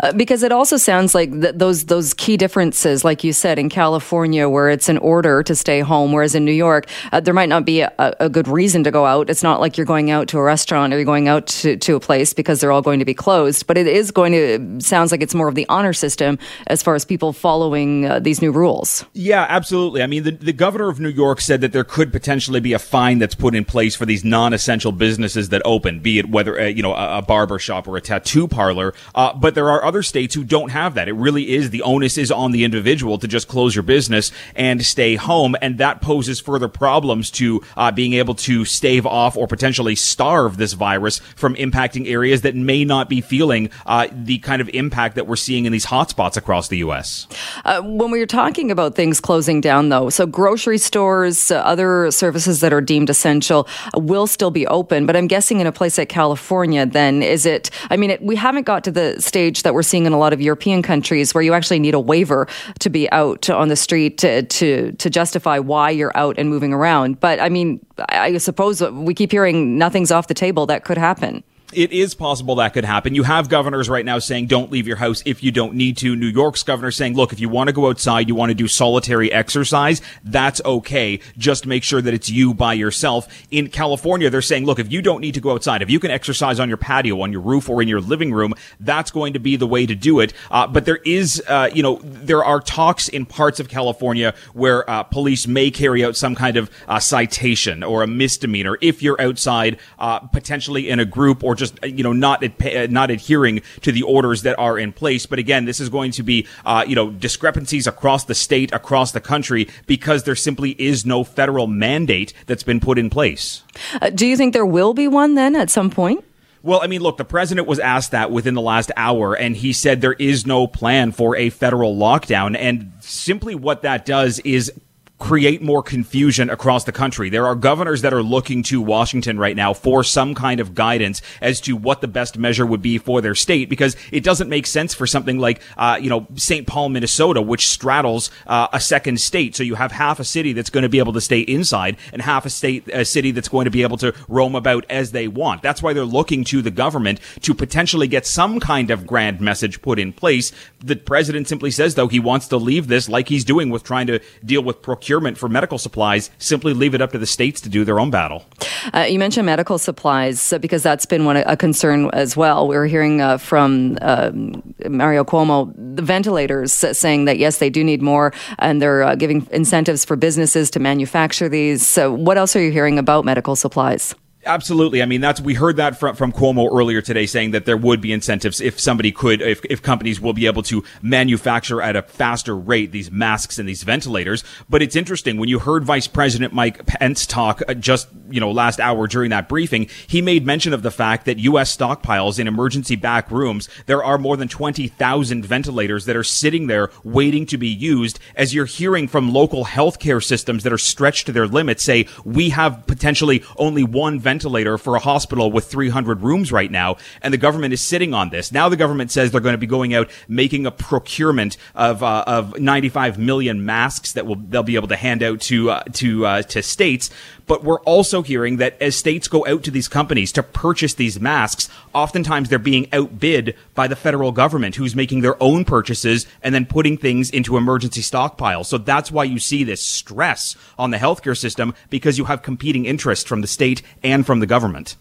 Uh, 0.00 0.12
because 0.12 0.42
it 0.42 0.52
also 0.52 0.76
sounds 0.76 1.14
like 1.14 1.30
th- 1.32 1.54
those 1.54 1.84
those 1.84 2.14
key 2.14 2.36
differences, 2.36 3.04
like 3.04 3.24
you 3.24 3.32
said, 3.32 3.58
in 3.58 3.68
California, 3.68 4.48
where 4.48 4.68
it's 4.68 4.88
an 4.88 4.98
order 4.98 5.42
to 5.42 5.54
stay 5.54 5.80
home, 5.80 6.12
whereas 6.12 6.34
in 6.34 6.44
New 6.44 6.52
York, 6.52 6.86
uh, 7.12 7.20
there 7.20 7.34
might 7.34 7.48
not 7.48 7.64
be 7.64 7.80
a, 7.80 7.92
a, 7.98 8.28
good 8.28 8.48
reason 8.48 8.84
to 8.84 8.90
go 8.90 9.06
out. 9.06 9.30
It's 9.30 9.42
not 9.42 9.60
like 9.60 9.76
you're 9.76 9.86
going 9.86 10.10
out 10.10 10.28
to 10.28 10.38
a 10.38 10.42
restaurant 10.42 10.92
or 10.92 10.96
you're 10.96 11.04
going 11.04 11.28
out 11.28 11.46
to, 11.46 11.76
to 11.76 11.96
a 11.96 12.00
place 12.00 12.34
because 12.34 12.60
they're 12.60 12.72
all 12.72 12.82
going 12.82 12.98
to 12.98 13.04
be 13.04 13.14
closed. 13.14 13.66
But 13.66 13.78
it 13.78 13.86
is 13.86 14.10
going 14.10 14.32
to 14.32 14.80
sounds 14.80 15.12
like 15.12 15.22
it's 15.22 15.34
more 15.34 15.48
of 15.48 15.54
the 15.54 15.66
honor 15.68 15.92
system 15.92 16.38
as 16.66 16.82
far 16.82 16.94
as 16.94 17.04
people 17.04 17.32
following 17.32 18.06
uh, 18.06 18.18
these 18.18 18.42
new 18.42 18.52
rules. 18.52 19.04
Yeah, 19.12 19.46
absolutely. 19.48 20.02
I 20.02 20.06
mean, 20.06 20.24
the, 20.24 20.32
the 20.32 20.52
governor 20.52 20.88
of 20.88 21.00
New 21.00 21.08
York 21.08 21.40
said 21.40 21.60
that 21.62 21.72
there 21.72 21.84
could 21.84 22.12
potentially 22.12 22.60
be 22.60 22.72
a 22.72 22.78
fine 22.78 23.18
that's 23.18 23.34
put 23.34 23.54
in 23.54 23.64
place 23.64 23.94
for 23.94 24.06
these 24.06 24.24
non-essential 24.24 24.92
businesses 24.92 25.48
that 25.50 25.62
open, 25.64 26.00
be 26.00 26.18
it 26.18 26.28
whether 26.28 26.60
uh, 26.60 26.66
you 26.66 26.82
know 26.82 26.94
a, 26.94 27.18
a 27.18 27.22
barber 27.22 27.58
shop 27.58 27.88
or 27.88 27.96
a 27.96 28.00
tattoo 28.00 28.48
parlor, 28.48 28.94
uh, 29.14 29.32
but 29.54 29.60
there 29.60 29.70
are 29.70 29.84
other 29.84 30.02
states 30.02 30.34
who 30.34 30.42
don't 30.42 30.70
have 30.70 30.94
that. 30.94 31.06
It 31.06 31.12
really 31.12 31.54
is 31.54 31.70
the 31.70 31.82
onus 31.82 32.18
is 32.18 32.32
on 32.32 32.50
the 32.50 32.64
individual 32.64 33.18
to 33.18 33.28
just 33.28 33.46
close 33.46 33.76
your 33.76 33.84
business 33.84 34.32
and 34.56 34.84
stay 34.84 35.14
home. 35.14 35.54
And 35.62 35.78
that 35.78 36.00
poses 36.00 36.40
further 36.40 36.66
problems 36.66 37.30
to 37.32 37.62
uh, 37.76 37.92
being 37.92 38.14
able 38.14 38.34
to 38.34 38.64
stave 38.64 39.06
off 39.06 39.36
or 39.36 39.46
potentially 39.46 39.94
starve 39.94 40.56
this 40.56 40.72
virus 40.72 41.20
from 41.36 41.54
impacting 41.54 42.08
areas 42.08 42.42
that 42.42 42.56
may 42.56 42.84
not 42.84 43.08
be 43.08 43.20
feeling 43.20 43.70
uh, 43.86 44.08
the 44.12 44.38
kind 44.38 44.60
of 44.60 44.68
impact 44.70 45.14
that 45.14 45.28
we're 45.28 45.36
seeing 45.36 45.66
in 45.66 45.72
these 45.72 45.86
hotspots 45.86 46.36
across 46.36 46.66
the 46.66 46.78
U.S. 46.78 47.28
Uh, 47.64 47.80
when 47.82 48.10
we 48.10 48.18
were 48.18 48.26
talking 48.26 48.72
about 48.72 48.96
things 48.96 49.20
closing 49.20 49.60
down, 49.60 49.88
though, 49.88 50.10
so 50.10 50.26
grocery 50.26 50.78
stores, 50.78 51.52
uh, 51.52 51.56
other 51.56 52.10
services 52.10 52.60
that 52.60 52.72
are 52.72 52.80
deemed 52.80 53.08
essential 53.08 53.68
uh, 53.94 54.00
will 54.00 54.26
still 54.26 54.50
be 54.50 54.66
open. 54.66 55.06
But 55.06 55.16
I'm 55.16 55.28
guessing 55.28 55.60
in 55.60 55.66
a 55.66 55.72
place 55.72 55.96
like 55.96 56.08
California, 56.08 56.86
then 56.86 57.22
is 57.22 57.46
it? 57.46 57.70
I 57.90 57.96
mean, 57.96 58.10
it, 58.10 58.20
we 58.22 58.34
haven't 58.34 58.64
got 58.64 58.82
to 58.84 58.90
the 58.90 59.20
stage 59.20 59.43
that 59.50 59.74
we're 59.74 59.82
seeing 59.82 60.06
in 60.06 60.12
a 60.12 60.18
lot 60.18 60.32
of 60.32 60.40
European 60.40 60.82
countries 60.82 61.34
where 61.34 61.42
you 61.42 61.54
actually 61.54 61.78
need 61.78 61.94
a 61.94 62.00
waiver 62.00 62.46
to 62.80 62.90
be 62.90 63.10
out 63.12 63.48
on 63.50 63.68
the 63.68 63.76
street 63.76 64.18
to, 64.18 64.42
to, 64.42 64.92
to 64.92 65.10
justify 65.10 65.58
why 65.58 65.90
you're 65.90 66.16
out 66.16 66.38
and 66.38 66.48
moving 66.48 66.72
around. 66.72 67.20
But 67.20 67.40
I 67.40 67.48
mean, 67.48 67.84
I 68.08 68.38
suppose 68.38 68.82
we 68.82 69.14
keep 69.14 69.30
hearing 69.32 69.78
nothing's 69.78 70.10
off 70.10 70.28
the 70.28 70.34
table 70.34 70.66
that 70.66 70.84
could 70.84 70.98
happen 70.98 71.42
it 71.76 71.92
is 71.92 72.14
possible 72.14 72.56
that 72.56 72.72
could 72.72 72.84
happen. 72.84 73.14
You 73.14 73.22
have 73.24 73.48
governors 73.48 73.88
right 73.88 74.04
now 74.04 74.18
saying 74.18 74.46
don't 74.46 74.70
leave 74.70 74.86
your 74.86 74.96
house 74.96 75.22
if 75.26 75.42
you 75.42 75.50
don't 75.50 75.74
need 75.74 75.96
to. 75.98 76.16
New 76.16 76.26
York's 76.26 76.62
governor 76.62 76.90
saying, 76.90 77.14
look, 77.14 77.32
if 77.32 77.40
you 77.40 77.48
want 77.48 77.68
to 77.68 77.72
go 77.72 77.88
outside, 77.88 78.28
you 78.28 78.34
want 78.34 78.50
to 78.50 78.54
do 78.54 78.68
solitary 78.68 79.32
exercise, 79.32 80.00
that's 80.22 80.60
okay. 80.64 81.20
Just 81.38 81.66
make 81.66 81.82
sure 81.82 82.02
that 82.02 82.14
it's 82.14 82.28
you 82.30 82.54
by 82.54 82.74
yourself. 82.74 83.26
In 83.50 83.68
California, 83.68 84.30
they're 84.30 84.42
saying, 84.42 84.66
look, 84.66 84.78
if 84.78 84.90
you 84.90 85.02
don't 85.02 85.20
need 85.20 85.34
to 85.34 85.40
go 85.40 85.52
outside, 85.52 85.82
if 85.82 85.90
you 85.90 86.00
can 86.00 86.10
exercise 86.10 86.60
on 86.60 86.68
your 86.68 86.76
patio, 86.76 87.20
on 87.20 87.32
your 87.32 87.40
roof, 87.40 87.68
or 87.68 87.80
in 87.80 87.88
your 87.88 88.00
living 88.00 88.32
room, 88.32 88.54
that's 88.80 89.10
going 89.10 89.32
to 89.32 89.38
be 89.38 89.56
the 89.56 89.66
way 89.66 89.86
to 89.86 89.94
do 89.94 90.20
it. 90.20 90.32
Uh, 90.50 90.66
but 90.66 90.84
there 90.84 91.00
is, 91.04 91.42
uh, 91.48 91.70
you 91.72 91.82
know, 91.82 91.98
there 92.02 92.44
are 92.44 92.60
talks 92.60 93.08
in 93.08 93.24
parts 93.24 93.60
of 93.60 93.68
California 93.68 94.34
where 94.52 94.88
uh, 94.88 95.02
police 95.02 95.46
may 95.46 95.70
carry 95.70 96.04
out 96.04 96.16
some 96.16 96.34
kind 96.34 96.56
of 96.56 96.70
uh, 96.88 96.98
citation 96.98 97.82
or 97.82 98.02
a 98.02 98.06
misdemeanor 98.06 98.76
if 98.80 99.02
you're 99.02 99.20
outside, 99.20 99.78
uh, 99.98 100.18
potentially 100.20 100.90
in 100.90 101.00
a 101.00 101.04
group 101.04 101.42
or 101.42 101.54
just 101.54 101.63
just 101.64 101.84
you 101.84 102.02
know 102.02 102.12
not 102.12 102.42
ad- 102.42 102.90
not 102.90 103.10
adhering 103.10 103.62
to 103.82 103.92
the 103.92 104.02
orders 104.02 104.42
that 104.42 104.58
are 104.58 104.78
in 104.78 104.92
place. 104.92 105.26
But 105.26 105.38
again, 105.38 105.64
this 105.64 105.80
is 105.80 105.88
going 105.88 106.12
to 106.12 106.22
be 106.22 106.46
uh, 106.64 106.84
you 106.86 106.94
know 106.94 107.10
discrepancies 107.10 107.86
across 107.86 108.24
the 108.24 108.34
state, 108.34 108.72
across 108.72 109.12
the 109.12 109.20
country, 109.20 109.68
because 109.86 110.24
there 110.24 110.36
simply 110.36 110.70
is 110.72 111.04
no 111.04 111.24
federal 111.24 111.66
mandate 111.66 112.32
that's 112.46 112.62
been 112.62 112.80
put 112.80 112.98
in 112.98 113.10
place. 113.10 113.62
Uh, 114.00 114.10
do 114.10 114.26
you 114.26 114.36
think 114.36 114.52
there 114.52 114.66
will 114.66 114.94
be 114.94 115.08
one 115.08 115.34
then 115.34 115.56
at 115.56 115.70
some 115.70 115.90
point? 115.90 116.24
Well, 116.62 116.80
I 116.82 116.86
mean, 116.86 117.02
look, 117.02 117.18
the 117.18 117.26
president 117.26 117.68
was 117.68 117.78
asked 117.78 118.12
that 118.12 118.30
within 118.30 118.54
the 118.54 118.62
last 118.62 118.90
hour, 118.96 119.34
and 119.34 119.54
he 119.54 119.74
said 119.74 120.00
there 120.00 120.14
is 120.14 120.46
no 120.46 120.66
plan 120.66 121.12
for 121.12 121.36
a 121.36 121.50
federal 121.50 121.94
lockdown. 121.94 122.56
And 122.58 122.90
simply 123.00 123.54
what 123.54 123.82
that 123.82 124.06
does 124.06 124.38
is 124.40 124.72
create 125.18 125.62
more 125.62 125.82
confusion 125.82 126.50
across 126.50 126.84
the 126.84 126.92
country. 126.92 127.30
There 127.30 127.46
are 127.46 127.54
governors 127.54 128.02
that 128.02 128.12
are 128.12 128.22
looking 128.22 128.62
to 128.64 128.82
Washington 128.82 129.38
right 129.38 129.54
now 129.54 129.72
for 129.72 130.02
some 130.02 130.34
kind 130.34 130.60
of 130.60 130.74
guidance 130.74 131.22
as 131.40 131.60
to 131.62 131.76
what 131.76 132.00
the 132.00 132.08
best 132.08 132.36
measure 132.36 132.66
would 132.66 132.82
be 132.82 132.98
for 132.98 133.20
their 133.20 133.34
state 133.34 133.68
because 133.70 133.96
it 134.10 134.24
doesn't 134.24 134.48
make 134.48 134.66
sense 134.66 134.92
for 134.92 135.06
something 135.06 135.38
like, 135.38 135.62
uh, 135.76 135.98
you 136.00 136.10
know, 136.10 136.26
St. 136.34 136.66
Paul, 136.66 136.88
Minnesota, 136.88 137.40
which 137.40 137.68
straddles 137.68 138.30
uh, 138.46 138.68
a 138.72 138.80
second 138.80 139.20
state. 139.20 139.54
So 139.54 139.62
you 139.62 139.76
have 139.76 139.92
half 139.92 140.18
a 140.18 140.24
city 140.24 140.52
that's 140.52 140.68
going 140.68 140.82
to 140.82 140.88
be 140.88 140.98
able 140.98 141.12
to 141.12 141.20
stay 141.20 141.40
inside 141.40 141.96
and 142.12 142.20
half 142.20 142.44
a 142.44 142.50
state, 142.50 142.88
a 142.88 143.04
city 143.04 143.30
that's 143.30 143.48
going 143.48 143.66
to 143.66 143.70
be 143.70 143.82
able 143.82 143.96
to 143.98 144.12
roam 144.28 144.54
about 144.54 144.84
as 144.90 145.12
they 145.12 145.28
want. 145.28 145.62
That's 145.62 145.82
why 145.82 145.92
they're 145.92 146.04
looking 146.04 146.44
to 146.44 146.60
the 146.60 146.72
government 146.72 147.20
to 147.42 147.54
potentially 147.54 148.08
get 148.08 148.26
some 148.26 148.58
kind 148.58 148.90
of 148.90 149.06
grand 149.06 149.40
message 149.40 149.80
put 149.80 150.00
in 150.00 150.12
place. 150.12 150.50
The 150.80 150.96
president 150.96 151.48
simply 151.48 151.70
says, 151.70 151.94
though, 151.94 152.08
he 152.08 152.20
wants 152.20 152.48
to 152.48 152.56
leave 152.56 152.88
this 152.88 153.08
like 153.08 153.28
he's 153.28 153.44
doing 153.44 153.70
with 153.70 153.84
trying 153.84 154.08
to 154.08 154.20
deal 154.44 154.62
with 154.62 154.82
procurement 154.82 155.03
for 155.38 155.48
medical 155.48 155.78
supplies, 155.78 156.30
simply 156.38 156.72
leave 156.72 156.94
it 156.94 157.00
up 157.00 157.12
to 157.12 157.18
the 157.18 157.26
states 157.26 157.60
to 157.62 157.68
do 157.68 157.84
their 157.84 158.00
own 158.00 158.10
battle. 158.10 158.44
Uh, 158.92 159.00
you 159.00 159.18
mentioned 159.18 159.46
medical 159.46 159.78
supplies 159.78 160.52
uh, 160.52 160.58
because 160.58 160.82
that's 160.82 161.06
been 161.06 161.24
one 161.24 161.36
a 161.36 161.56
concern 161.56 162.10
as 162.12 162.36
well. 162.36 162.68
We 162.68 162.76
were 162.76 162.86
hearing 162.86 163.20
uh, 163.20 163.38
from 163.38 163.98
um, 164.02 164.74
Mario 164.88 165.24
Cuomo 165.24 165.72
the 165.96 166.02
ventilators 166.02 166.72
saying 166.72 167.26
that 167.26 167.38
yes, 167.38 167.58
they 167.58 167.70
do 167.70 167.84
need 167.84 168.02
more, 168.02 168.32
and 168.58 168.80
they're 168.80 169.02
uh, 169.02 169.14
giving 169.14 169.46
incentives 169.50 170.04
for 170.04 170.16
businesses 170.16 170.70
to 170.70 170.80
manufacture 170.80 171.48
these. 171.48 171.86
So, 171.86 172.12
what 172.12 172.36
else 172.36 172.56
are 172.56 172.62
you 172.62 172.70
hearing 172.70 172.98
about 172.98 173.24
medical 173.24 173.56
supplies? 173.56 174.14
Absolutely. 174.46 175.02
I 175.02 175.06
mean, 175.06 175.20
that's 175.20 175.40
we 175.40 175.54
heard 175.54 175.76
that 175.76 175.98
from 175.98 176.16
from 176.16 176.32
Cuomo 176.32 176.68
earlier 176.72 177.00
today, 177.00 177.26
saying 177.26 177.52
that 177.52 177.64
there 177.66 177.76
would 177.76 178.00
be 178.00 178.12
incentives 178.12 178.60
if 178.60 178.78
somebody 178.78 179.12
could, 179.12 179.40
if, 179.40 179.64
if 179.68 179.82
companies 179.82 180.20
will 180.20 180.32
be 180.32 180.46
able 180.46 180.62
to 180.64 180.84
manufacture 181.02 181.80
at 181.80 181.96
a 181.96 182.02
faster 182.02 182.56
rate 182.56 182.92
these 182.92 183.10
masks 183.10 183.58
and 183.58 183.68
these 183.68 183.82
ventilators. 183.82 184.44
But 184.68 184.82
it's 184.82 184.96
interesting 184.96 185.38
when 185.38 185.48
you 185.48 185.58
heard 185.58 185.84
Vice 185.84 186.06
President 186.06 186.52
Mike 186.52 186.84
Pence 186.86 187.26
talk 187.26 187.62
uh, 187.68 187.74
just 187.74 188.08
you 188.30 188.40
know 188.40 188.50
last 188.50 188.80
hour 188.80 189.06
during 189.06 189.30
that 189.30 189.48
briefing, 189.48 189.88
he 190.06 190.20
made 190.20 190.44
mention 190.44 190.72
of 190.72 190.82
the 190.82 190.90
fact 190.90 191.24
that 191.26 191.38
U.S. 191.38 191.74
stockpiles 191.74 192.38
in 192.38 192.46
emergency 192.46 192.96
back 192.96 193.30
rooms 193.30 193.68
there 193.86 194.04
are 194.04 194.18
more 194.18 194.36
than 194.36 194.48
twenty 194.48 194.88
thousand 194.88 195.44
ventilators 195.44 196.04
that 196.04 196.16
are 196.16 196.24
sitting 196.24 196.66
there 196.66 196.90
waiting 197.02 197.46
to 197.46 197.58
be 197.58 197.68
used. 197.68 198.18
As 198.36 198.54
you're 198.54 198.66
hearing 198.66 199.08
from 199.08 199.32
local 199.32 199.64
healthcare 199.64 200.22
systems 200.22 200.62
that 200.64 200.72
are 200.72 200.78
stretched 200.78 201.26
to 201.26 201.32
their 201.32 201.46
limits, 201.46 201.82
say 201.82 202.06
we 202.24 202.50
have 202.50 202.86
potentially 202.86 203.42
only 203.56 203.84
one 203.84 204.20
ventilator 204.20 204.33
ventilator 204.34 204.76
for 204.76 204.96
a 204.96 204.98
hospital 204.98 205.52
with 205.52 205.66
300 205.66 206.22
rooms 206.22 206.50
right 206.50 206.70
now, 206.70 206.96
and 207.22 207.32
the 207.32 207.38
government 207.38 207.72
is 207.72 207.80
sitting 207.80 208.12
on 208.12 208.30
this. 208.30 208.50
Now 208.50 208.68
the 208.68 208.76
government 208.76 209.12
says 209.12 209.30
they're 209.30 209.40
going 209.40 209.54
to 209.54 209.58
be 209.58 209.66
going 209.66 209.94
out 209.94 210.10
making 210.26 210.66
a 210.66 210.72
procurement 210.72 211.56
of 211.76 212.02
uh, 212.02 212.24
of 212.26 212.58
95 212.58 213.16
million 213.16 213.64
masks 213.64 214.12
that 214.14 214.26
will 214.26 214.34
they'll 214.34 214.64
be 214.64 214.74
able 214.74 214.88
to 214.88 214.96
hand 214.96 215.22
out 215.22 215.40
to 215.42 215.70
uh, 215.70 215.84
to 215.92 216.26
uh, 216.26 216.42
to 216.42 216.62
states. 216.64 217.10
But 217.46 217.62
we're 217.62 217.80
also 217.80 218.22
hearing 218.22 218.56
that 218.56 218.80
as 218.80 218.96
states 218.96 219.28
go 219.28 219.46
out 219.46 219.62
to 219.64 219.70
these 219.70 219.88
companies 219.88 220.32
to 220.32 220.42
purchase 220.42 220.94
these 220.94 221.20
masks, 221.20 221.68
oftentimes 221.92 222.48
they're 222.48 222.58
being 222.58 222.88
outbid 222.92 223.54
by 223.74 223.86
the 223.86 223.96
federal 223.96 224.32
government 224.32 224.76
who's 224.76 224.96
making 224.96 225.20
their 225.20 225.40
own 225.42 225.64
purchases 225.64 226.26
and 226.42 226.54
then 226.54 226.64
putting 226.64 226.96
things 226.96 227.30
into 227.30 227.56
emergency 227.56 228.00
stockpiles. 228.00 228.66
So 228.66 228.78
that's 228.78 229.12
why 229.12 229.24
you 229.24 229.38
see 229.38 229.62
this 229.62 229.82
stress 229.82 230.56
on 230.78 230.90
the 230.90 230.96
healthcare 230.96 231.36
system 231.36 231.74
because 231.90 232.16
you 232.16 232.24
have 232.24 232.42
competing 232.42 232.86
interests 232.86 233.28
from 233.28 233.42
the 233.42 233.46
state 233.46 233.82
and 234.02 234.23
from 234.24 234.40
the 234.40 234.46
government. 234.46 234.96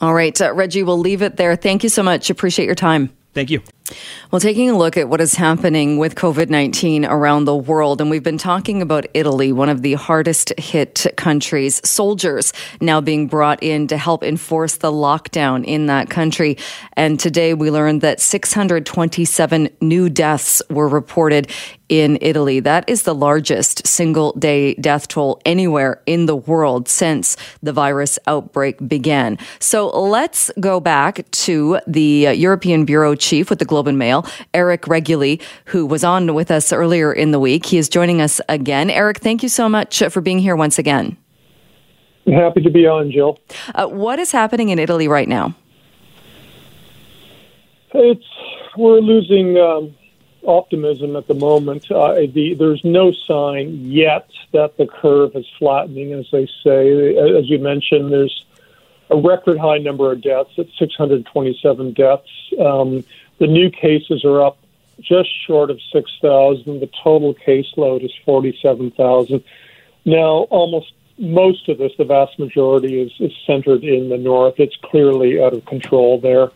All 0.00 0.14
right, 0.14 0.40
uh, 0.40 0.54
Reggie, 0.54 0.82
we'll 0.82 0.98
leave 0.98 1.22
it 1.22 1.36
there. 1.36 1.56
Thank 1.56 1.82
you 1.82 1.88
so 1.88 2.02
much. 2.02 2.30
Appreciate 2.30 2.66
your 2.66 2.74
time. 2.74 3.10
Thank 3.34 3.50
you. 3.50 3.62
Well, 4.30 4.40
taking 4.40 4.68
a 4.68 4.76
look 4.76 4.96
at 4.96 5.08
what 5.08 5.20
is 5.20 5.34
happening 5.34 5.96
with 5.98 6.14
COVID 6.14 6.50
19 6.50 7.04
around 7.04 7.44
the 7.44 7.54
world, 7.56 8.00
and 8.00 8.10
we've 8.10 8.22
been 8.22 8.38
talking 8.38 8.82
about 8.82 9.06
Italy, 9.14 9.52
one 9.52 9.68
of 9.68 9.82
the 9.82 9.94
hardest 9.94 10.52
hit 10.58 11.06
countries, 11.16 11.80
soldiers 11.88 12.52
now 12.80 13.00
being 13.00 13.28
brought 13.28 13.62
in 13.62 13.86
to 13.88 13.96
help 13.96 14.24
enforce 14.24 14.78
the 14.78 14.90
lockdown 14.90 15.64
in 15.64 15.86
that 15.86 16.10
country. 16.10 16.56
And 16.94 17.20
today 17.20 17.54
we 17.54 17.70
learned 17.70 18.00
that 18.00 18.20
627 18.20 19.70
new 19.80 20.08
deaths 20.08 20.60
were 20.68 20.88
reported 20.88 21.50
in 21.88 22.18
Italy. 22.20 22.60
That 22.60 22.88
is 22.88 23.02
the 23.02 23.14
largest 23.14 23.86
single 23.86 24.32
day 24.32 24.74
death 24.74 25.08
toll 25.08 25.40
anywhere 25.44 26.02
in 26.06 26.26
the 26.26 26.36
world 26.36 26.88
since 26.88 27.36
the 27.62 27.72
virus 27.72 28.18
outbreak 28.26 28.86
began. 28.88 29.38
So 29.58 29.88
let's 29.88 30.50
go 30.60 30.80
back 30.80 31.30
to 31.30 31.80
the 31.86 32.34
European 32.34 32.84
Bureau 32.84 33.14
Chief 33.14 33.50
with 33.50 33.58
the 33.58 33.64
Globe 33.64 33.88
and 33.88 33.98
Mail, 33.98 34.26
Eric 34.54 34.82
Reguly, 34.82 35.40
who 35.66 35.86
was 35.86 36.04
on 36.04 36.34
with 36.34 36.50
us 36.50 36.72
earlier 36.72 37.12
in 37.12 37.30
the 37.30 37.40
week. 37.40 37.66
He 37.66 37.78
is 37.78 37.88
joining 37.88 38.20
us 38.20 38.40
again. 38.48 38.90
Eric, 38.90 39.18
thank 39.18 39.42
you 39.42 39.48
so 39.48 39.68
much 39.68 40.02
for 40.10 40.20
being 40.20 40.38
here 40.38 40.56
once 40.56 40.78
again. 40.78 41.16
I'm 42.26 42.34
happy 42.34 42.60
to 42.60 42.70
be 42.70 42.86
on, 42.86 43.10
Jill. 43.10 43.38
Uh, 43.74 43.86
what 43.86 44.18
is 44.18 44.32
happening 44.32 44.68
in 44.68 44.78
Italy 44.78 45.08
right 45.08 45.28
now? 45.28 45.54
It's 47.94 48.24
we're 48.76 49.00
losing 49.00 49.56
um, 49.56 49.96
optimism 50.48 51.14
at 51.14 51.28
the 51.28 51.34
moment. 51.34 51.90
Uh, 51.90 52.14
the, 52.14 52.54
there's 52.58 52.82
no 52.82 53.12
sign 53.12 53.90
yet 53.90 54.28
that 54.52 54.76
the 54.78 54.86
curve 54.86 55.36
is 55.36 55.46
flattening, 55.58 56.12
as 56.14 56.26
they 56.32 56.46
say. 56.64 57.16
As 57.16 57.48
you 57.48 57.58
mentioned, 57.58 58.10
there's 58.10 58.44
a 59.10 59.16
record 59.16 59.58
high 59.58 59.78
number 59.78 60.10
of 60.10 60.22
deaths 60.22 60.50
at 60.58 60.66
627 60.78 61.92
deaths. 61.92 62.28
Um, 62.58 63.04
the 63.38 63.46
new 63.46 63.70
cases 63.70 64.24
are 64.24 64.42
up 64.42 64.58
just 65.00 65.28
short 65.46 65.70
of 65.70 65.80
6,000. 65.92 66.80
The 66.80 66.90
total 67.02 67.34
caseload 67.34 68.04
is 68.04 68.12
47,000. 68.24 69.44
Now, 70.04 70.46
almost 70.50 70.92
most 71.18 71.68
of 71.68 71.78
this, 71.78 71.92
the 71.98 72.04
vast 72.04 72.38
majority, 72.38 73.00
is, 73.00 73.12
is 73.20 73.32
centered 73.46 73.84
in 73.84 74.08
the 74.08 74.18
north. 74.18 74.54
It's 74.58 74.76
clearly 74.82 75.42
out 75.42 75.52
of 75.52 75.64
control 75.66 76.18
there. 76.20 76.50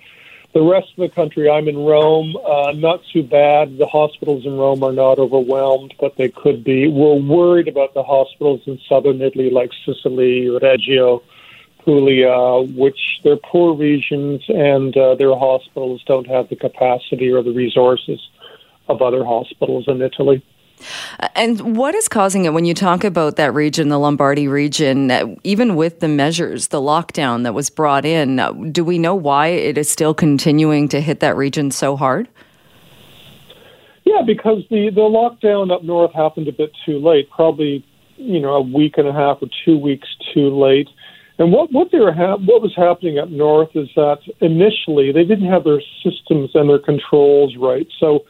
The 0.53 0.61
rest 0.61 0.89
of 0.91 0.97
the 0.99 1.09
country, 1.09 1.49
I'm 1.49 1.67
in 1.67 1.79
Rome, 1.79 2.37
uh, 2.37 2.73
not 2.73 3.01
too 3.11 3.23
bad. 3.23 3.79
The 3.79 3.87
hospitals 3.87 4.45
in 4.45 4.55
Rome 4.59 4.83
are 4.83 4.93
not 4.93 5.19
overwhelmed, 5.19 5.95
but 5.99 6.17
they 6.17 6.29
could 6.29 6.63
be. 6.63 6.89
We're 6.89 7.15
worried 7.15 7.69
about 7.69 7.95
the 7.95 8.03
hospitals 8.03 8.61
in 8.67 8.79
southern 8.87 9.23
Italy, 9.23 9.49
like 9.49 9.71
Sicily, 9.87 10.51
Reggio, 10.51 11.23
Puglia, 11.83 12.61
which 12.75 13.21
they're 13.25 13.39
poor 13.39 13.75
regions 13.75 14.43
and 14.49 14.95
uh, 14.95 15.15
their 15.15 15.35
hospitals 15.35 16.03
don't 16.05 16.27
have 16.27 16.51
the 16.51 16.57
capacity 16.57 17.31
or 17.31 17.43
the 17.43 17.53
resources 17.53 18.21
of 18.89 19.01
other 19.01 19.25
hospitals 19.25 19.85
in 19.89 20.03
Italy. 20.03 20.45
And 21.35 21.77
what 21.77 21.95
is 21.95 22.09
causing 22.09 22.45
it 22.45 22.53
when 22.53 22.65
you 22.65 22.75
talk 22.75 23.05
about 23.05 23.37
that 23.37 23.55
region, 23.55 23.89
the 23.89 23.99
Lombardy 23.99 24.49
region, 24.49 25.11
uh, 25.11 25.35
even 25.45 25.77
with 25.77 26.01
the 26.01 26.09
measures, 26.09 26.69
the 26.69 26.81
lockdown 26.81 27.43
that 27.45 27.55
was 27.55 27.71
brought 27.71 28.05
in, 28.05 28.39
uh, 28.39 28.53
do 28.53 28.85
we 28.85 28.99
know 28.99 29.15
why 29.15 29.49
it 29.49 29.79
is 29.79 29.89
still 29.89 30.15
continuing 30.15 30.89
to 30.89 31.01
hit 31.01 31.21
that 31.21 31.37
region 31.37 31.71
so 31.71 31.97
hard? 31.97 32.29
Yeah, 34.05 34.23
because 34.27 34.63
the, 34.71 34.91
the 34.91 35.01
lockdown 35.01 35.73
up 35.73 35.85
north 35.85 36.13
happened 36.13 36.49
a 36.49 36.53
bit 36.53 36.73
too 36.85 36.99
late, 36.99 37.31
probably, 37.31 37.85
you 38.17 38.41
know, 38.41 38.55
a 38.55 38.61
week 38.61 38.99
and 38.99 39.09
a 39.09 39.13
half 39.13 39.39
or 39.41 39.49
two 39.65 39.79
weeks 39.79 40.09
too 40.35 40.51
late. 40.51 40.89
And 41.39 41.51
what 41.51 41.73
what 41.73 41.91
they 41.91 41.99
were 41.99 42.13
ha- 42.13 42.37
what 42.37 42.63
was 42.63 42.75
happening 42.77 43.19
up 43.19 43.31
north 43.31 43.71
is 43.75 43.89
that 43.97 44.19
initially 44.41 45.13
they 45.13 45.25
didn't 45.25 45.51
have 45.51 45.65
their 45.65 45.81
systems 46.05 46.51
and 46.55 46.69
their 46.69 46.79
controls 46.79 47.57
right. 47.57 47.89
So 47.99 48.25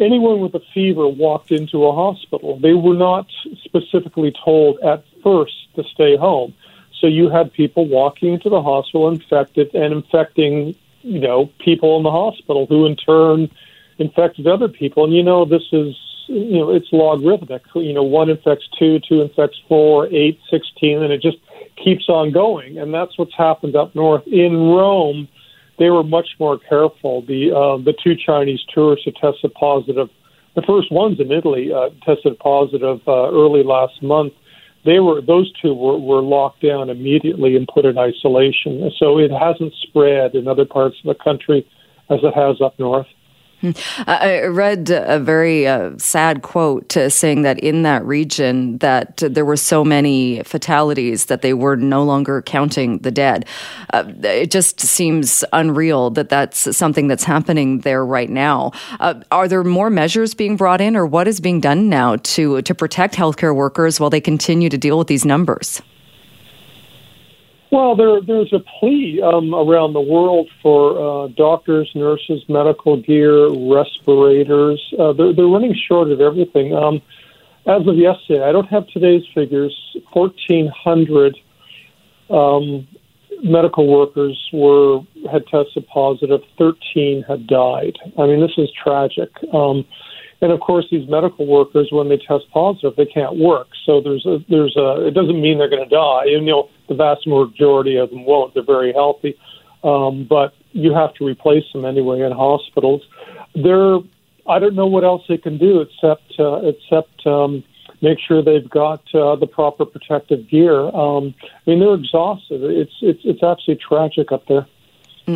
anyone 0.00 0.40
with 0.40 0.54
a 0.54 0.62
fever 0.74 1.08
walked 1.08 1.52
into 1.52 1.84
a 1.84 1.92
hospital. 1.92 2.58
They 2.58 2.74
were 2.74 2.94
not 2.94 3.26
specifically 3.64 4.32
told 4.44 4.78
at 4.80 5.04
first 5.22 5.54
to 5.76 5.84
stay 5.84 6.16
home. 6.16 6.54
So 7.00 7.06
you 7.06 7.28
had 7.28 7.52
people 7.52 7.86
walking 7.86 8.32
into 8.32 8.48
the 8.48 8.62
hospital 8.62 9.08
infected 9.08 9.74
and 9.74 9.92
infecting, 9.92 10.74
you 11.02 11.20
know, 11.20 11.50
people 11.58 11.96
in 11.98 12.02
the 12.02 12.10
hospital 12.10 12.66
who 12.66 12.86
in 12.86 12.96
turn 12.96 13.50
infected 13.98 14.46
other 14.46 14.68
people. 14.68 15.04
And 15.04 15.14
you 15.14 15.22
know, 15.22 15.44
this 15.44 15.64
is 15.72 15.94
you 16.28 16.58
know, 16.58 16.70
it's 16.70 16.92
logarithmic. 16.92 17.62
You 17.74 17.92
know, 17.92 18.02
one 18.02 18.28
infects 18.28 18.68
two, 18.78 19.00
two 19.00 19.20
infects 19.22 19.60
four, 19.68 20.08
eight, 20.08 20.40
sixteen, 20.50 21.02
and 21.02 21.12
it 21.12 21.22
just 21.22 21.38
keeps 21.76 22.08
on 22.08 22.32
going. 22.32 22.78
And 22.78 22.92
that's 22.92 23.16
what's 23.18 23.34
happened 23.34 23.76
up 23.76 23.94
north. 23.94 24.26
In 24.26 24.56
Rome, 24.70 25.28
they 25.78 25.90
were 25.90 26.02
much 26.02 26.28
more 26.38 26.58
careful. 26.58 27.22
The 27.22 27.52
uh, 27.52 27.82
the 27.82 27.94
two 28.02 28.14
Chinese 28.16 28.60
tourists 28.72 29.04
who 29.04 29.12
tested 29.12 29.52
positive, 29.54 30.08
the 30.54 30.62
first 30.62 30.90
ones 30.90 31.20
in 31.20 31.30
Italy 31.30 31.72
uh, 31.72 31.90
tested 32.04 32.38
positive 32.38 33.00
uh, 33.06 33.30
early 33.30 33.62
last 33.62 34.02
month. 34.02 34.32
They 34.84 35.00
were 35.00 35.20
those 35.20 35.52
two 35.60 35.74
were, 35.74 35.98
were 35.98 36.22
locked 36.22 36.62
down 36.62 36.90
immediately 36.90 37.56
and 37.56 37.66
put 37.66 37.84
in 37.84 37.98
isolation. 37.98 38.90
So 38.98 39.18
it 39.18 39.30
hasn't 39.30 39.74
spread 39.82 40.34
in 40.34 40.48
other 40.48 40.64
parts 40.64 40.96
of 41.04 41.16
the 41.16 41.22
country 41.22 41.66
as 42.08 42.20
it 42.22 42.34
has 42.34 42.60
up 42.60 42.78
north. 42.78 43.06
I 44.06 44.44
read 44.44 44.90
a 44.90 45.18
very 45.18 45.66
uh, 45.66 45.92
sad 45.98 46.42
quote 46.42 46.96
uh, 46.96 47.08
saying 47.08 47.42
that 47.42 47.58
in 47.60 47.82
that 47.82 48.04
region 48.04 48.78
that 48.78 49.16
there 49.18 49.44
were 49.44 49.56
so 49.56 49.84
many 49.84 50.42
fatalities 50.42 51.26
that 51.26 51.42
they 51.42 51.54
were 51.54 51.76
no 51.76 52.04
longer 52.04 52.42
counting 52.42 52.98
the 52.98 53.10
dead. 53.10 53.46
Uh, 53.92 54.04
it 54.22 54.50
just 54.50 54.80
seems 54.80 55.44
unreal 55.52 56.10
that 56.10 56.28
that's 56.28 56.76
something 56.76 57.08
that's 57.08 57.24
happening 57.24 57.80
there 57.80 58.04
right 58.04 58.30
now. 58.30 58.72
Uh, 59.00 59.14
are 59.30 59.48
there 59.48 59.64
more 59.64 59.90
measures 59.90 60.34
being 60.34 60.56
brought 60.56 60.80
in, 60.80 60.96
or 60.96 61.06
what 61.06 61.26
is 61.26 61.40
being 61.40 61.60
done 61.60 61.88
now 61.88 62.16
to 62.16 62.62
to 62.62 62.74
protect 62.74 63.14
healthcare 63.14 63.54
workers 63.54 63.98
while 63.98 64.10
they 64.10 64.20
continue 64.20 64.68
to 64.68 64.78
deal 64.78 64.98
with 64.98 65.08
these 65.08 65.24
numbers? 65.24 65.82
Well, 67.70 67.96
there, 67.96 68.20
there's 68.20 68.52
a 68.52 68.60
plea 68.60 69.20
um, 69.22 69.52
around 69.54 69.92
the 69.92 70.00
world 70.00 70.48
for 70.62 71.24
uh, 71.24 71.28
doctors, 71.28 71.90
nurses, 71.94 72.42
medical 72.48 72.96
gear, 72.96 73.48
respirators. 73.48 74.80
Uh, 74.98 75.12
they're, 75.12 75.32
they're 75.32 75.46
running 75.46 75.74
short 75.88 76.10
of 76.10 76.20
everything. 76.20 76.74
Um, 76.74 77.02
as 77.66 77.86
of 77.86 77.96
yesterday, 77.96 78.44
I 78.44 78.52
don't 78.52 78.68
have 78.68 78.86
today's 78.88 79.24
figures. 79.34 79.74
1,400 80.12 81.36
um, 82.30 82.86
medical 83.42 83.86
workers 83.88 84.38
were 84.52 85.00
had 85.30 85.46
tested 85.48 85.86
positive. 85.88 86.42
13 86.58 87.24
had 87.26 87.46
died. 87.48 87.96
I 88.16 88.26
mean, 88.26 88.40
this 88.40 88.56
is 88.56 88.70
tragic. 88.72 89.30
Um, 89.52 89.84
and 90.40 90.52
of 90.52 90.60
course, 90.60 90.86
these 90.90 91.08
medical 91.08 91.46
workers, 91.46 91.88
when 91.90 92.08
they 92.08 92.18
test 92.18 92.44
positive, 92.52 92.94
they 92.96 93.06
can't 93.06 93.36
work. 93.38 93.68
So 93.84 94.00
there's 94.00 94.24
a, 94.26 94.38
there's 94.48 94.76
a, 94.76 95.06
it 95.06 95.14
doesn't 95.14 95.40
mean 95.40 95.58
they're 95.58 95.70
going 95.70 95.88
to 95.88 95.94
die. 95.94 96.24
And, 96.26 96.46
you 96.46 96.52
know, 96.52 96.70
the 96.88 96.94
vast 96.94 97.26
majority 97.26 97.96
of 97.96 98.10
them 98.10 98.24
won't. 98.24 98.54
They're 98.54 98.62
very 98.62 98.92
healthy. 98.92 99.38
Um, 99.84 100.26
but 100.28 100.54
you 100.72 100.92
have 100.94 101.14
to 101.14 101.24
replace 101.24 101.64
them 101.72 101.84
anyway 101.84 102.20
in 102.20 102.32
hospitals. 102.32 103.02
They're, 103.54 103.98
I 104.48 104.58
don't 104.58 104.74
know 104.74 104.86
what 104.86 105.04
else 105.04 105.22
they 105.28 105.38
can 105.38 105.58
do 105.58 105.80
except, 105.80 106.34
uh, 106.38 106.60
except, 106.64 107.26
um, 107.26 107.62
make 108.02 108.18
sure 108.18 108.42
they've 108.42 108.68
got 108.68 109.02
uh, 109.14 109.36
the 109.36 109.46
proper 109.46 109.84
protective 109.84 110.48
gear. 110.50 110.80
Um, 110.94 111.34
I 111.44 111.70
mean, 111.70 111.80
they're 111.80 111.94
exhausted. 111.94 112.62
It's, 112.62 112.92
it's, 113.00 113.20
it's 113.24 113.42
absolutely 113.42 113.82
tragic 113.88 114.32
up 114.32 114.46
there. 114.48 114.66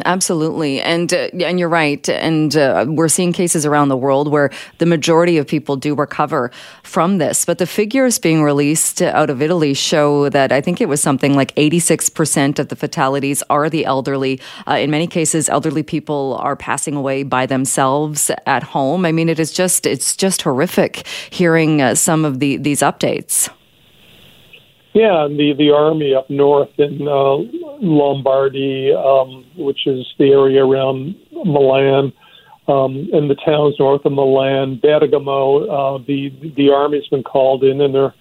Absolutely, 0.04 0.80
and 0.80 1.12
uh, 1.12 1.30
and 1.44 1.58
you're 1.58 1.68
right. 1.68 2.08
And 2.08 2.56
uh, 2.56 2.86
we're 2.88 3.08
seeing 3.08 3.32
cases 3.32 3.66
around 3.66 3.88
the 3.88 3.96
world 3.96 4.28
where 4.28 4.50
the 4.78 4.86
majority 4.86 5.36
of 5.36 5.48
people 5.48 5.74
do 5.74 5.96
recover 5.96 6.52
from 6.84 7.18
this. 7.18 7.44
But 7.44 7.58
the 7.58 7.66
figures 7.66 8.20
being 8.20 8.44
released 8.44 9.02
out 9.02 9.30
of 9.30 9.42
Italy 9.42 9.74
show 9.74 10.28
that 10.28 10.52
I 10.52 10.60
think 10.60 10.80
it 10.80 10.88
was 10.88 11.00
something 11.00 11.34
like 11.34 11.52
86% 11.56 12.60
of 12.60 12.68
the 12.68 12.76
fatalities 12.76 13.42
are 13.50 13.68
the 13.68 13.84
elderly. 13.84 14.40
Uh, 14.68 14.74
in 14.74 14.92
many 14.92 15.08
cases, 15.08 15.48
elderly 15.48 15.82
people 15.82 16.36
are 16.40 16.54
passing 16.54 16.94
away 16.94 17.24
by 17.24 17.46
themselves 17.46 18.30
at 18.46 18.62
home. 18.62 19.04
I 19.04 19.10
mean, 19.10 19.28
it 19.28 19.40
is 19.40 19.50
just 19.50 19.86
it's 19.86 20.14
just 20.14 20.42
horrific 20.42 21.04
hearing 21.30 21.82
uh, 21.82 21.96
some 21.96 22.24
of 22.24 22.38
the 22.38 22.58
these 22.58 22.80
updates. 22.80 23.50
Yeah, 24.92 25.24
and 25.24 25.38
the 25.38 25.54
the 25.56 25.70
army 25.70 26.14
up 26.14 26.28
north 26.28 26.70
in 26.78 27.06
uh, 27.06 27.36
Lombardy, 27.80 28.92
um, 28.92 29.44
which 29.56 29.86
is 29.86 30.04
the 30.18 30.32
area 30.32 30.64
around 30.64 31.14
Milan, 31.30 32.12
um, 32.66 33.08
and 33.12 33.30
the 33.30 33.36
towns 33.36 33.76
north 33.78 34.04
of 34.04 34.12
Milan, 34.12 34.80
Bergamo. 34.82 35.66
Uh, 35.66 35.98
the 36.06 36.30
the 36.56 36.70
army's 36.70 37.06
been 37.06 37.22
called 37.22 37.62
in, 37.62 37.80
and 37.80 37.94
they're 37.94 38.14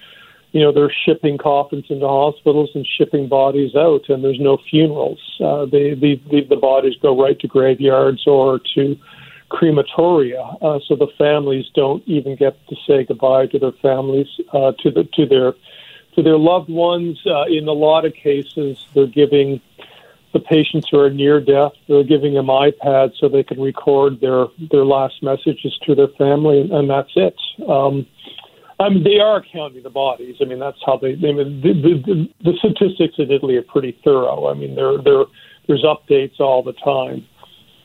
you 0.51 0.61
know 0.61 0.71
they're 0.71 0.93
shipping 1.05 1.39
coffins 1.39 1.85
into 1.89 2.07
hospitals 2.07 2.69
and 2.75 2.85
shipping 2.97 3.27
bodies 3.27 3.75
out, 3.75 4.07
and 4.07 4.23
there's 4.23 4.39
no 4.39 4.59
funerals. 4.69 5.19
Uh, 5.43 5.65
they, 5.65 5.95
the, 5.95 6.21
the 6.29 6.41
the 6.49 6.55
bodies 6.55 6.93
go 7.01 7.19
right 7.19 7.39
to 7.39 7.47
graveyards 7.47 8.27
or 8.27 8.59
to 8.75 8.95
crematoria, 9.51 10.55
uh, 10.61 10.77
so 10.87 10.95
the 10.95 11.07
families 11.17 11.65
don't 11.73 12.03
even 12.07 12.35
get 12.35 12.55
to 12.67 12.75
say 12.87 13.03
goodbye 13.03 13.47
to 13.47 13.57
their 13.57 13.71
families, 13.81 14.27
uh, 14.53 14.71
to 14.83 14.91
the 14.91 15.03
to 15.13 15.25
their 15.25 15.53
to 16.19 16.23
their 16.23 16.37
loved 16.37 16.69
ones. 16.69 17.17
Uh, 17.25 17.45
in 17.45 17.67
a 17.67 17.73
lot 17.73 18.05
of 18.05 18.13
cases, 18.13 18.77
they're 18.93 19.07
giving 19.07 19.61
the 20.33 20.39
patients 20.39 20.87
who 20.91 20.99
are 20.99 21.09
near 21.09 21.41
death, 21.41 21.71
they're 21.87 22.03
giving 22.03 22.35
them 22.35 22.47
iPads 22.47 23.13
so 23.19 23.27
they 23.27 23.43
can 23.43 23.59
record 23.59 24.21
their 24.21 24.45
their 24.71 24.85
last 24.85 25.23
messages 25.23 25.77
to 25.85 25.95
their 25.95 26.09
family, 26.19 26.61
and, 26.61 26.71
and 26.71 26.89
that's 26.89 27.09
it. 27.15 27.35
Um, 27.67 28.05
I 28.79 28.89
mean, 28.89 29.03
they 29.03 29.19
are 29.19 29.43
counting 29.51 29.83
the 29.83 29.89
bodies. 29.89 30.35
I 30.39 30.45
mean, 30.45 30.59
that's 30.59 30.77
how 30.85 30.97
they. 30.97 31.13
I 31.13 31.33
mean, 31.33 31.61
the, 31.61 31.73
the, 31.73 32.29
the 32.43 32.53
statistics 32.59 33.15
in 33.17 33.31
Italy 33.31 33.57
are 33.57 33.63
pretty 33.63 33.97
thorough. 34.03 34.47
I 34.47 34.53
mean, 34.53 34.75
there 34.75 34.97
there 35.01 35.25
there's 35.67 35.83
updates 35.83 36.39
all 36.39 36.61
the 36.61 36.73
time, 36.73 37.25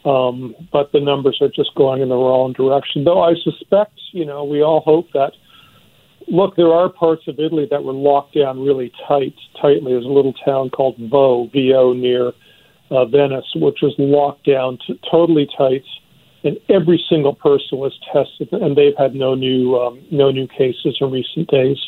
um, 0.05 0.55
but 0.71 0.93
the 0.93 1.01
numbers 1.01 1.39
are 1.41 1.49
just 1.49 1.75
going 1.77 2.03
in 2.03 2.11
the 2.11 2.17
wrong 2.17 2.53
direction. 2.53 3.05
Though 3.05 3.23
I 3.23 3.35
suspect, 3.43 3.99
you 4.13 4.27
know, 4.27 4.45
we 4.45 4.63
all 4.63 4.81
hope 4.81 5.09
that 5.15 5.33
Look, 6.29 6.57
there 6.57 6.73
are 6.73 6.89
parts 6.89 7.29
of 7.29 7.39
Italy 7.39 7.67
that 7.71 7.85
were 7.85 7.93
locked 7.93 8.35
down 8.35 8.63
really 8.63 8.93
tight, 9.07 9.35
tightly. 9.61 9.93
There's 9.93 10.05
a 10.05 10.09
little 10.09 10.33
town 10.45 10.71
called 10.71 10.97
Vo, 10.99 11.49
V-O, 11.53 11.93
near 11.93 12.33
uh, 12.91 13.05
Venice, 13.07 13.51
which 13.57 13.79
was 13.83 13.95
locked 13.99 14.47
down 14.47 14.79
to, 14.87 14.95
totally 15.11 15.49
tight, 15.57 15.85
and 16.43 16.59
every 16.69 17.03
single 17.09 17.35
person 17.35 17.79
was 17.79 17.99
tested, 18.13 18.49
and 18.53 18.77
they've 18.77 18.97
had 18.97 19.15
no 19.15 19.35
new 19.35 19.77
um, 19.77 20.01
no 20.11 20.31
new 20.31 20.47
cases 20.47 20.99
in 21.01 21.11
recent 21.11 21.49
days. 21.49 21.79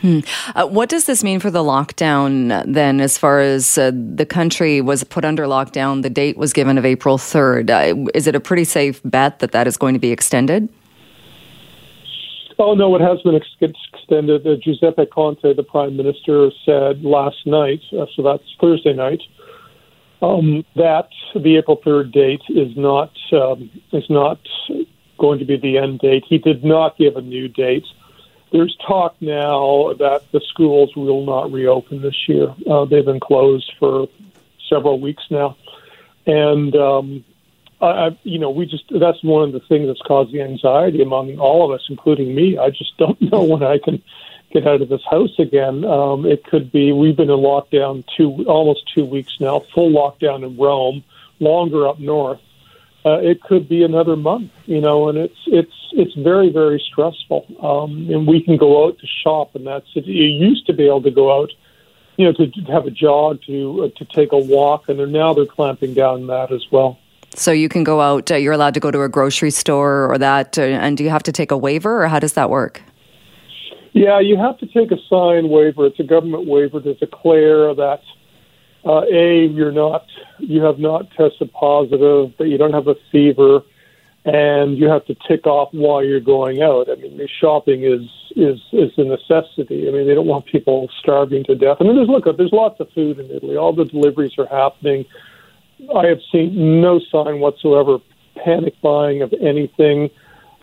Hmm. 0.00 0.20
Uh, 0.54 0.66
what 0.66 0.88
does 0.88 1.06
this 1.06 1.24
mean 1.24 1.40
for 1.40 1.50
the 1.50 1.62
lockdown 1.62 2.62
then, 2.70 3.00
as 3.00 3.16
far 3.16 3.40
as 3.40 3.78
uh, 3.78 3.90
the 3.94 4.26
country 4.26 4.80
was 4.80 5.02
put 5.02 5.24
under 5.24 5.44
lockdown? 5.44 6.02
The 6.02 6.10
date 6.10 6.36
was 6.36 6.52
given 6.52 6.76
of 6.76 6.84
April 6.84 7.16
3rd. 7.16 7.70
Uh, 7.70 8.10
is 8.14 8.26
it 8.26 8.34
a 8.34 8.40
pretty 8.40 8.64
safe 8.64 9.00
bet 9.04 9.38
that 9.38 9.52
that 9.52 9.66
is 9.66 9.76
going 9.76 9.94
to 9.94 10.00
be 10.00 10.10
extended? 10.10 10.68
Oh 12.58 12.74
no, 12.74 12.94
it 12.94 13.00
has 13.00 13.20
been 13.22 13.34
ex- 13.34 13.80
extended. 13.92 14.46
Uh, 14.46 14.56
Giuseppe 14.56 15.06
Conte, 15.06 15.54
the 15.54 15.62
prime 15.62 15.96
minister, 15.96 16.50
said 16.64 17.02
last 17.04 17.46
night, 17.46 17.80
uh, 17.92 18.06
so 18.14 18.22
that's 18.22 18.44
Thursday 18.60 18.92
night, 18.92 19.22
um, 20.22 20.64
that 20.76 21.08
the 21.34 21.56
April 21.56 21.80
third 21.84 22.12
date 22.12 22.42
is 22.48 22.76
not 22.76 23.12
um, 23.32 23.70
is 23.92 24.08
not 24.08 24.38
going 25.18 25.38
to 25.40 25.44
be 25.44 25.56
the 25.56 25.78
end 25.78 26.00
date. 26.00 26.24
He 26.28 26.38
did 26.38 26.64
not 26.64 26.96
give 26.96 27.16
a 27.16 27.22
new 27.22 27.48
date. 27.48 27.86
There's 28.52 28.76
talk 28.86 29.16
now 29.20 29.92
that 29.98 30.22
the 30.30 30.40
schools 30.48 30.94
will 30.94 31.26
not 31.26 31.50
reopen 31.50 32.02
this 32.02 32.28
year. 32.28 32.54
Uh, 32.70 32.84
they've 32.84 33.04
been 33.04 33.20
closed 33.20 33.72
for 33.80 34.08
several 34.68 35.00
weeks 35.00 35.24
now, 35.28 35.56
and 36.24 36.74
um, 36.76 37.24
I, 37.84 38.18
you 38.22 38.38
know, 38.38 38.50
we 38.50 38.66
just 38.66 38.84
that's 38.90 39.22
one 39.22 39.42
of 39.42 39.52
the 39.52 39.60
things 39.60 39.86
that's 39.86 40.02
causing 40.02 40.40
anxiety 40.40 41.02
among 41.02 41.38
all 41.38 41.64
of 41.64 41.78
us, 41.78 41.86
including 41.88 42.34
me. 42.34 42.58
I 42.58 42.70
just 42.70 42.96
don't 42.98 43.20
know 43.20 43.42
when 43.42 43.62
I 43.62 43.78
can 43.78 44.02
get 44.52 44.66
out 44.66 44.82
of 44.82 44.88
this 44.88 45.02
house 45.10 45.38
again. 45.38 45.84
Um, 45.84 46.24
it 46.24 46.44
could 46.44 46.70
be 46.72 46.92
we've 46.92 47.16
been 47.16 47.30
in 47.30 47.38
lockdown 47.38 48.04
two 48.16 48.44
almost 48.46 48.90
two 48.94 49.04
weeks 49.04 49.32
now, 49.40 49.60
full 49.74 49.90
lockdown 49.90 50.44
in 50.44 50.56
Rome, 50.56 51.04
longer 51.40 51.86
up 51.86 51.98
north. 51.98 52.40
Uh, 53.06 53.18
it 53.20 53.42
could 53.42 53.68
be 53.68 53.82
another 53.82 54.16
month, 54.16 54.50
you 54.64 54.80
know, 54.80 55.08
and 55.10 55.18
it's 55.18 55.38
it's 55.46 55.74
it's 55.92 56.14
very 56.14 56.50
very 56.50 56.82
stressful. 56.90 57.46
Um, 57.60 58.08
and 58.10 58.26
we 58.26 58.42
can 58.42 58.56
go 58.56 58.86
out 58.86 58.98
to 58.98 59.06
shop, 59.06 59.54
and 59.54 59.66
that's 59.66 59.88
it. 59.94 60.06
You 60.06 60.24
used 60.24 60.66
to 60.66 60.72
be 60.72 60.86
able 60.86 61.02
to 61.02 61.10
go 61.10 61.42
out, 61.42 61.50
you 62.16 62.24
know, 62.24 62.32
to, 62.32 62.50
to 62.50 62.72
have 62.72 62.86
a 62.86 62.90
jog, 62.90 63.42
to 63.46 63.84
uh, 63.84 63.98
to 63.98 64.04
take 64.06 64.32
a 64.32 64.38
walk, 64.38 64.88
and 64.88 64.98
they're, 64.98 65.06
now 65.06 65.34
they're 65.34 65.44
clamping 65.44 65.92
down 65.92 66.28
that 66.28 66.50
as 66.50 66.64
well. 66.70 66.98
So 67.34 67.50
you 67.50 67.68
can 67.68 67.84
go 67.84 68.00
out, 68.00 68.30
uh, 68.30 68.36
you're 68.36 68.52
allowed 68.52 68.74
to 68.74 68.80
go 68.80 68.90
to 68.90 69.02
a 69.02 69.08
grocery 69.08 69.50
store 69.50 70.10
or 70.10 70.18
that, 70.18 70.56
uh, 70.58 70.62
and 70.62 70.96
do 70.96 71.04
you 71.04 71.10
have 71.10 71.22
to 71.24 71.32
take 71.32 71.50
a 71.50 71.58
waiver 71.58 72.04
or 72.04 72.08
how 72.08 72.20
does 72.20 72.34
that 72.34 72.48
work? 72.48 72.80
Yeah, 73.92 74.20
you 74.20 74.36
have 74.36 74.58
to 74.58 74.66
take 74.66 74.90
a 74.90 74.98
sign 75.08 75.48
waiver. 75.48 75.86
It's 75.86 76.00
a 76.00 76.04
government 76.04 76.46
waiver 76.46 76.80
to 76.80 76.94
declare 76.94 77.74
that 77.74 78.00
uh, 78.84 79.02
a 79.02 79.46
you're 79.46 79.72
not 79.72 80.04
you 80.38 80.62
have 80.62 80.78
not 80.78 81.10
tested 81.12 81.52
positive, 81.52 82.36
that 82.38 82.48
you 82.48 82.58
don't 82.58 82.72
have 82.72 82.88
a 82.88 82.96
fever, 83.12 83.60
and 84.24 84.76
you 84.76 84.88
have 84.88 85.04
to 85.06 85.14
tick 85.28 85.46
off 85.46 85.68
while 85.72 86.04
you're 86.04 86.20
going 86.20 86.60
out. 86.60 86.90
I 86.90 86.96
mean, 86.96 87.20
shopping 87.40 87.84
is 87.84 88.02
is 88.36 88.60
is 88.72 88.90
a 88.96 89.04
necessity. 89.04 89.88
I 89.88 89.92
mean, 89.92 90.08
they 90.08 90.14
don't 90.14 90.26
want 90.26 90.46
people 90.46 90.90
starving 91.00 91.44
to 91.44 91.54
death. 91.54 91.76
I 91.80 91.84
mean, 91.84 91.94
there's 91.94 92.08
look, 92.08 92.24
there's 92.36 92.52
lots 92.52 92.80
of 92.80 92.90
food 92.90 93.20
in 93.20 93.30
Italy. 93.30 93.56
All 93.56 93.72
the 93.72 93.84
deliveries 93.84 94.32
are 94.38 94.46
happening. 94.46 95.04
I 95.94 96.06
have 96.06 96.20
seen 96.30 96.80
no 96.80 96.98
sign 96.98 97.40
whatsoever 97.40 97.98
panic 98.36 98.80
buying 98.80 99.22
of 99.22 99.32
anything. 99.40 100.10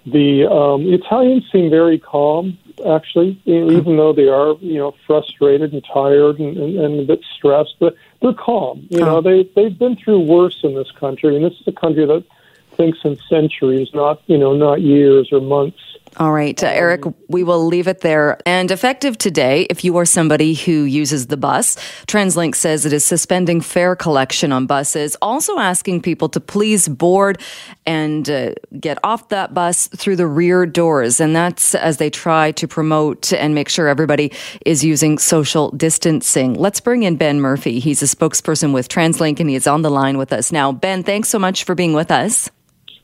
The 0.06 0.48
um, 0.52 0.92
Italians 0.92 1.46
seem 1.52 1.70
very 1.70 2.00
calm, 2.00 2.58
actually, 2.88 3.40
even 3.46 3.98
though 3.98 4.14
they 4.14 4.28
are, 4.28 4.56
you 4.60 4.80
know, 4.80 4.96
frustrated 5.06 5.74
and 5.74 5.86
tired 5.86 6.40
and, 6.40 6.58
and, 6.58 6.80
and 6.80 7.00
a 7.02 7.04
bit 7.04 7.24
stressed. 7.36 7.76
But 7.80 7.96
they're 8.22 8.34
calm. 8.34 8.88
You 8.90 9.02
know, 9.02 9.22
they 9.22 9.44
they've 9.56 9.78
been 9.78 9.96
through 9.96 10.22
worse 10.22 10.64
in 10.64 10.74
this 10.74 10.90
country, 10.92 11.36
and 11.36 11.46
this 11.46 11.54
is 11.60 11.68
a 11.68 11.72
country 11.72 12.06
that 12.06 12.24
thinks 12.72 13.00
in 13.04 13.18
centuries, 13.30 13.90
not 13.94 14.22
you 14.26 14.38
know, 14.38 14.56
not 14.56 14.82
years 14.82 15.32
or 15.32 15.40
months. 15.40 15.91
All 16.18 16.34
right, 16.34 16.62
uh, 16.62 16.68
Eric, 16.68 17.04
we 17.30 17.42
will 17.44 17.66
leave 17.66 17.88
it 17.88 18.02
there. 18.02 18.38
And 18.46 18.70
effective 18.70 19.18
today, 19.18 19.66
if 19.70 19.86
you 19.86 19.96
are 19.96 20.06
somebody 20.06 20.54
who 20.54 20.84
uses 20.84 21.28
the 21.28 21.38
bus, 21.38 21.78
TransLink 22.08 22.54
says 22.54 22.86
it 22.86 22.92
is 22.92 23.06
suspending 23.06 23.62
fare 23.62 23.96
collection 23.96 24.52
on 24.52 24.66
buses, 24.66 25.16
also 25.22 25.58
asking 25.58 26.02
people 26.02 26.28
to 26.30 26.42
please 26.42 26.90
board 26.90 27.42
and 27.86 28.30
uh, 28.30 28.52
get 28.78 28.98
off 29.06 29.30
that 29.30 29.54
bus 29.54 29.88
through 29.88 30.18
the 30.18 30.28
rear 30.28 30.66
doors. 30.66 31.22
And 31.22 31.34
that's 31.34 31.76
as 31.76 31.96
they 31.96 32.10
try 32.10 32.52
to 32.52 32.68
promote 32.68 33.32
and 33.32 33.56
make 33.56 33.70
sure 33.70 33.88
everybody 33.88 34.34
is 34.66 34.84
using 34.84 35.18
social 35.18 35.72
distancing. 35.72 36.56
Let's 36.56 36.82
bring 36.82 37.04
in 37.04 37.16
Ben 37.16 37.40
Murphy. 37.40 37.80
He's 37.80 38.04
a 38.04 38.06
spokesperson 38.06 38.74
with 38.74 38.90
TransLink 38.90 39.40
and 39.40 39.50
he 39.50 39.56
is 39.56 39.66
on 39.66 39.82
the 39.82 39.90
line 39.90 40.18
with 40.18 40.34
us 40.34 40.52
now. 40.52 40.74
Ben, 40.74 41.04
thanks 41.04 41.30
so 41.30 41.40
much 41.40 41.64
for 41.64 41.74
being 41.74 41.94
with 41.94 42.12
us. 42.12 42.50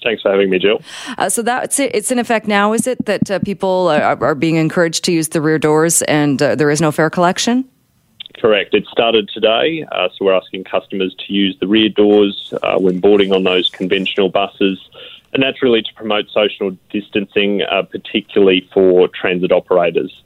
Thanks 0.03 0.21
for 0.21 0.31
having 0.31 0.49
me, 0.49 0.60
Jill. 0.60 0.81
Uh, 1.17 1.29
so 1.29 1.41
that's 1.41 1.79
it. 1.79 1.93
It's 1.93 2.12
in 2.12 2.19
effect 2.19 2.47
now, 2.47 2.73
is 2.73 2.88
it, 2.88 3.05
that 3.05 3.31
uh, 3.31 3.39
people 3.39 3.89
are, 3.89 4.23
are, 4.23 4.36
being 4.36 4.55
encouraged 4.55 5.03
to 5.05 5.12
use 5.12 5.29
the 5.29 5.41
rear 5.41 5.57
doors 5.57 6.01
and 6.03 6.41
uh, 6.41 6.55
there 6.55 6.69
is 6.69 6.81
no 6.81 6.91
fare 6.91 7.10
collection? 7.10 7.67
Correct. 8.39 8.73
It 8.75 8.86
started 8.86 9.29
today, 9.33 9.86
uh, 9.91 10.10
so 10.10 10.25
we're 10.25 10.36
asking 10.36 10.65
customers 10.65 11.15
to 11.25 11.33
use 11.33 11.57
the 11.60 11.67
rear 11.67 11.89
doors 11.89 12.53
uh, 12.62 12.77
when 12.77 12.99
boarding 12.99 13.33
on 13.33 13.43
those 13.43 13.69
conventional 13.69 14.29
buses. 14.29 14.79
And 15.33 15.41
that's 15.41 15.63
really 15.63 15.81
to 15.81 15.93
promote 15.95 16.29
social 16.29 16.77
distancing, 16.91 17.63
uh, 17.63 17.81
particularly 17.81 18.69
for 18.71 19.07
transit 19.07 19.51
operators. 19.51 20.23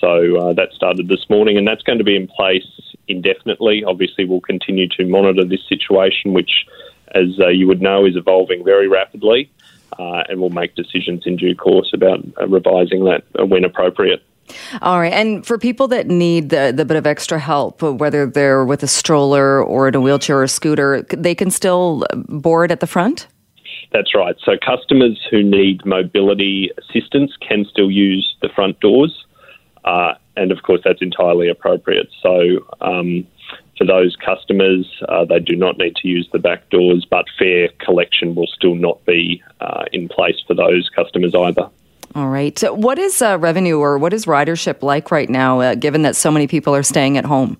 so 0.00 0.52
that 0.56 0.70
started 0.74 1.06
this 1.06 1.30
morning, 1.30 1.56
and 1.56 1.66
that's 1.66 1.82
going 1.82 1.98
to 1.98 2.04
be 2.04 2.16
in 2.16 2.26
place 2.26 2.66
indefinitely. 3.06 3.84
Obviously, 3.84 4.24
we'll 4.24 4.40
continue 4.40 4.88
to 4.88 5.06
monitor 5.06 5.44
this 5.44 5.66
situation, 5.68 6.32
which 6.32 6.66
as 7.14 7.38
uh, 7.40 7.48
you 7.48 7.66
would 7.66 7.80
know, 7.80 8.04
is 8.04 8.16
evolving 8.16 8.64
very 8.64 8.88
rapidly, 8.88 9.50
uh, 9.98 10.22
and 10.28 10.40
we'll 10.40 10.50
make 10.50 10.74
decisions 10.74 11.22
in 11.26 11.36
due 11.36 11.54
course 11.54 11.90
about 11.92 12.20
uh, 12.40 12.46
revising 12.48 13.04
that 13.04 13.24
when 13.48 13.64
appropriate. 13.64 14.22
All 14.80 14.98
right. 14.98 15.12
And 15.12 15.46
for 15.46 15.58
people 15.58 15.88
that 15.88 16.06
need 16.06 16.50
the, 16.50 16.72
the 16.74 16.84
bit 16.84 16.96
of 16.96 17.06
extra 17.06 17.38
help, 17.38 17.82
whether 17.82 18.26
they're 18.26 18.64
with 18.64 18.82
a 18.82 18.86
stroller 18.86 19.62
or 19.62 19.88
in 19.88 19.94
a 19.94 20.00
wheelchair 20.00 20.38
or 20.38 20.42
a 20.44 20.48
scooter, 20.48 21.02
they 21.02 21.34
can 21.34 21.50
still 21.50 22.06
board 22.14 22.72
at 22.72 22.80
the 22.80 22.86
front? 22.86 23.26
That's 23.92 24.14
right. 24.14 24.36
So 24.44 24.52
customers 24.56 25.18
who 25.30 25.42
need 25.42 25.84
mobility 25.84 26.70
assistance 26.78 27.32
can 27.46 27.64
still 27.70 27.90
use 27.90 28.36
the 28.42 28.48
front 28.54 28.80
doors. 28.80 29.26
Uh, 29.84 30.14
and 30.36 30.52
of 30.52 30.62
course, 30.62 30.80
that's 30.84 31.02
entirely 31.02 31.48
appropriate. 31.48 32.08
So 32.22 32.66
um, 32.80 33.26
for 33.78 33.86
those 33.86 34.16
customers, 34.16 34.86
uh, 35.08 35.24
they 35.24 35.38
do 35.38 35.56
not 35.56 35.78
need 35.78 35.96
to 35.96 36.08
use 36.08 36.28
the 36.32 36.38
back 36.38 36.68
doors, 36.68 37.06
but 37.08 37.24
fare 37.38 37.68
collection 37.78 38.34
will 38.34 38.48
still 38.48 38.74
not 38.74 39.04
be 39.06 39.42
uh, 39.60 39.84
in 39.92 40.08
place 40.08 40.36
for 40.46 40.54
those 40.54 40.90
customers 40.94 41.34
either. 41.34 41.70
All 42.14 42.28
right. 42.28 42.58
So 42.58 42.74
what 42.74 42.98
is 42.98 43.22
uh, 43.22 43.38
revenue 43.38 43.78
or 43.78 43.98
what 43.98 44.12
is 44.12 44.26
ridership 44.26 44.82
like 44.82 45.10
right 45.10 45.30
now, 45.30 45.60
uh, 45.60 45.74
given 45.74 46.02
that 46.02 46.16
so 46.16 46.30
many 46.30 46.46
people 46.46 46.74
are 46.74 46.82
staying 46.82 47.16
at 47.16 47.24
home? 47.24 47.56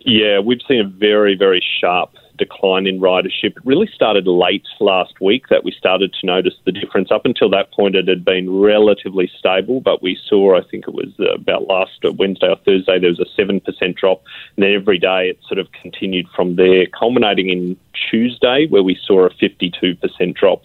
Yeah, 0.00 0.38
we've 0.38 0.60
seen 0.68 0.80
a 0.80 0.88
very, 0.88 1.36
very 1.36 1.62
sharp 1.80 2.10
decline 2.38 2.86
in 2.86 3.00
ridership. 3.00 3.56
It 3.56 3.64
really 3.64 3.88
started 3.92 4.26
late 4.26 4.66
last 4.80 5.20
week 5.20 5.48
that 5.48 5.64
we 5.64 5.72
started 5.72 6.14
to 6.20 6.26
notice 6.26 6.54
the 6.64 6.72
difference. 6.72 7.10
Up 7.10 7.26
until 7.26 7.50
that 7.50 7.72
point, 7.72 7.96
it 7.96 8.08
had 8.08 8.24
been 8.24 8.60
relatively 8.60 9.30
stable, 9.38 9.80
but 9.80 10.02
we 10.02 10.18
saw, 10.28 10.56
I 10.56 10.62
think 10.62 10.88
it 10.88 10.94
was 10.94 11.12
uh, 11.20 11.34
about 11.34 11.66
last 11.66 11.98
Wednesday 12.16 12.48
or 12.48 12.56
Thursday, 12.56 12.98
there 12.98 13.10
was 13.10 13.20
a 13.20 13.40
7% 13.40 13.96
drop. 13.96 14.22
And 14.56 14.64
then 14.64 14.72
every 14.72 14.98
day 14.98 15.28
it 15.28 15.38
sort 15.46 15.58
of 15.58 15.70
continued 15.72 16.26
from 16.34 16.56
there, 16.56 16.86
culminating 16.86 17.50
in 17.50 17.76
Tuesday, 18.10 18.66
where 18.68 18.82
we 18.82 18.98
saw 19.04 19.26
a 19.26 19.30
52% 19.30 20.34
drop 20.34 20.62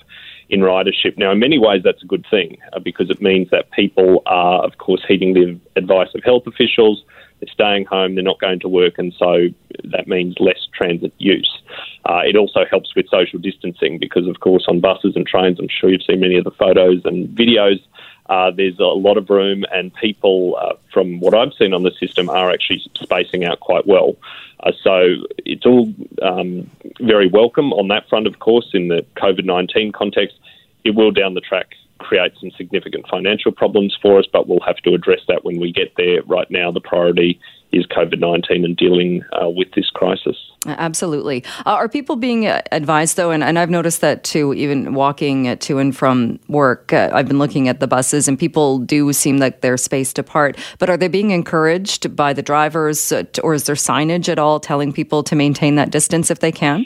in 0.49 0.59
ridership. 0.59 1.17
Now, 1.17 1.31
in 1.31 1.39
many 1.39 1.57
ways, 1.57 1.81
that's 1.83 2.03
a 2.03 2.05
good 2.05 2.25
thing 2.29 2.57
uh, 2.73 2.79
because 2.79 3.09
it 3.09 3.21
means 3.21 3.49
that 3.49 3.71
people 3.71 4.21
are, 4.25 4.63
of 4.63 4.77
course, 4.77 5.03
heeding 5.07 5.33
the 5.33 5.59
advice 5.75 6.09
of 6.13 6.23
health 6.23 6.45
officials 6.45 7.03
they're 7.43 7.53
staying 7.53 7.85
home, 7.85 8.15
they're 8.15 8.23
not 8.23 8.39
going 8.39 8.59
to 8.59 8.69
work, 8.69 8.97
and 8.97 9.13
so 9.17 9.47
that 9.83 10.07
means 10.07 10.35
less 10.39 10.67
transit 10.73 11.13
use. 11.17 11.61
Uh, 12.05 12.21
it 12.25 12.35
also 12.35 12.65
helps 12.69 12.95
with 12.95 13.07
social 13.09 13.39
distancing 13.39 13.97
because, 13.99 14.27
of 14.27 14.39
course, 14.39 14.65
on 14.67 14.79
buses 14.79 15.15
and 15.15 15.27
trains, 15.27 15.59
I'm 15.59 15.67
sure 15.67 15.89
you've 15.89 16.03
seen 16.03 16.21
many 16.21 16.37
of 16.37 16.43
the 16.43 16.51
photos 16.51 17.01
and 17.05 17.27
videos. 17.29 17.81
Uh, 18.29 18.51
there's 18.51 18.79
a 18.79 18.83
lot 18.83 19.17
of 19.17 19.29
room, 19.29 19.65
and 19.73 19.93
people, 19.95 20.55
uh, 20.59 20.73
from 20.93 21.19
what 21.19 21.33
I've 21.33 21.53
seen 21.53 21.73
on 21.73 21.83
the 21.83 21.91
system, 21.99 22.29
are 22.29 22.49
actually 22.49 22.81
spacing 22.95 23.43
out 23.43 23.59
quite 23.59 23.85
well. 23.85 24.15
Uh, 24.61 24.71
so 24.81 25.15
it's 25.39 25.65
all 25.65 25.93
um, 26.21 26.69
very 27.01 27.27
welcome 27.27 27.73
on 27.73 27.89
that 27.89 28.07
front, 28.07 28.27
of 28.27 28.39
course, 28.39 28.69
in 28.73 28.87
the 28.87 29.05
COVID 29.17 29.43
19 29.43 29.91
context. 29.91 30.37
It 30.85 30.95
will 30.95 31.11
down 31.11 31.33
the 31.33 31.41
track 31.41 31.75
create 32.03 32.33
some 32.39 32.51
significant 32.51 33.07
financial 33.09 33.51
problems 33.51 33.97
for 34.01 34.19
us, 34.19 34.25
but 34.31 34.47
we'll 34.47 34.59
have 34.61 34.77
to 34.77 34.93
address 34.93 35.21
that 35.27 35.43
when 35.43 35.59
we 35.59 35.71
get 35.71 35.93
there. 35.97 36.21
Right 36.23 36.49
now, 36.51 36.71
the 36.71 36.81
priority 36.81 37.39
is 37.71 37.87
COVID 37.87 38.19
19 38.19 38.63
and 38.63 38.77
dealing 38.77 39.23
uh, 39.41 39.49
with 39.49 39.71
this 39.75 39.89
crisis. 39.89 40.37
Absolutely. 40.65 41.43
Uh, 41.65 41.71
are 41.71 41.89
people 41.89 42.15
being 42.15 42.47
uh, 42.47 42.61
advised, 42.71 43.17
though? 43.17 43.31
And, 43.31 43.43
and, 43.43 43.59
I've 43.59 43.69
noticed 43.69 44.01
that 44.01 44.23
too, 44.23 44.53
even 44.53 44.93
walking 44.93 45.57
to 45.57 45.79
and 45.79 45.95
from 45.95 46.39
work. 46.47 46.93
Uh, 46.93 47.09
I've 47.11 47.27
been 47.27 47.39
looking 47.39 47.67
at 47.67 47.79
the 47.79 47.87
buses, 47.87 48.27
and 48.27 48.37
people 48.37 48.79
do 48.79 49.11
seem 49.11 49.37
like 49.37 49.61
they're 49.61 49.77
spaced 49.77 50.19
apart. 50.19 50.57
But 50.79 50.89
are 50.89 50.97
they 50.97 51.07
being 51.07 51.31
encouraged 51.31 52.15
by 52.15 52.33
the 52.33 52.43
drivers, 52.43 53.11
uh, 53.11 53.23
or 53.43 53.55
is 53.55 53.65
there 53.65 53.75
signage 53.75 54.29
at 54.29 54.39
all 54.39 54.59
telling 54.59 54.93
people 54.93 55.23
to 55.23 55.35
maintain 55.35 55.75
that 55.75 55.89
distance 55.89 56.29
if 56.29 56.39
they 56.39 56.51
can? 56.51 56.85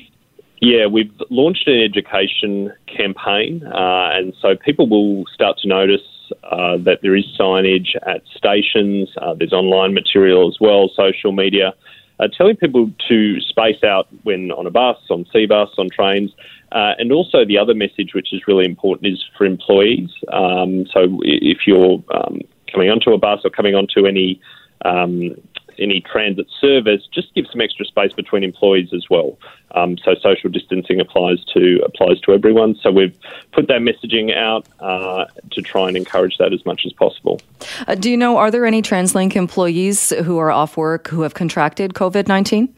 Yeah, 0.60 0.88
we've 0.88 1.14
launched 1.30 1.68
an 1.68 1.80
education 1.84 2.74
campaign, 2.88 3.64
uh, 3.64 4.10
and 4.14 4.34
so 4.42 4.56
people 4.56 4.90
will 4.90 5.26
start 5.32 5.60
to 5.60 5.68
notice 5.68 6.02
uh, 6.44 6.78
that 6.78 7.00
there 7.04 7.16
is 7.16 7.26
signage 7.40 7.96
at 8.08 8.24
stations. 8.36 9.10
Uh, 9.22 9.36
there's 9.36 9.54
online 9.54 9.94
material 9.94 10.48
as 10.48 10.58
well, 10.60 10.90
social 10.96 11.32
media, 11.32 11.76
uh, 12.20 12.28
telling 12.36 12.56
people 12.56 12.92
to 13.08 13.40
space 13.42 13.84
out 13.84 14.08
when 14.24 14.52
on 14.52 14.66
a 14.66 14.72
bus, 14.72 14.98
on 15.12 15.26
SeaBus, 15.26 15.78
on 15.78 15.90
trains. 15.90 16.32
Uh, 16.72 16.94
and 16.98 17.12
also 17.12 17.46
the 17.46 17.58
other 17.58 17.76
message, 17.76 18.14
which 18.14 18.34
is 18.34 18.42
really 18.48 18.66
important, 18.66 19.14
is 19.14 19.24
for 19.38 19.46
employees. 19.46 20.10
Um, 20.34 20.86
so 20.92 21.20
if 21.24 21.60
you're 21.68 22.04
um, 22.14 22.42
coming 22.72 22.90
onto 22.90 23.12
a 23.12 23.18
bus 23.18 23.42
or 23.44 23.52
coming 23.52 23.76
onto 23.76 24.06
any 24.06 24.42
um, 24.84 25.36
any 25.80 26.02
transit 26.02 26.48
service, 26.60 27.08
just 27.14 27.34
give 27.36 27.46
some 27.52 27.62
extra 27.62 27.86
space 27.86 28.14
between 28.14 28.44
employees 28.44 28.90
as 28.94 29.06
well. 29.10 29.38
Um, 29.72 29.98
so 29.98 30.16
social 30.16 30.50
distancing 30.50 31.00
applies 31.00 31.44
to 31.54 31.82
applies 31.86 32.20
to 32.22 32.34
everyone. 32.34 32.76
So 32.82 32.92
we've 32.92 33.18
put 33.52 33.68
that 33.68 33.82
messaging 33.82 34.36
out 34.36 34.68
uh, 34.80 35.26
to 35.52 35.62
try 35.62 35.88
and 35.88 35.98
encourage 35.98 36.38
that 36.38 36.54
as 36.54 36.66
much 36.66 36.84
as 36.86 36.94
possible. 36.94 37.42
Uh, 37.88 37.96
do 37.96 38.10
you 38.10 38.18
know 38.18 38.38
are 38.38 38.52
there 38.52 38.66
any 38.66 38.82
TransLink 38.82 39.36
employees 39.36 40.12
who 40.24 40.38
are 40.38 40.52
off 40.52 40.78
work 40.78 41.08
who 41.08 41.22
have 41.22 41.34
contracted 41.34 41.94
COVID 41.94 42.28
nineteen? 42.28 42.74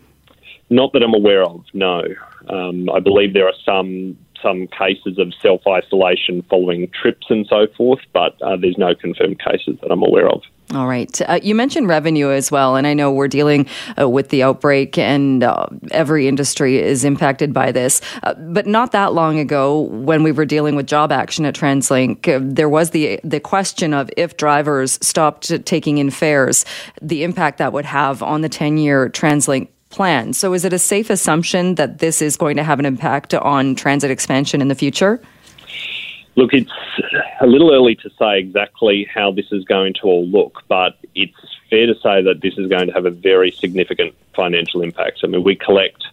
Not 0.69 0.93
that 0.93 1.01
I'm 1.01 1.15
aware 1.15 1.43
of. 1.43 1.65
No, 1.73 2.03
um, 2.47 2.89
I 2.91 2.99
believe 2.99 3.33
there 3.33 3.47
are 3.47 3.59
some 3.65 4.17
some 4.41 4.67
cases 4.67 5.17
of 5.17 5.33
self 5.41 5.61
isolation 5.67 6.41
following 6.43 6.89
trips 6.89 7.27
and 7.29 7.45
so 7.47 7.67
forth, 7.75 7.99
but 8.13 8.41
uh, 8.41 8.55
there's 8.55 8.77
no 8.77 8.95
confirmed 8.95 9.39
cases 9.39 9.77
that 9.81 9.91
I'm 9.91 10.03
aware 10.03 10.29
of. 10.29 10.41
All 10.71 10.87
right. 10.87 11.19
Uh, 11.21 11.39
you 11.41 11.55
mentioned 11.55 11.87
revenue 11.87 12.29
as 12.29 12.51
well, 12.51 12.75
and 12.75 12.85
I 12.85 12.93
know 12.93 13.11
we're 13.11 13.27
dealing 13.27 13.65
uh, 13.99 14.07
with 14.07 14.29
the 14.29 14.43
outbreak, 14.43 14.99
and 14.99 15.43
uh, 15.43 15.65
every 15.89 16.27
industry 16.27 16.77
is 16.77 17.03
impacted 17.03 17.53
by 17.53 17.71
this. 17.71 18.01
Uh, 18.21 18.35
but 18.35 18.67
not 18.67 18.91
that 18.91 19.13
long 19.13 19.39
ago, 19.39 19.81
when 19.81 20.21
we 20.21 20.31
were 20.31 20.45
dealing 20.45 20.75
with 20.75 20.85
job 20.85 21.11
action 21.11 21.43
at 21.45 21.55
TransLink, 21.55 22.27
uh, 22.27 22.39
there 22.43 22.69
was 22.69 22.91
the 22.91 23.19
the 23.23 23.39
question 23.39 23.95
of 23.95 24.11
if 24.15 24.37
drivers 24.37 24.99
stopped 25.01 25.65
taking 25.65 25.97
in 25.97 26.11
fares, 26.11 26.65
the 27.01 27.23
impact 27.23 27.57
that 27.57 27.73
would 27.73 27.85
have 27.85 28.21
on 28.21 28.41
the 28.41 28.49
ten 28.49 28.77
year 28.77 29.09
TransLink 29.09 29.69
plan. 29.89 30.33
So, 30.33 30.53
is 30.53 30.65
it 30.65 30.73
a 30.73 30.79
safe 30.79 31.09
assumption 31.09 31.75
that 31.75 31.97
this 31.97 32.21
is 32.21 32.37
going 32.37 32.57
to 32.57 32.63
have 32.63 32.77
an 32.77 32.85
impact 32.85 33.33
on 33.33 33.73
transit 33.73 34.11
expansion 34.11 34.61
in 34.61 34.67
the 34.67 34.75
future? 34.75 35.19
Look, 36.35 36.53
it's 36.53 36.71
a 37.41 37.47
little 37.47 37.73
early 37.73 37.95
to 37.95 38.09
say 38.17 38.39
exactly 38.39 39.07
how 39.13 39.31
this 39.31 39.47
is 39.51 39.65
going 39.65 39.93
to 39.95 40.01
all 40.03 40.25
look, 40.25 40.63
but 40.67 40.97
it's 41.15 41.35
fair 41.69 41.85
to 41.87 41.95
say 41.95 42.21
that 42.21 42.39
this 42.41 42.57
is 42.57 42.67
going 42.67 42.87
to 42.87 42.93
have 42.93 43.05
a 43.05 43.11
very 43.11 43.51
significant 43.51 44.13
financial 44.35 44.81
impact. 44.81 45.19
I 45.23 45.27
mean, 45.27 45.43
we 45.43 45.55
collect 45.55 46.03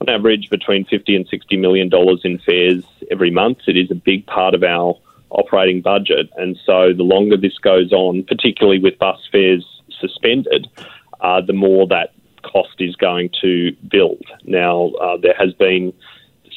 on 0.00 0.08
average 0.08 0.48
between 0.50 0.84
50 0.86 1.16
and 1.16 1.28
60 1.28 1.56
million 1.56 1.88
dollars 1.88 2.20
in 2.24 2.38
fares 2.38 2.84
every 3.10 3.30
month. 3.30 3.58
It 3.66 3.76
is 3.76 3.90
a 3.90 3.94
big 3.94 4.26
part 4.26 4.54
of 4.54 4.62
our 4.62 4.98
operating 5.30 5.80
budget, 5.80 6.30
and 6.36 6.58
so 6.64 6.92
the 6.92 7.02
longer 7.02 7.36
this 7.36 7.58
goes 7.58 7.92
on, 7.92 8.24
particularly 8.24 8.78
with 8.78 8.98
bus 8.98 9.20
fares 9.30 9.66
suspended, 10.00 10.68
uh, 11.20 11.40
the 11.40 11.52
more 11.52 11.86
that 11.88 12.12
cost 12.42 12.76
is 12.78 12.94
going 12.96 13.30
to 13.40 13.74
build. 13.90 14.24
Now, 14.44 14.92
uh, 15.00 15.16
there 15.16 15.34
has 15.38 15.52
been 15.54 15.92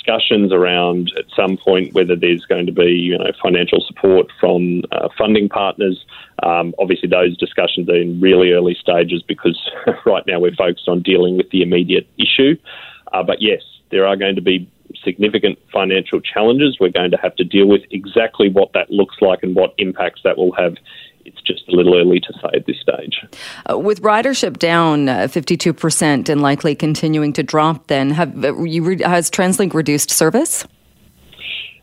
discussions 0.07 0.53
around 0.53 1.11
at 1.17 1.25
some 1.35 1.57
point 1.57 1.93
whether 1.93 2.15
there's 2.15 2.45
going 2.45 2.65
to 2.65 2.71
be 2.71 2.91
you 2.91 3.17
know 3.17 3.31
financial 3.41 3.83
support 3.85 4.27
from 4.39 4.83
uh, 4.91 5.09
funding 5.17 5.49
partners. 5.49 6.05
Um, 6.43 6.73
obviously, 6.79 7.09
those 7.09 7.37
discussions 7.37 7.89
are 7.89 7.95
in 7.95 8.21
really 8.21 8.51
early 8.51 8.75
stages 8.79 9.21
because 9.27 9.59
right 10.05 10.23
now 10.27 10.39
we're 10.39 10.55
focused 10.55 10.87
on 10.87 11.01
dealing 11.01 11.37
with 11.37 11.49
the 11.51 11.61
immediate 11.61 12.07
issue. 12.17 12.57
Uh, 13.11 13.23
but 13.23 13.41
yes, 13.41 13.61
there 13.91 14.05
are 14.07 14.15
going 14.15 14.35
to 14.35 14.41
be 14.41 14.69
significant 15.03 15.59
financial 15.71 16.21
challenges 16.21 16.77
we're 16.79 16.89
going 16.89 17.11
to 17.11 17.17
have 17.17 17.35
to 17.35 17.43
deal 17.43 17.67
with. 17.67 17.81
Exactly 17.91 18.49
what 18.49 18.73
that 18.73 18.89
looks 18.89 19.15
like 19.21 19.43
and 19.43 19.55
what 19.55 19.73
impacts 19.77 20.21
that 20.23 20.37
will 20.37 20.53
have 20.53 20.75
it's 21.27 21.41
just 21.41 21.67
a 21.67 21.71
little 21.71 21.95
early 21.95 22.19
to 22.21 22.33
say 22.33 22.49
at 22.53 22.65
this 22.65 22.79
stage. 22.79 23.21
Uh, 23.69 23.77
with 23.77 24.01
ridership 24.01 24.57
down 24.57 25.09
uh, 25.09 25.27
52% 25.29 26.29
and 26.29 26.41
likely 26.41 26.73
continuing 26.73 27.33
to 27.33 27.43
drop, 27.43 27.87
then 27.87 28.11
have 28.11 28.43
uh, 28.43 28.63
you 28.63 28.83
re- 28.83 29.03
has 29.03 29.29
TransLink 29.29 29.73
reduced 29.73 30.09
service? 30.09 30.65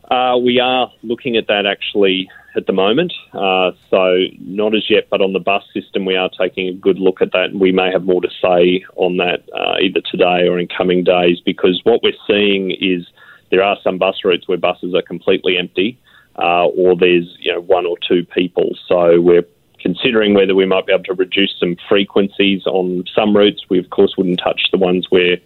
Uh, 0.09 0.37
we 0.37 0.59
are 0.59 0.91
looking 1.03 1.37
at 1.37 1.47
that 1.47 1.65
actually 1.65 2.29
at 2.55 2.67
the 2.67 2.73
moment. 2.73 3.13
Uh, 3.33 3.71
so 3.89 4.17
not 4.39 4.73
as 4.75 4.89
yet, 4.89 5.07
but 5.09 5.21
on 5.21 5.33
the 5.33 5.39
bus 5.39 5.63
system, 5.73 6.05
we 6.05 6.15
are 6.15 6.29
taking 6.39 6.67
a 6.67 6.73
good 6.73 6.99
look 6.99 7.21
at 7.21 7.31
that, 7.33 7.49
and 7.51 7.59
we 7.59 7.71
may 7.71 7.91
have 7.91 8.03
more 8.03 8.21
to 8.21 8.29
say 8.41 8.83
on 8.95 9.17
that 9.17 9.43
uh, 9.53 9.75
either 9.81 10.01
today 10.09 10.47
or 10.47 10.59
in 10.59 10.67
coming 10.67 11.03
days. 11.03 11.39
Because 11.43 11.81
what 11.83 12.01
we're 12.03 12.13
seeing 12.27 12.71
is 12.71 13.05
there 13.51 13.63
are 13.63 13.77
some 13.83 13.97
bus 13.97 14.17
routes 14.23 14.47
where 14.47 14.57
buses 14.57 14.93
are 14.93 15.01
completely 15.01 15.57
empty, 15.57 15.99
uh, 16.37 16.65
or 16.67 16.95
there's 16.95 17.35
you 17.39 17.51
know 17.51 17.61
one 17.61 17.85
or 17.85 17.97
two 18.07 18.25
people. 18.25 18.69
So 18.87 19.21
we're 19.21 19.45
considering 19.79 20.33
whether 20.33 20.55
we 20.55 20.65
might 20.65 20.85
be 20.85 20.93
able 20.93 21.03
to 21.03 21.13
reduce 21.13 21.55
some 21.59 21.77
frequencies 21.87 22.65
on 22.65 23.05
some 23.15 23.35
routes. 23.35 23.63
We 23.69 23.79
of 23.79 23.89
course 23.89 24.15
wouldn't 24.17 24.39
touch 24.39 24.63
the 24.71 24.77
ones 24.77 25.07
where 25.09 25.37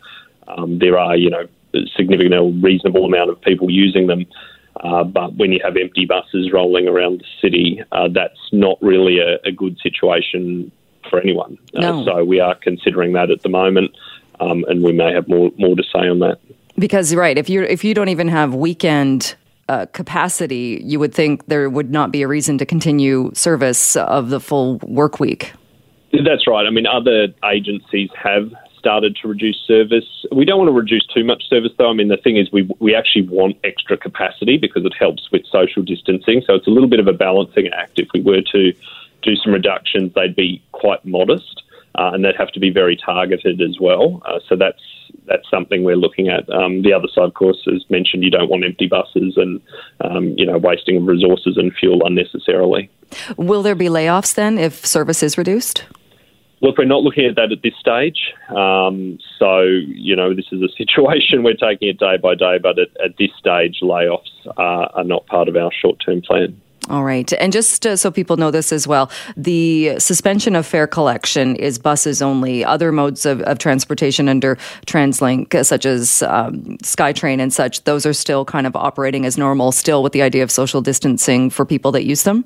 um, 0.48 0.80
there 0.80 0.98
are 0.98 1.16
you 1.16 1.30
know 1.30 1.48
significant 1.96 2.34
or 2.34 2.52
reasonable 2.52 3.06
amount 3.06 3.30
of 3.30 3.42
people 3.42 3.70
using 3.70 4.08
them. 4.08 4.26
Uh, 4.82 5.04
but 5.04 5.36
when 5.36 5.52
you 5.52 5.60
have 5.64 5.76
empty 5.76 6.06
buses 6.06 6.52
rolling 6.54 6.88
around 6.88 7.20
the 7.20 7.26
city, 7.42 7.84
uh, 7.92 8.08
that's 8.08 8.40
not 8.54 8.78
really 8.82 9.20
a, 9.20 9.38
a, 9.44 9.52
good 9.52 9.78
situation 9.80 10.72
for 11.10 11.20
anyone. 11.20 11.58
Uh, 11.76 11.82
no. 11.82 12.06
so 12.06 12.24
we 12.24 12.40
are 12.40 12.56
considering 12.56 13.12
that 13.12 13.30
at 13.30 13.42
the 13.42 13.50
moment, 13.50 13.92
um, 14.40 14.64
and 14.70 14.82
we 14.84 14.94
may 14.94 15.12
have 15.14 15.28
more 15.28 15.52
more 15.58 15.76
to 15.76 15.84
say 15.84 16.08
on 16.08 16.20
that. 16.20 16.40
Because 16.78 17.14
right, 17.14 17.38
if 17.38 17.50
you 17.50 17.64
if 17.64 17.84
you 17.84 17.94
don't 17.94 18.10
even 18.10 18.30
have 18.30 18.56
weekend 18.56 19.36
uh, 19.70 19.86
capacity, 19.94 20.82
you 20.84 21.00
would 21.00 21.14
think 21.14 21.46
there 21.46 21.70
would 21.70 21.92
not 21.92 22.12
be 22.12 22.24
a 22.24 22.28
reason 22.28 22.58
to 22.58 22.66
continue 22.66 23.32
service 23.34 23.96
of 23.96 24.30
the 24.30 24.40
full 24.40 24.80
work 24.80 25.20
week. 25.20 25.54
That's 26.12 26.48
right. 26.48 26.66
I 26.66 26.72
mean, 26.72 26.88
other 26.88 27.28
agencies 27.46 28.10
have 28.22 28.52
started 28.80 29.16
to 29.22 29.28
reduce 29.28 29.58
service. 29.68 30.26
We 30.32 30.44
don't 30.44 30.58
want 30.58 30.70
to 30.70 30.74
reduce 30.74 31.06
too 31.06 31.24
much 31.24 31.48
service, 31.48 31.72
though. 31.78 31.90
I 31.90 31.94
mean, 31.94 32.08
the 32.08 32.18
thing 32.18 32.38
is, 32.38 32.52
we 32.52 32.68
we 32.80 32.96
actually 32.96 33.28
want 33.28 33.58
extra 33.64 33.96
capacity 33.96 34.58
because 34.58 34.86
it 34.86 34.94
helps 34.98 35.30
with 35.32 35.46
social 35.46 35.84
distancing. 35.84 36.42
So 36.48 36.56
it's 36.56 36.66
a 36.66 36.72
little 36.72 36.90
bit 36.90 37.00
of 37.00 37.08
a 37.08 37.14
balancing 37.14 37.68
act. 37.68 38.00
If 38.00 38.08
we 38.14 38.22
were 38.22 38.42
to 38.42 38.74
do 39.22 39.36
some 39.36 39.54
reductions, 39.54 40.14
they'd 40.16 40.36
be 40.36 40.64
quite 40.72 41.06
modest, 41.06 41.62
uh, 42.00 42.12
and 42.14 42.24
they'd 42.24 42.38
have 42.38 42.52
to 42.52 42.60
be 42.60 42.70
very 42.70 42.96
targeted 42.96 43.62
as 43.62 43.78
well. 43.80 44.22
Uh, 44.26 44.40
so 44.48 44.56
that's 44.56 44.82
that's 45.26 45.50
something 45.52 45.84
we're 45.84 45.98
looking 45.98 46.30
at. 46.30 46.50
Um, 46.50 46.82
the 46.82 46.94
other 46.94 47.08
side, 47.14 47.26
of 47.26 47.34
course, 47.34 47.68
as 47.68 47.84
mentioned, 47.90 48.24
you 48.24 48.32
don't 48.32 48.50
want 48.50 48.64
empty 48.64 48.88
buses 48.88 49.34
and 49.36 49.62
um, 50.02 50.34
you 50.38 50.46
know 50.46 50.58
wasting 50.58 50.98
of 50.98 51.08
resources 51.08 51.58
and 51.58 51.74
fuel 51.76 52.06
unnecessarily. 52.06 52.90
Will 53.38 53.62
there 53.62 53.76
be 53.76 53.88
layoffs 53.88 54.34
then 54.34 54.58
if 54.58 54.86
service 54.86 55.22
is 55.22 55.38
reduced? 55.38 55.86
Look, 56.62 56.78
we're 56.78 56.86
not 56.86 57.04
looking 57.04 57.26
at 57.26 57.36
that 57.36 57.52
at 57.54 57.62
this 57.64 57.74
stage. 57.80 58.34
Um, 58.50 59.18
so, 59.38 59.62
you 59.62 60.14
know, 60.14 60.36
this 60.36 60.48
is 60.52 60.62
a 60.62 60.68
situation 60.78 61.44
we're 61.44 61.54
taking 61.54 61.88
it 61.88 62.00
day 62.00 62.18
by 62.18 62.36
day, 62.36 62.58
but 62.62 62.78
at, 62.78 62.90
at 63.04 63.18
this 63.18 63.32
stage, 63.38 63.78
layoffs 63.82 64.30
are, 64.58 64.90
are 64.94 65.06
not 65.06 65.26
part 65.28 65.48
of 65.48 65.56
our 65.56 65.72
short 65.72 66.02
term 66.06 66.22
plan. 66.22 66.60
All 66.90 67.04
right. 67.04 67.32
And 67.34 67.54
just 67.54 67.86
uh, 67.86 67.96
so 67.96 68.10
people 68.10 68.38
know 68.38 68.50
this 68.50 68.72
as 68.72 68.88
well, 68.88 69.12
the 69.38 70.00
suspension 70.00 70.56
of 70.56 70.66
fare 70.66 70.88
collection 70.88 71.56
is 71.56 71.78
buses 71.78 72.20
only. 72.20 72.66
Other 72.66 72.92
modes 72.92 73.28
of, 73.28 73.42
of 73.42 73.60
transportation 73.60 74.28
under 74.28 74.56
TransLink, 74.88 75.54
uh, 75.54 75.64
such 75.64 75.86
as 75.86 76.24
um, 76.24 76.78
SkyTrain 76.80 77.40
and 77.40 77.54
such, 77.54 77.84
those 77.84 78.08
are 78.08 78.14
still 78.14 78.44
kind 78.44 78.66
of 78.66 78.76
operating 78.76 79.26
as 79.28 79.38
normal, 79.38 79.72
still 79.72 80.02
with 80.02 80.14
the 80.14 80.24
idea 80.24 80.42
of 80.42 80.50
social 80.50 80.82
distancing 80.82 81.52
for 81.52 81.64
people 81.64 81.92
that 81.92 82.06
use 82.06 82.24
them? 82.24 82.44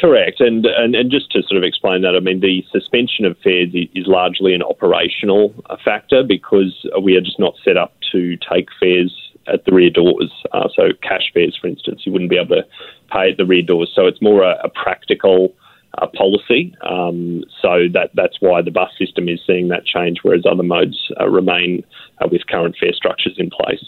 Correct, 0.00 0.40
and, 0.40 0.64
and 0.64 0.94
and 0.94 1.10
just 1.10 1.30
to 1.32 1.42
sort 1.42 1.58
of 1.58 1.62
explain 1.62 2.00
that, 2.02 2.16
I 2.16 2.20
mean 2.20 2.40
the 2.40 2.64
suspension 2.72 3.26
of 3.26 3.36
fares 3.44 3.68
is 3.74 4.06
largely 4.06 4.54
an 4.54 4.62
operational 4.62 5.54
uh, 5.68 5.76
factor 5.84 6.22
because 6.22 6.74
we 7.02 7.16
are 7.16 7.20
just 7.20 7.38
not 7.38 7.54
set 7.62 7.76
up 7.76 7.92
to 8.12 8.38
take 8.38 8.68
fares 8.80 9.14
at 9.46 9.64
the 9.64 9.72
rear 9.72 9.90
doors. 9.90 10.32
Uh, 10.52 10.68
so 10.74 10.88
cash 11.02 11.30
fares, 11.32 11.56
for 11.60 11.66
instance, 11.66 12.02
you 12.04 12.12
wouldn't 12.12 12.30
be 12.30 12.36
able 12.36 12.56
to 12.56 12.64
pay 13.10 13.30
at 13.30 13.36
the 13.36 13.44
rear 13.44 13.62
doors. 13.62 13.90
So 13.94 14.06
it's 14.06 14.20
more 14.22 14.42
a, 14.42 14.56
a 14.64 14.68
practical 14.68 15.54
uh, 15.98 16.06
policy. 16.06 16.74
Um, 16.88 17.44
so 17.60 17.88
that 17.92 18.10
that's 18.14 18.36
why 18.40 18.62
the 18.62 18.70
bus 18.70 18.90
system 18.98 19.28
is 19.28 19.40
seeing 19.46 19.68
that 19.68 19.84
change, 19.84 20.18
whereas 20.22 20.44
other 20.50 20.62
modes 20.62 21.10
uh, 21.20 21.28
remain 21.28 21.84
uh, 22.20 22.28
with 22.30 22.46
current 22.46 22.76
fare 22.78 22.92
structures 22.92 23.34
in 23.38 23.50
place. 23.50 23.84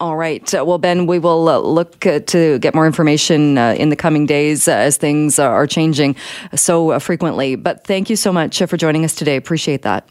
All 0.00 0.16
right. 0.16 0.52
Uh, 0.52 0.64
well, 0.66 0.78
Ben, 0.78 1.06
we 1.06 1.18
will 1.18 1.48
uh, 1.48 1.58
look 1.58 2.00
to 2.00 2.58
get 2.58 2.74
more 2.74 2.86
information 2.86 3.56
in 3.56 3.88
the 3.88 3.96
coming 3.96 4.26
days 4.26 4.68
as 4.68 4.96
things 4.96 5.38
are 5.38 5.66
changing 5.66 6.16
so 6.54 6.98
frequently. 6.98 7.54
But 7.54 7.86
thank 7.86 8.10
you 8.10 8.16
so 8.16 8.32
much 8.32 8.58
for 8.58 8.76
joining 8.76 9.04
us 9.04 9.14
today. 9.14 9.36
Appreciate 9.36 9.82
that. 9.82 10.06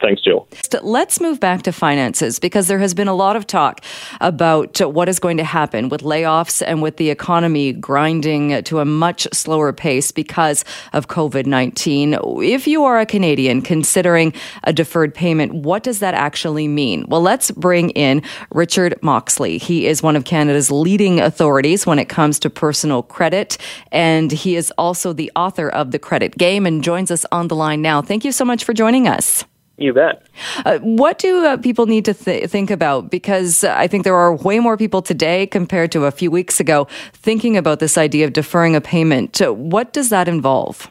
Thanks, 0.00 0.22
Jill. 0.22 0.46
Let's 0.82 1.20
move 1.20 1.40
back 1.40 1.62
to 1.62 1.72
finances 1.72 2.38
because 2.38 2.68
there 2.68 2.78
has 2.78 2.94
been 2.94 3.08
a 3.08 3.14
lot 3.14 3.36
of 3.36 3.46
talk 3.46 3.80
about 4.20 4.80
what 4.80 5.08
is 5.08 5.18
going 5.18 5.36
to 5.36 5.44
happen 5.44 5.88
with 5.88 6.02
layoffs 6.02 6.62
and 6.66 6.82
with 6.82 6.96
the 6.96 7.10
economy 7.10 7.72
grinding 7.72 8.62
to 8.64 8.80
a 8.80 8.84
much 8.84 9.26
slower 9.32 9.72
pace 9.72 10.10
because 10.12 10.64
of 10.92 11.08
COVID 11.08 11.46
19. 11.46 12.18
If 12.42 12.66
you 12.66 12.84
are 12.84 12.98
a 13.00 13.06
Canadian 13.06 13.62
considering 13.62 14.32
a 14.64 14.72
deferred 14.72 15.14
payment, 15.14 15.54
what 15.54 15.82
does 15.82 16.00
that 16.00 16.14
actually 16.14 16.68
mean? 16.68 17.04
Well, 17.08 17.22
let's 17.22 17.50
bring 17.50 17.90
in 17.90 18.22
Richard 18.50 18.94
Moxley. 19.02 19.58
He 19.58 19.86
is 19.86 20.02
one 20.02 20.16
of 20.16 20.24
Canada's 20.24 20.70
leading 20.70 21.20
authorities 21.20 21.86
when 21.86 21.98
it 21.98 22.08
comes 22.08 22.38
to 22.40 22.50
personal 22.50 23.02
credit, 23.02 23.58
and 23.92 24.32
he 24.32 24.56
is 24.56 24.72
also 24.78 25.12
the 25.12 25.30
author 25.36 25.68
of 25.68 25.90
The 25.90 25.98
Credit 25.98 26.36
Game 26.36 26.66
and 26.66 26.82
joins 26.84 27.10
us 27.10 27.24
on 27.32 27.48
the 27.48 27.56
line 27.56 27.82
now. 27.82 28.02
Thank 28.02 28.24
you 28.24 28.32
so 28.32 28.44
much 28.44 28.64
for 28.64 28.72
joining 28.72 29.06
us. 29.08 29.44
You 29.76 29.92
bet. 29.92 30.22
Uh, 30.64 30.78
what 30.78 31.18
do 31.18 31.44
uh, 31.44 31.56
people 31.56 31.86
need 31.86 32.04
to 32.04 32.14
th- 32.14 32.48
think 32.48 32.70
about? 32.70 33.10
Because 33.10 33.64
I 33.64 33.88
think 33.88 34.04
there 34.04 34.14
are 34.14 34.32
way 34.32 34.60
more 34.60 34.76
people 34.76 35.02
today 35.02 35.48
compared 35.48 35.90
to 35.92 36.04
a 36.04 36.12
few 36.12 36.30
weeks 36.30 36.60
ago 36.60 36.86
thinking 37.12 37.56
about 37.56 37.80
this 37.80 37.98
idea 37.98 38.24
of 38.24 38.32
deferring 38.32 38.76
a 38.76 38.80
payment. 38.80 39.42
Uh, 39.42 39.52
what 39.52 39.92
does 39.92 40.10
that 40.10 40.28
involve? 40.28 40.88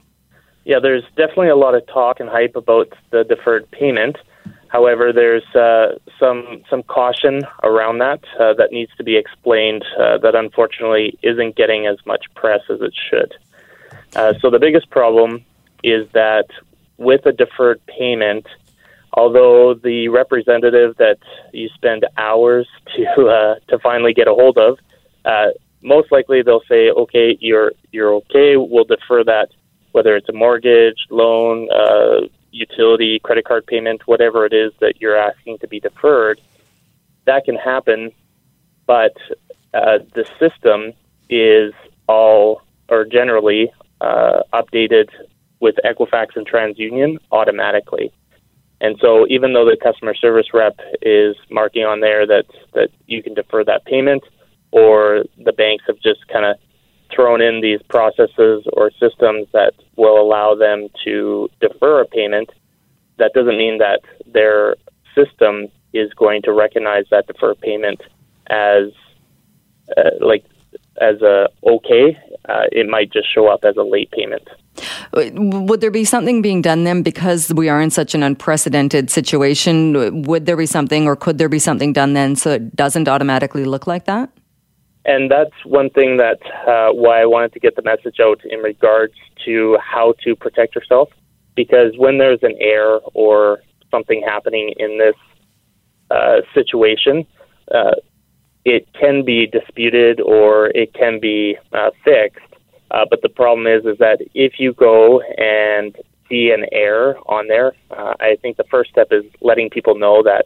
Yeah, 0.66 0.80
there's 0.80 1.04
definitely 1.16 1.50
a 1.50 1.56
lot 1.56 1.76
of 1.76 1.86
talk 1.88 2.20
and 2.20 2.30
hype 2.30 2.58
about 2.58 2.92
the 3.12 3.24
deferred 3.24 3.70
payment. 3.72 4.18
However, 4.68 5.14
there's 5.14 5.46
uh, 5.56 6.00
some 6.20 6.64
some 6.70 6.84
caution 6.84 7.44
around 7.62 8.00
that 8.00 8.22
uh, 8.40 8.54
that 8.56 8.72
needs 8.72 8.92
to 8.98 9.04
be 9.04 9.16
explained. 9.16 9.86
Uh, 9.98 10.18
that 10.18 10.36
unfortunately 10.36 11.18
isn't 11.22 11.56
getting 11.56 11.86
as 11.86 11.98
much 12.06 12.26
press 12.36 12.62
as 12.70 12.82
it 12.82 12.94
should. 13.10 13.34
so 14.42 14.50
the 14.50 14.60
biggest 14.60 14.90
problem 14.90 15.46
is 15.84 16.10
that 16.14 16.48
with 16.98 17.26
a 17.26 17.32
deferred 17.32 17.86
payment, 17.86 18.48
although 19.14 19.74
the 19.74 20.09
representative 20.09 20.97
that 20.97 21.20
you 21.53 21.70
spend 21.76 22.05
hours 22.18 22.68
to 22.95 23.28
uh, 23.28 23.55
to 23.68 23.80
finally 23.80 24.14
get 24.14 24.28
a 24.28 24.34
hold 24.34 24.57
of, 24.57 24.80
uh, 25.26 25.49
most 25.82 26.11
likely 26.11 26.41
they'll 26.41 26.64
say, 26.68 26.89
"Okay, 26.89 27.38
you're 27.39 27.72
you're 27.91 28.14
okay. 28.16 28.57
We'll 28.57 28.86
defer 28.86 29.24
that, 29.24 29.49
whether 29.91 30.16
it's 30.16 30.30
a 30.30 30.34
mortgage, 30.34 31.07
loan, 31.09 31.70
uh, 31.72 32.28
utility, 32.51 33.20
credit 33.20 33.45
card 33.45 33.66
payment, 33.68 34.07
whatever 34.07 34.45
it 34.45 34.53
is 34.53 34.72
that 34.80 34.99
you're 34.99 35.18
asking 35.18 35.59
to 35.59 35.68
be 35.68 35.80
deferred." 35.80 36.41
That 37.26 37.45
can 37.45 37.55
happen, 37.55 38.11
but 38.86 39.16
uh, 39.74 39.99
the 40.14 40.26
system 40.39 40.93
is 41.30 41.74
all 42.07 42.61
or 42.89 43.05
generally 43.05 43.72
uh, 44.01 44.41
updated 44.51 45.09
with 45.61 45.76
Equifax 45.86 46.36
and 46.36 46.45
TransUnion 46.45 47.18
automatically. 47.32 48.11
And 48.84 48.98
so, 49.00 49.26
even 49.30 49.54
though 49.54 49.64
the 49.64 49.78
customer 49.82 50.14
service 50.14 50.48
rep 50.54 50.78
is 51.02 51.38
marking 51.50 51.84
on 51.84 52.02
there 52.02 52.28
that 52.28 52.46
that 52.74 52.90
you 53.08 53.24
can 53.24 53.34
defer 53.34 53.64
that 53.64 53.86
payment, 53.86 54.24
or 54.72 55.24
the 55.38 55.54
banks 55.54 55.86
have 55.88 56.00
just 56.02 56.28
kind 56.28 56.46
of 56.46 56.58
thrown 57.16 57.42
in 57.42 57.62
these 57.62 57.82
processes 57.90 58.68
or 58.74 58.92
systems 59.00 59.48
that 59.54 59.74
will 59.96 60.20
allow 60.20 60.54
them 60.54 60.90
to 61.06 61.50
defer 61.62 62.02
a 62.02 62.06
payment, 62.06 62.50
that 63.18 63.32
doesn't 63.34 63.58
mean 63.58 63.78
that 63.78 64.02
their 64.26 64.76
system 65.16 65.70
is 65.94 66.12
going 66.16 66.42
to 66.42 66.52
recognize 66.52 67.06
that 67.10 67.26
deferred 67.28 67.60
payment 67.62 68.02
as 68.48 68.90
uh, 69.96 70.10
like 70.20 70.44
as 71.00 71.22
a 71.22 71.48
okay. 71.66 72.18
Uh, 72.48 72.64
it 72.72 72.88
might 72.88 73.12
just 73.12 73.34
show 73.34 73.48
up 73.48 73.64
as 73.64 73.78
a 73.78 73.84
late 73.84 74.12
payment. 74.12 74.48
Would 75.14 75.82
there 75.82 75.91
be 75.91 76.04
something 76.04 76.41
being 76.41 76.62
done 76.62 76.84
then 76.84 77.04
because 77.04 77.54
we 77.54 77.70
are 77.70 77.80
in 77.80 77.89
such 77.89 78.16
an 78.16 78.24
unprecedented 78.24 79.10
situation? 79.10 80.24
Would 80.24 80.46
there 80.46 80.58
be 80.58 80.66
something 80.66 81.08
or 81.08 81.16
could 81.16 81.38
there 81.38 81.50
be 81.50 81.60
something 81.60 81.94
done 81.94 82.14
then 82.14 82.36
so 82.36 82.52
it 82.52 82.76
doesn't 82.76 83.08
automatically 83.08 83.66
look 83.66 83.88
like 83.88 84.06
that? 84.06 84.30
And 85.06 85.30
that's 85.30 85.54
one 85.66 85.89
thing 85.89 86.18
that 86.18 86.39
uh, 86.68 86.94
why 86.94 87.22
I 87.22 87.26
wanted 87.26 87.54
to 87.54 87.60
get 87.60 87.76
the 87.76 87.82
message 87.82 88.20
out 88.22 88.39
in 88.46 88.60
regards 88.60 89.14
to 89.46 89.78
how 89.80 90.16
to 90.24 90.36
protect 90.36 90.76
yourself. 90.76 91.10
Because 91.56 91.94
when 91.98 92.18
there's 92.18 92.39
an 92.41 92.56
error 92.60 93.00
or 93.14 93.62
something 93.91 94.24
happening 94.26 94.74
in 94.78 94.98
this 94.98 95.16
uh, 96.10 96.41
situation, 96.54 97.28
uh, 97.72 97.96
it 98.66 98.88
can 98.93 99.24
be 99.26 99.45
disputed 99.45 100.22
or 100.22 100.68
it 100.68 100.93
can 100.93 101.20
be 101.20 101.57
uh, 101.74 101.91
fixed. 102.03 102.39
Uh, 102.91 103.05
but 103.09 103.22
the 103.22 103.30
problem 103.30 103.68
is, 103.68 103.86
is 103.86 103.97
that 103.97 104.20
if 104.34 104.59
you 104.59 104.74
go 104.74 105.22
and 105.22 105.95
see 106.30 106.51
an 106.51 106.66
error 106.72 107.18
on 107.26 107.47
there, 107.47 107.74
uh, 107.91 108.14
I 108.20 108.38
think 108.41 108.57
the 108.57 108.64
first 108.66 108.91
step 108.91 109.07
is 109.11 109.26
letting 109.41 109.70
people 109.70 109.95
know 109.95 110.24
that 110.24 110.45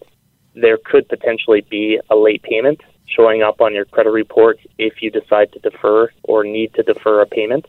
there 0.56 0.78
could 0.84 1.08
potentially 1.08 1.62
be 1.70 2.00
a 2.10 2.16
late 2.16 2.42
payment 2.44 2.82
showing 3.06 3.42
up 3.42 3.62
on 3.62 3.74
your 3.74 3.86
credit 3.86 4.12
report 4.12 4.60
if 4.78 5.02
you 5.02 5.12
decide 5.12 5.52
to 5.54 5.60
defer 5.60 6.10
or 6.24 6.44
need 6.44 6.74
to 6.74 6.84
defer 6.84 7.22
a 7.22 7.26
payment. 7.26 7.66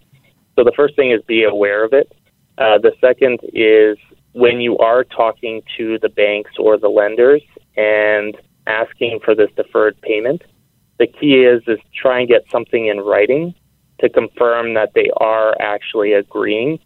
So 0.56 0.64
the 0.64 0.72
first 0.74 0.96
thing 0.96 1.10
is 1.10 1.22
be 1.22 1.44
aware 1.44 1.84
of 1.84 1.92
it. 1.92 2.10
Uh, 2.56 2.78
the 2.78 2.92
second 3.00 3.40
is 3.52 3.96
when 4.32 4.60
you 4.60 4.78
are 4.78 5.04
talking 5.04 5.62
to 5.76 5.98
the 6.00 6.08
banks 6.08 6.52
or 6.58 6.76
the 6.78 6.88
lenders 6.88 7.42
and 7.76 8.36
asking 8.68 9.20
for 9.24 9.34
this 9.34 9.50
deferred 9.56 10.00
payment, 10.02 10.42
the 10.98 11.06
key 11.06 11.44
is 11.44 11.62
is 11.66 11.78
try 11.94 12.20
and 12.20 12.28
get 12.28 12.42
something 12.50 12.86
in 12.86 13.00
writing 13.00 13.54
to 14.00 14.08
confirm 14.08 14.74
that 14.74 14.92
they 14.94 15.10
are 15.16 15.56
actually 15.60 16.12
agreeing 16.12 16.78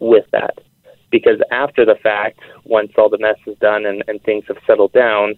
with 0.00 0.24
that. 0.32 0.58
Because 1.10 1.40
after 1.50 1.84
the 1.84 1.96
fact, 2.02 2.40
once 2.64 2.92
all 2.96 3.08
the 3.08 3.18
mess 3.18 3.36
is 3.46 3.56
done 3.58 3.86
and, 3.86 4.02
and 4.08 4.22
things 4.22 4.44
have 4.48 4.56
settled 4.66 4.92
down, 4.92 5.34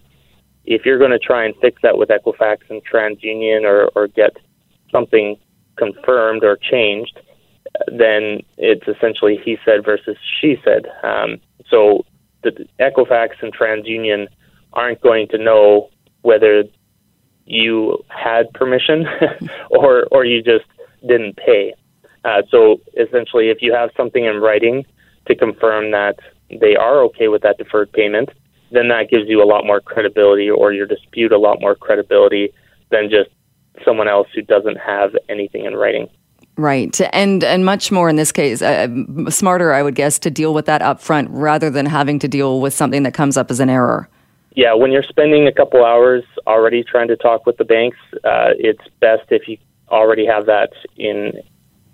if 0.65 0.85
you're 0.85 0.97
going 0.97 1.11
to 1.11 1.19
try 1.19 1.45
and 1.45 1.53
fix 1.61 1.81
that 1.83 1.97
with 1.97 2.09
Equifax 2.09 2.57
and 2.69 2.81
TransUnion 2.85 3.63
or, 3.63 3.89
or 3.95 4.07
get 4.07 4.35
something 4.91 5.37
confirmed 5.77 6.43
or 6.43 6.57
changed, 6.57 7.19
then 7.87 8.41
it's 8.57 8.87
essentially 8.87 9.39
he 9.43 9.57
said 9.63 9.85
versus 9.85 10.17
she 10.39 10.57
said. 10.63 10.87
Um, 11.03 11.37
so 11.69 12.05
the 12.43 12.67
Equifax 12.79 13.29
and 13.41 13.55
TransUnion 13.55 14.27
aren't 14.77 15.01
going 15.01 15.27
to 15.29 15.37
know 15.37 15.89
whether 16.21 16.63
you 17.45 18.03
had 18.09 18.53
permission 18.53 19.05
or 19.71 20.05
or 20.11 20.23
you 20.23 20.41
just 20.41 20.65
didn't 21.01 21.35
pay. 21.35 21.73
Uh, 22.23 22.41
so 22.49 22.77
essentially, 22.97 23.49
if 23.49 23.57
you 23.61 23.73
have 23.73 23.89
something 23.97 24.25
in 24.25 24.37
writing 24.37 24.85
to 25.27 25.35
confirm 25.35 25.91
that 25.91 26.19
they 26.49 26.75
are 26.75 27.01
okay 27.03 27.27
with 27.27 27.41
that 27.41 27.57
deferred 27.57 27.91
payment, 27.91 28.29
then 28.71 28.87
that 28.89 29.09
gives 29.09 29.27
you 29.27 29.41
a 29.41 29.45
lot 29.45 29.65
more 29.65 29.81
credibility 29.81 30.49
or 30.49 30.73
your 30.73 30.85
dispute 30.85 31.31
a 31.31 31.37
lot 31.37 31.59
more 31.59 31.75
credibility 31.75 32.53
than 32.91 33.09
just 33.09 33.29
someone 33.85 34.07
else 34.07 34.27
who 34.33 34.41
doesn't 34.41 34.77
have 34.77 35.15
anything 35.29 35.65
in 35.65 35.75
writing. 35.75 36.09
Right, 36.57 36.99
and 37.13 37.43
and 37.43 37.65
much 37.65 37.91
more 37.91 38.09
in 38.09 38.15
this 38.15 38.31
case, 38.31 38.61
uh, 38.61 38.87
smarter, 39.29 39.73
I 39.73 39.83
would 39.83 39.95
guess, 39.95 40.17
to 40.19 40.31
deal 40.31 40.53
with 40.53 40.65
that 40.65 40.81
upfront 40.81 41.27
rather 41.29 41.69
than 41.69 41.85
having 41.85 42.19
to 42.19 42.27
deal 42.27 42.59
with 42.61 42.73
something 42.73 43.03
that 43.03 43.13
comes 43.13 43.37
up 43.37 43.51
as 43.51 43.59
an 43.59 43.69
error. 43.69 44.09
Yeah, 44.57 44.73
when 44.73 44.91
you're 44.91 45.03
spending 45.03 45.45
a 45.45 45.51
couple 45.51 45.85
hours 45.85 46.23
already 46.47 46.83
trying 46.83 47.09
to 47.09 47.15
talk 47.15 47.45
with 47.45 47.57
the 47.57 47.63
banks, 47.63 47.97
uh, 48.23 48.57
it's 48.57 48.81
best 48.99 49.25
if 49.29 49.47
you 49.47 49.59
already 49.87 50.25
have 50.25 50.47
that 50.47 50.71
in 50.95 51.33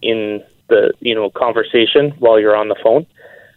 in 0.01 0.41
the 0.70 0.93
you 1.01 1.14
know 1.14 1.30
conversation 1.30 2.11
while 2.20 2.39
you're 2.39 2.55
on 2.55 2.70
the 2.70 2.78
phone. 2.82 3.05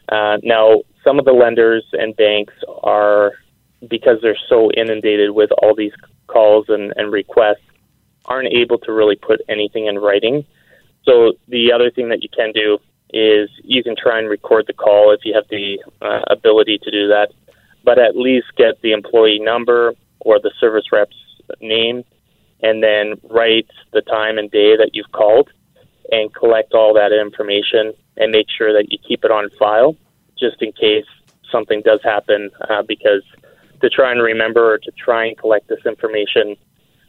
Uh, 0.09 0.39
now, 0.43 0.83
some 1.05 1.21
of 1.21 1.25
the 1.25 1.33
lenders 1.33 1.85
and 1.93 2.17
banks 2.17 2.53
are 2.83 3.35
because 3.89 4.19
they're 4.23 4.37
so 4.49 4.73
inundated 4.73 5.31
with 5.31 5.51
all 5.63 5.77
these 5.77 5.93
calls 6.27 6.65
and, 6.69 6.93
and 6.97 7.13
requests 7.13 7.63
aren't 8.25 8.53
able 8.53 8.79
to 8.79 8.93
really 8.93 9.15
put 9.15 9.41
anything 9.49 9.87
in 9.87 10.01
writing. 10.01 10.45
So 11.05 11.35
the 11.47 11.71
other 11.71 11.93
thing 11.93 12.09
that 12.09 12.25
you 12.25 12.29
can 12.29 12.51
do 12.51 12.79
is 13.11 13.51
you 13.63 13.85
can 13.85 13.95
try 13.97 14.19
and 14.19 14.29
record 14.29 14.65
the 14.67 14.73
call 14.73 15.13
if 15.13 15.21
you 15.25 15.33
have 15.33 15.47
the 15.49 15.79
uh, 16.03 16.23
ability 16.29 16.79
to 16.83 16.91
do 16.91 17.07
that, 17.07 17.29
but 17.87 17.99
at 17.99 18.17
least 18.17 18.49
get 18.57 18.83
the 18.83 18.93
employee 18.93 19.39
number 19.39 19.95
or 20.21 20.41
the 20.41 20.51
service 20.61 20.87
rep's 20.93 21.17
name, 21.63 22.05
and 22.61 22.83
then 22.83 23.15
write 23.31 23.71
the 23.93 24.03
time 24.03 24.37
and 24.37 24.51
day 24.51 24.77
that 24.77 24.91
you've 24.93 25.13
called, 25.13 25.49
and 26.11 26.35
collect 26.35 26.75
all 26.75 26.93
that 26.95 27.13
information 27.13 27.95
and 28.17 28.33
make 28.33 28.47
sure 28.59 28.73
that 28.73 28.91
you 28.91 28.99
keep 29.09 29.25
it 29.25 29.31
on 29.31 29.49
file 29.59 29.97
just 30.39 30.61
in 30.61 30.73
case 30.73 31.07
something 31.51 31.81
does 31.83 32.01
happen. 32.03 32.51
Uh, 32.69 32.83
because 32.83 33.23
to 33.81 33.89
try 33.89 34.11
and 34.11 34.21
remember 34.23 34.75
or 34.75 34.79
to 34.79 34.91
try 34.93 35.27
and 35.27 35.39
collect 35.39 35.69
this 35.69 35.85
information 35.87 36.57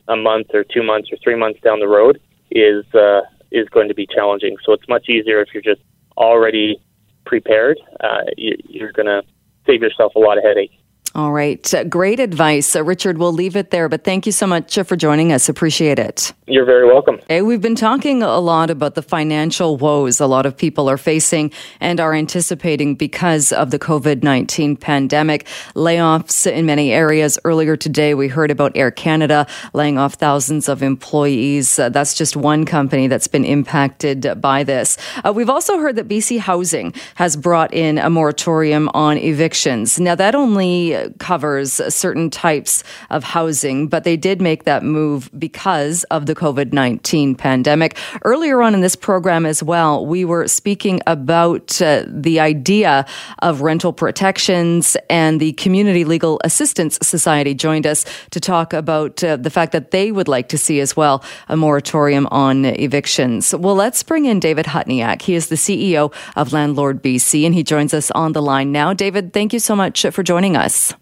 a 0.07 0.15
month 0.15 0.47
or 0.53 0.63
two 0.63 0.83
months 0.83 1.09
or 1.11 1.17
three 1.23 1.35
months 1.35 1.59
down 1.61 1.79
the 1.79 1.87
road 1.87 2.21
is 2.51 2.85
uh, 2.93 3.21
is 3.51 3.67
going 3.69 3.87
to 3.87 3.95
be 3.95 4.07
challenging. 4.07 4.57
So 4.63 4.73
it's 4.73 4.87
much 4.87 5.09
easier 5.09 5.41
if 5.41 5.49
you're 5.53 5.63
just 5.63 5.81
already 6.17 6.79
prepared. 7.25 7.79
Uh, 7.99 8.23
you, 8.37 8.55
you're 8.67 8.91
going 8.91 9.07
to 9.07 9.21
save 9.67 9.81
yourself 9.81 10.15
a 10.15 10.19
lot 10.19 10.37
of 10.37 10.43
headache. 10.43 10.71
All 11.17 11.31
right. 11.31 11.73
Uh, 11.73 11.83
great 11.83 12.19
advice. 12.19 12.75
Uh, 12.75 12.83
Richard, 12.83 13.17
we'll 13.17 13.33
leave 13.33 13.55
it 13.55 13.71
there, 13.71 13.89
but 13.89 14.03
thank 14.03 14.27
you 14.27 14.31
so 14.31 14.45
much 14.45 14.77
uh, 14.77 14.83
for 14.83 14.95
joining 14.95 15.33
us. 15.33 15.49
Appreciate 15.49 15.97
it. 15.97 16.31
You're 16.45 16.63
very 16.63 16.85
welcome. 16.85 17.19
Hey, 17.27 17.41
we've 17.41 17.59
been 17.59 17.73
talking 17.73 18.21
a 18.21 18.37
lot 18.37 18.69
about 18.69 18.93
the 18.93 19.01
financial 19.01 19.77
woes 19.77 20.19
a 20.19 20.27
lot 20.27 20.45
of 20.45 20.55
people 20.55 20.87
are 20.87 20.97
facing 20.97 21.51
and 21.79 21.99
are 21.99 22.13
anticipating 22.13 22.93
because 22.93 23.51
of 23.51 23.71
the 23.71 23.79
COVID 23.79 24.21
19 24.21 24.77
pandemic. 24.77 25.47
Layoffs 25.73 26.45
in 26.45 26.67
many 26.67 26.91
areas. 26.91 27.39
Earlier 27.43 27.75
today, 27.75 28.13
we 28.13 28.27
heard 28.27 28.51
about 28.51 28.73
Air 28.75 28.91
Canada 28.91 29.47
laying 29.73 29.97
off 29.97 30.13
thousands 30.13 30.69
of 30.69 30.83
employees. 30.83 31.79
Uh, 31.79 31.89
that's 31.89 32.13
just 32.13 32.37
one 32.37 32.63
company 32.63 33.07
that's 33.07 33.27
been 33.27 33.43
impacted 33.43 34.39
by 34.39 34.63
this. 34.63 34.99
Uh, 35.25 35.33
we've 35.33 35.49
also 35.49 35.79
heard 35.79 35.95
that 35.95 36.07
BC 36.07 36.37
Housing 36.37 36.93
has 37.15 37.35
brought 37.35 37.73
in 37.73 37.97
a 37.97 38.11
moratorium 38.11 38.87
on 38.93 39.17
evictions. 39.17 39.99
Now, 39.99 40.13
that 40.13 40.35
only 40.35 41.06
covers 41.19 41.73
certain 41.93 42.29
types 42.29 42.83
of 43.09 43.23
housing, 43.23 43.87
but 43.87 44.03
they 44.03 44.17
did 44.17 44.41
make 44.41 44.63
that 44.65 44.83
move 44.83 45.29
because 45.37 46.03
of 46.05 46.25
the 46.25 46.35
COVID 46.35 46.73
19 46.73 47.35
pandemic. 47.35 47.97
Earlier 48.23 48.61
on 48.61 48.73
in 48.73 48.81
this 48.81 48.95
program 48.95 49.45
as 49.45 49.63
well, 49.63 50.05
we 50.05 50.25
were 50.25 50.47
speaking 50.47 51.01
about 51.07 51.81
uh, 51.81 52.03
the 52.07 52.39
idea 52.39 53.05
of 53.39 53.61
rental 53.61 53.93
protections, 53.93 54.97
and 55.09 55.39
the 55.39 55.53
Community 55.53 56.03
Legal 56.05 56.39
Assistance 56.43 56.97
Society 57.01 57.53
joined 57.53 57.87
us 57.87 58.05
to 58.31 58.39
talk 58.39 58.73
about 58.73 59.23
uh, 59.23 59.37
the 59.37 59.49
fact 59.49 59.71
that 59.71 59.91
they 59.91 60.11
would 60.11 60.27
like 60.27 60.49
to 60.49 60.57
see 60.57 60.79
as 60.79 60.95
well 60.95 61.23
a 61.49 61.57
moratorium 61.57 62.27
on 62.31 62.65
evictions. 62.65 63.53
Well, 63.53 63.75
let's 63.75 64.03
bring 64.03 64.25
in 64.25 64.39
David 64.39 64.65
Hutniak. 64.65 65.21
He 65.21 65.35
is 65.35 65.47
the 65.47 65.55
CEO 65.55 66.13
of 66.35 66.53
Landlord 66.53 67.01
BC, 67.01 67.45
and 67.45 67.53
he 67.53 67.63
joins 67.63 67.93
us 67.93 68.11
on 68.11 68.33
the 68.33 68.41
line 68.41 68.71
now. 68.71 68.93
David, 68.93 69.33
thank 69.33 69.53
you 69.53 69.59
so 69.59 69.75
much 69.75 70.05
for 70.11 70.23
joining 70.23 70.55
us. 70.55 70.93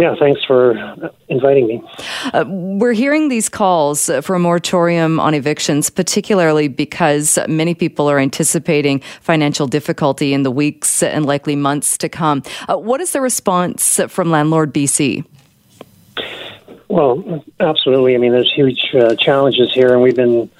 Yeah, 0.00 0.14
thanks 0.18 0.42
for 0.46 0.72
inviting 1.28 1.66
me. 1.66 1.82
Uh, 2.32 2.46
we're 2.48 2.94
hearing 2.94 3.28
these 3.28 3.50
calls 3.50 4.06
for 4.22 4.34
a 4.34 4.38
moratorium 4.38 5.20
on 5.20 5.34
evictions, 5.34 5.90
particularly 5.90 6.68
because 6.68 7.38
many 7.46 7.74
people 7.74 8.10
are 8.10 8.18
anticipating 8.18 9.00
financial 9.20 9.66
difficulty 9.66 10.32
in 10.32 10.42
the 10.42 10.50
weeks 10.50 11.02
and 11.02 11.26
likely 11.26 11.54
months 11.54 11.98
to 11.98 12.08
come. 12.08 12.42
Uh, 12.66 12.78
what 12.78 13.02
is 13.02 13.12
the 13.12 13.20
response 13.20 14.00
from 14.08 14.30
Landlord 14.30 14.72
BC? 14.72 15.22
Well, 16.88 17.44
absolutely. 17.60 18.14
I 18.14 18.18
mean, 18.18 18.32
there's 18.32 18.50
huge 18.50 18.94
uh, 18.94 19.16
challenges 19.16 19.70
here, 19.74 19.92
and 19.92 20.00
we've 20.00 20.16
been, 20.16 20.50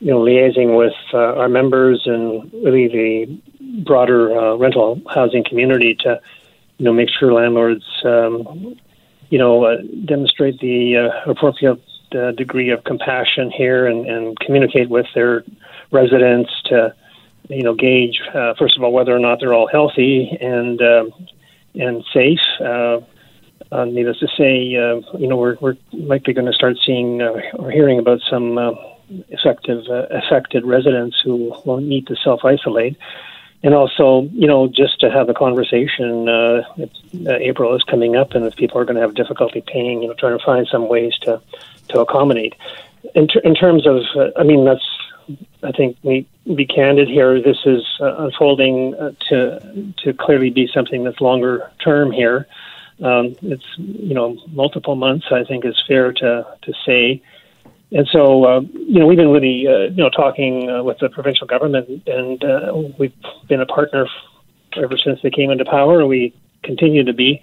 you 0.00 0.10
know, 0.10 0.20
liaising 0.20 0.76
with 0.76 0.92
uh, 1.14 1.40
our 1.40 1.48
members 1.48 2.02
and 2.04 2.52
really 2.52 2.88
the 2.88 3.82
broader 3.84 4.38
uh, 4.38 4.56
rental 4.56 5.00
housing 5.08 5.44
community 5.44 5.94
to 6.00 6.20
you 6.78 6.84
know, 6.84 6.92
make 6.92 7.08
sure 7.10 7.32
landlords, 7.32 7.84
um, 8.04 8.76
you 9.30 9.38
know, 9.38 9.64
uh, 9.64 9.76
demonstrate 10.04 10.60
the 10.60 10.96
uh, 10.96 11.30
appropriate 11.30 11.80
uh, 12.14 12.32
degree 12.32 12.70
of 12.70 12.84
compassion 12.84 13.50
here 13.50 13.86
and, 13.86 14.06
and 14.06 14.38
communicate 14.40 14.90
with 14.90 15.06
their 15.14 15.44
residents 15.90 16.50
to, 16.66 16.94
you 17.48 17.62
know, 17.62 17.74
gauge 17.74 18.20
uh, 18.34 18.54
first 18.58 18.76
of 18.76 18.82
all 18.82 18.92
whether 18.92 19.14
or 19.14 19.18
not 19.18 19.40
they're 19.40 19.54
all 19.54 19.68
healthy 19.68 20.36
and 20.40 20.80
um, 20.82 21.12
and 21.74 22.04
safe. 22.12 22.40
Uh, 22.60 23.00
uh, 23.70 23.84
needless 23.86 24.18
to 24.18 24.28
say, 24.36 24.76
uh, 24.76 25.00
you 25.18 25.26
know, 25.26 25.36
we're 25.36 25.56
we're 25.60 25.76
likely 25.92 26.34
going 26.34 26.46
to 26.46 26.52
start 26.52 26.76
seeing 26.84 27.22
uh, 27.22 27.40
or 27.54 27.70
hearing 27.70 27.98
about 27.98 28.20
some 28.28 28.58
uh, 28.58 28.72
effective 29.30 29.84
uh, 29.88 30.06
affected 30.10 30.64
residents 30.64 31.16
who 31.24 31.54
will 31.64 31.78
need 31.78 32.06
to 32.06 32.16
self 32.16 32.44
isolate 32.44 32.96
and 33.62 33.74
also, 33.74 34.28
you 34.32 34.46
know, 34.46 34.66
just 34.66 35.00
to 35.00 35.10
have 35.10 35.28
a 35.28 35.34
conversation. 35.34 36.28
Uh, 36.28 36.62
uh, 37.26 37.36
April 37.38 37.74
is 37.76 37.82
coming 37.84 38.16
up, 38.16 38.32
and 38.32 38.44
if 38.44 38.56
people 38.56 38.80
are 38.80 38.84
going 38.84 38.96
to 38.96 39.02
have 39.02 39.14
difficulty 39.14 39.62
paying, 39.64 40.02
you 40.02 40.08
know, 40.08 40.14
trying 40.14 40.36
to 40.36 40.44
find 40.44 40.66
some 40.66 40.88
ways 40.88 41.16
to 41.22 41.40
to 41.88 42.00
accommodate. 42.00 42.54
In, 43.14 43.26
ter- 43.28 43.40
in 43.40 43.54
terms 43.54 43.86
of, 43.86 44.02
uh, 44.16 44.30
I 44.36 44.42
mean, 44.42 44.64
that's. 44.64 44.84
I 45.62 45.70
think 45.70 45.96
we 46.02 46.26
be 46.56 46.66
candid 46.66 47.08
here. 47.08 47.40
This 47.40 47.58
is 47.64 47.84
uh, 48.00 48.24
unfolding 48.24 48.94
uh, 48.96 49.12
to 49.28 49.92
to 49.98 50.12
clearly 50.12 50.50
be 50.50 50.68
something 50.74 51.04
that's 51.04 51.20
longer 51.20 51.70
term 51.82 52.10
here. 52.10 52.48
Um, 53.00 53.36
it's 53.42 53.64
you 53.76 54.14
know 54.14 54.36
multiple 54.48 54.96
months. 54.96 55.26
I 55.30 55.44
think 55.44 55.64
is 55.64 55.80
fair 55.86 56.12
to 56.12 56.46
to 56.62 56.72
say. 56.84 57.22
And 57.94 58.08
so, 58.10 58.44
uh, 58.44 58.60
you 58.72 58.98
know, 59.00 59.06
we've 59.06 59.18
been 59.18 59.30
really, 59.30 59.66
uh, 59.68 59.90
you 59.90 60.02
know, 60.02 60.08
talking 60.08 60.70
uh, 60.70 60.82
with 60.82 60.98
the 60.98 61.10
provincial 61.10 61.46
government, 61.46 61.88
and 62.06 62.42
uh, 62.42 62.72
we've 62.98 63.14
been 63.48 63.60
a 63.60 63.66
partner 63.66 64.06
ever 64.76 64.96
since 64.96 65.20
they 65.22 65.30
came 65.30 65.50
into 65.50 65.66
power. 65.66 66.06
We 66.06 66.34
continue 66.62 67.04
to 67.04 67.12
be, 67.12 67.42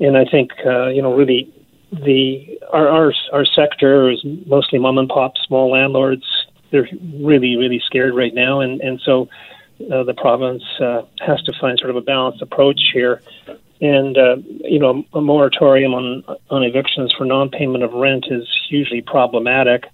and 0.00 0.16
I 0.16 0.24
think, 0.24 0.52
uh, 0.64 0.88
you 0.88 1.02
know, 1.02 1.14
really 1.14 1.52
the 1.90 2.60
our, 2.72 2.88
our 2.88 3.12
our 3.32 3.44
sector 3.44 4.10
is 4.10 4.24
mostly 4.46 4.78
mom 4.78 4.98
and 4.98 5.08
pop 5.08 5.32
small 5.46 5.70
landlords. 5.72 6.24
They're 6.70 6.88
really 7.20 7.56
really 7.56 7.82
scared 7.84 8.14
right 8.14 8.34
now, 8.34 8.60
and 8.60 8.80
and 8.80 9.00
so 9.04 9.28
uh, 9.92 10.04
the 10.04 10.14
province 10.14 10.62
uh, 10.80 11.02
has 11.26 11.42
to 11.42 11.52
find 11.60 11.78
sort 11.78 11.90
of 11.90 11.96
a 11.96 12.00
balanced 12.00 12.40
approach 12.40 12.80
here. 12.92 13.20
And 13.80 14.16
uh, 14.16 14.36
you 14.46 14.78
know, 14.78 15.04
a 15.12 15.20
moratorium 15.20 15.92
on 15.94 16.24
on 16.50 16.62
evictions 16.62 17.12
for 17.16 17.24
non-payment 17.24 17.84
of 17.84 17.92
rent 17.92 18.26
is 18.30 18.48
hugely 18.68 19.02
problematic 19.02 19.84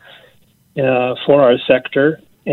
uh, 0.77 1.15
for 1.27 1.43
our 1.43 1.59
sector 1.67 2.21
uh, 2.47 2.51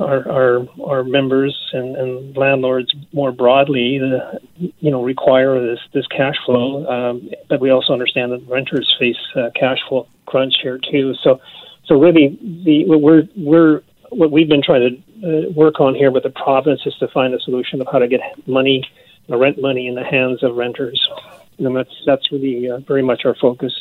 our, 0.00 0.28
our 0.30 0.66
our 0.82 1.04
members 1.04 1.54
and, 1.74 1.94
and 1.96 2.36
landlords 2.36 2.94
more 3.12 3.32
broadly, 3.32 4.00
uh, 4.00 4.38
you 4.56 4.90
know, 4.90 5.02
require 5.02 5.60
this 5.60 5.80
this 5.92 6.06
cash 6.06 6.36
flow. 6.46 6.86
Um, 6.86 7.28
but 7.48 7.60
we 7.60 7.70
also 7.70 7.92
understand 7.92 8.32
that 8.32 8.42
renters 8.48 8.94
face 8.98 9.16
uh, 9.36 9.50
cash 9.54 9.78
flow 9.88 10.08
crunch 10.24 10.54
here 10.62 10.78
too. 10.90 11.12
So, 11.22 11.40
so 11.84 12.00
really, 12.00 12.38
the 12.64 12.84
we're 12.86 13.24
we're 13.36 13.82
what 14.08 14.30
we've 14.30 14.48
been 14.48 14.62
trying 14.62 15.02
to 15.20 15.28
uh, 15.28 15.50
work 15.52 15.80
on 15.80 15.94
here 15.94 16.10
with 16.10 16.22
the 16.22 16.30
province 16.30 16.80
is 16.86 16.94
to 17.00 17.08
find 17.08 17.34
a 17.34 17.40
solution 17.40 17.82
of 17.82 17.88
how 17.92 17.98
to 17.98 18.08
get 18.08 18.20
money, 18.46 18.88
rent 19.28 19.60
money, 19.60 19.86
in 19.86 19.94
the 19.94 20.04
hands 20.04 20.42
of 20.42 20.56
renters, 20.56 21.08
and 21.58 21.76
that's 21.76 21.90
that's 22.04 22.30
really 22.30 22.70
uh, 22.70 22.78
very 22.78 23.02
much 23.02 23.24
our 23.24 23.34
focus. 23.34 23.72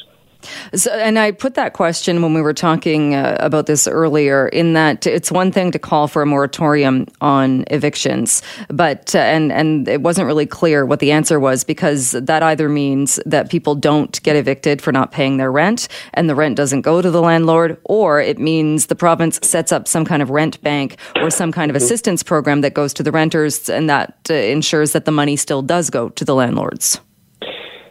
So, 0.74 0.92
and 0.92 1.18
I 1.18 1.32
put 1.32 1.56
that 1.56 1.74
question 1.74 2.22
when 2.22 2.34
we 2.34 2.42
were 2.42 2.54
talking 2.54 3.16
uh, 3.16 3.38
about 3.40 3.66
this 3.66 3.88
earlier. 3.88 4.48
In 4.50 4.74
that 4.74 5.06
it's 5.08 5.32
one 5.32 5.52
thing 5.52 5.72
to 5.72 5.80
call 5.80 6.08
for 6.08 6.22
a 6.22 6.26
moratorium 6.26 7.08
on 7.22 7.66
evictions, 7.68 8.42
but 8.70 9.16
uh, 9.16 9.20
and 9.20 9.52
and 9.52 9.88
it 9.88 10.02
wasn't 10.02 10.28
really 10.28 10.46
clear 10.46 10.86
what 10.86 11.00
the 11.00 11.12
answer 11.12 11.40
was 11.40 11.64
because 11.64 12.12
that 12.12 12.44
either 12.44 12.70
means 12.70 13.20
that 13.26 13.50
people 13.50 13.76
don't 13.76 14.22
get 14.24 14.36
evicted 14.36 14.82
for 14.82 14.92
not 14.92 15.12
paying 15.12 15.38
their 15.38 15.52
rent, 15.52 15.88
and 16.14 16.30
the 16.30 16.36
rent 16.36 16.56
doesn't 16.56 16.82
go 16.82 17.02
to 17.02 17.12
the 17.12 17.22
landlord, 17.22 17.78
or 17.84 18.22
it 18.22 18.40
means 18.40 18.88
the 18.88 18.96
province 18.96 19.40
sets 19.44 19.72
up 19.72 19.88
some 19.88 20.06
kind 20.06 20.22
of 20.22 20.30
rent 20.30 20.62
bank 20.62 20.98
or 21.18 21.30
some 21.30 21.52
kind 21.52 21.70
of 21.70 21.76
assistance 21.76 22.24
program 22.24 22.62
that 22.62 22.74
goes 22.74 22.94
to 22.94 23.04
the 23.04 23.12
renters, 23.12 23.70
and 23.70 23.90
that 23.90 24.18
uh, 24.30 24.34
ensures 24.34 24.92
that 24.92 25.06
the 25.06 25.12
money 25.12 25.36
still 25.36 25.62
does 25.62 25.90
go 25.90 26.10
to 26.10 26.26
the 26.26 26.36
landlords. 26.36 27.00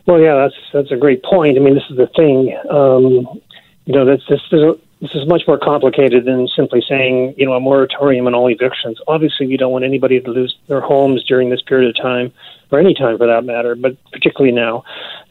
Well, 0.06 0.20
yeah, 0.20 0.34
that's 0.34 0.54
that's 0.72 0.90
a 0.90 0.96
great 0.96 1.22
point. 1.22 1.56
I 1.56 1.60
mean, 1.60 1.74
this 1.74 1.84
is 1.90 1.96
the 1.96 2.08
thing. 2.08 2.56
Um, 2.70 3.40
you 3.86 3.94
know, 3.94 4.04
this 4.04 4.22
this 4.28 4.40
is 4.52 4.76
this 5.00 5.10
is 5.14 5.26
much 5.26 5.42
more 5.46 5.58
complicated 5.58 6.24
than 6.24 6.46
simply 6.48 6.82
saying 6.86 7.34
you 7.36 7.46
know 7.46 7.54
a 7.54 7.60
moratorium 7.60 8.26
on 8.26 8.34
all 8.34 8.50
evictions. 8.50 8.98
Obviously, 9.08 9.46
we 9.46 9.56
don't 9.56 9.72
want 9.72 9.84
anybody 9.84 10.20
to 10.20 10.30
lose 10.30 10.56
their 10.68 10.80
homes 10.80 11.24
during 11.24 11.50
this 11.50 11.62
period 11.62 11.88
of 11.88 12.02
time, 12.02 12.32
or 12.70 12.78
any 12.78 12.94
time 12.94 13.16
for 13.16 13.26
that 13.26 13.44
matter, 13.44 13.74
but 13.74 13.96
particularly 14.12 14.54
now. 14.54 14.84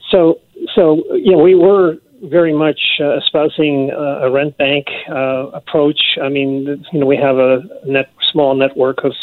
So, 0.09 0.39
so 0.74 1.03
you 1.15 1.32
know, 1.32 1.39
we 1.39 1.55
were 1.55 1.97
very 2.24 2.53
much 2.53 2.80
uh, 2.99 3.17
espousing 3.17 3.91
uh, 3.91 4.26
a 4.26 4.32
rent 4.32 4.57
bank 4.57 4.88
uh, 5.09 5.49
approach. 5.53 6.17
I 6.21 6.30
mean, 6.30 6.84
you 6.91 6.99
know, 6.99 7.05
we 7.05 7.17
have 7.17 7.38
a 7.38 7.61
net 7.86 8.11
small 8.32 8.55
network 8.55 9.03
of 9.03 9.13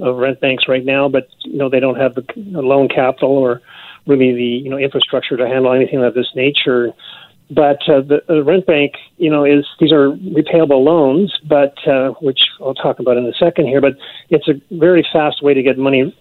of 0.00 0.16
rent 0.16 0.40
banks 0.40 0.68
right 0.68 0.84
now, 0.84 1.08
but 1.08 1.28
you 1.44 1.56
know 1.56 1.70
they 1.70 1.80
don't 1.80 1.96
have 1.96 2.14
the 2.14 2.24
loan 2.36 2.88
capital 2.88 3.30
or 3.30 3.62
really 4.06 4.34
the 4.34 4.42
you 4.42 4.70
know 4.70 4.78
infrastructure 4.78 5.36
to 5.36 5.46
handle 5.46 5.72
anything 5.72 6.02
of 6.02 6.14
this 6.14 6.28
nature. 6.34 6.92
But 7.50 7.86
uh, 7.86 8.00
the, 8.00 8.22
the 8.28 8.42
rent 8.42 8.64
bank, 8.64 8.94
you 9.18 9.28
know, 9.28 9.44
is 9.44 9.66
these 9.78 9.92
are 9.92 10.10
repayable 10.10 10.82
loans, 10.82 11.38
but 11.46 11.76
uh, 11.86 12.10
which 12.22 12.40
I'll 12.60 12.74
talk 12.74 12.98
about 12.98 13.18
in 13.18 13.26
a 13.26 13.34
second 13.34 13.66
here. 13.66 13.80
But 13.80 13.96
it's 14.30 14.48
a 14.48 14.54
very 14.70 15.06
fast 15.12 15.42
way 15.42 15.52
to 15.52 15.62
get 15.62 15.76
money 15.76 16.16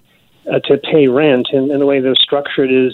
uh, 0.52 0.60
to 0.60 0.78
pay 0.78 1.08
rent, 1.08 1.48
and, 1.54 1.72
and 1.72 1.80
the 1.80 1.86
way 1.86 2.02
they're 2.02 2.16
structured 2.16 2.70
is, 2.70 2.94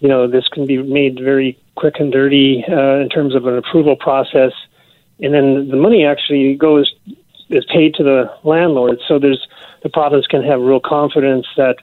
you 0.00 0.08
know, 0.08 0.26
this 0.26 0.46
can 0.48 0.66
be 0.66 0.82
made 0.82 1.18
very 1.18 1.58
quick 1.76 1.94
and 2.00 2.12
dirty 2.12 2.64
uh, 2.68 2.96
in 2.96 3.08
terms 3.08 3.34
of 3.34 3.46
an 3.46 3.56
approval 3.56 3.96
process, 3.96 4.52
and 5.20 5.32
then 5.32 5.68
the 5.68 5.76
money 5.76 6.04
actually 6.04 6.56
goes 6.56 6.92
is 7.50 7.64
paid 7.66 7.94
to 7.94 8.02
the 8.02 8.30
landlord. 8.42 8.98
So 9.06 9.18
there's 9.18 9.46
the 9.82 9.88
province 9.88 10.26
can 10.26 10.42
have 10.42 10.60
real 10.60 10.80
confidence 10.80 11.46
that 11.56 11.76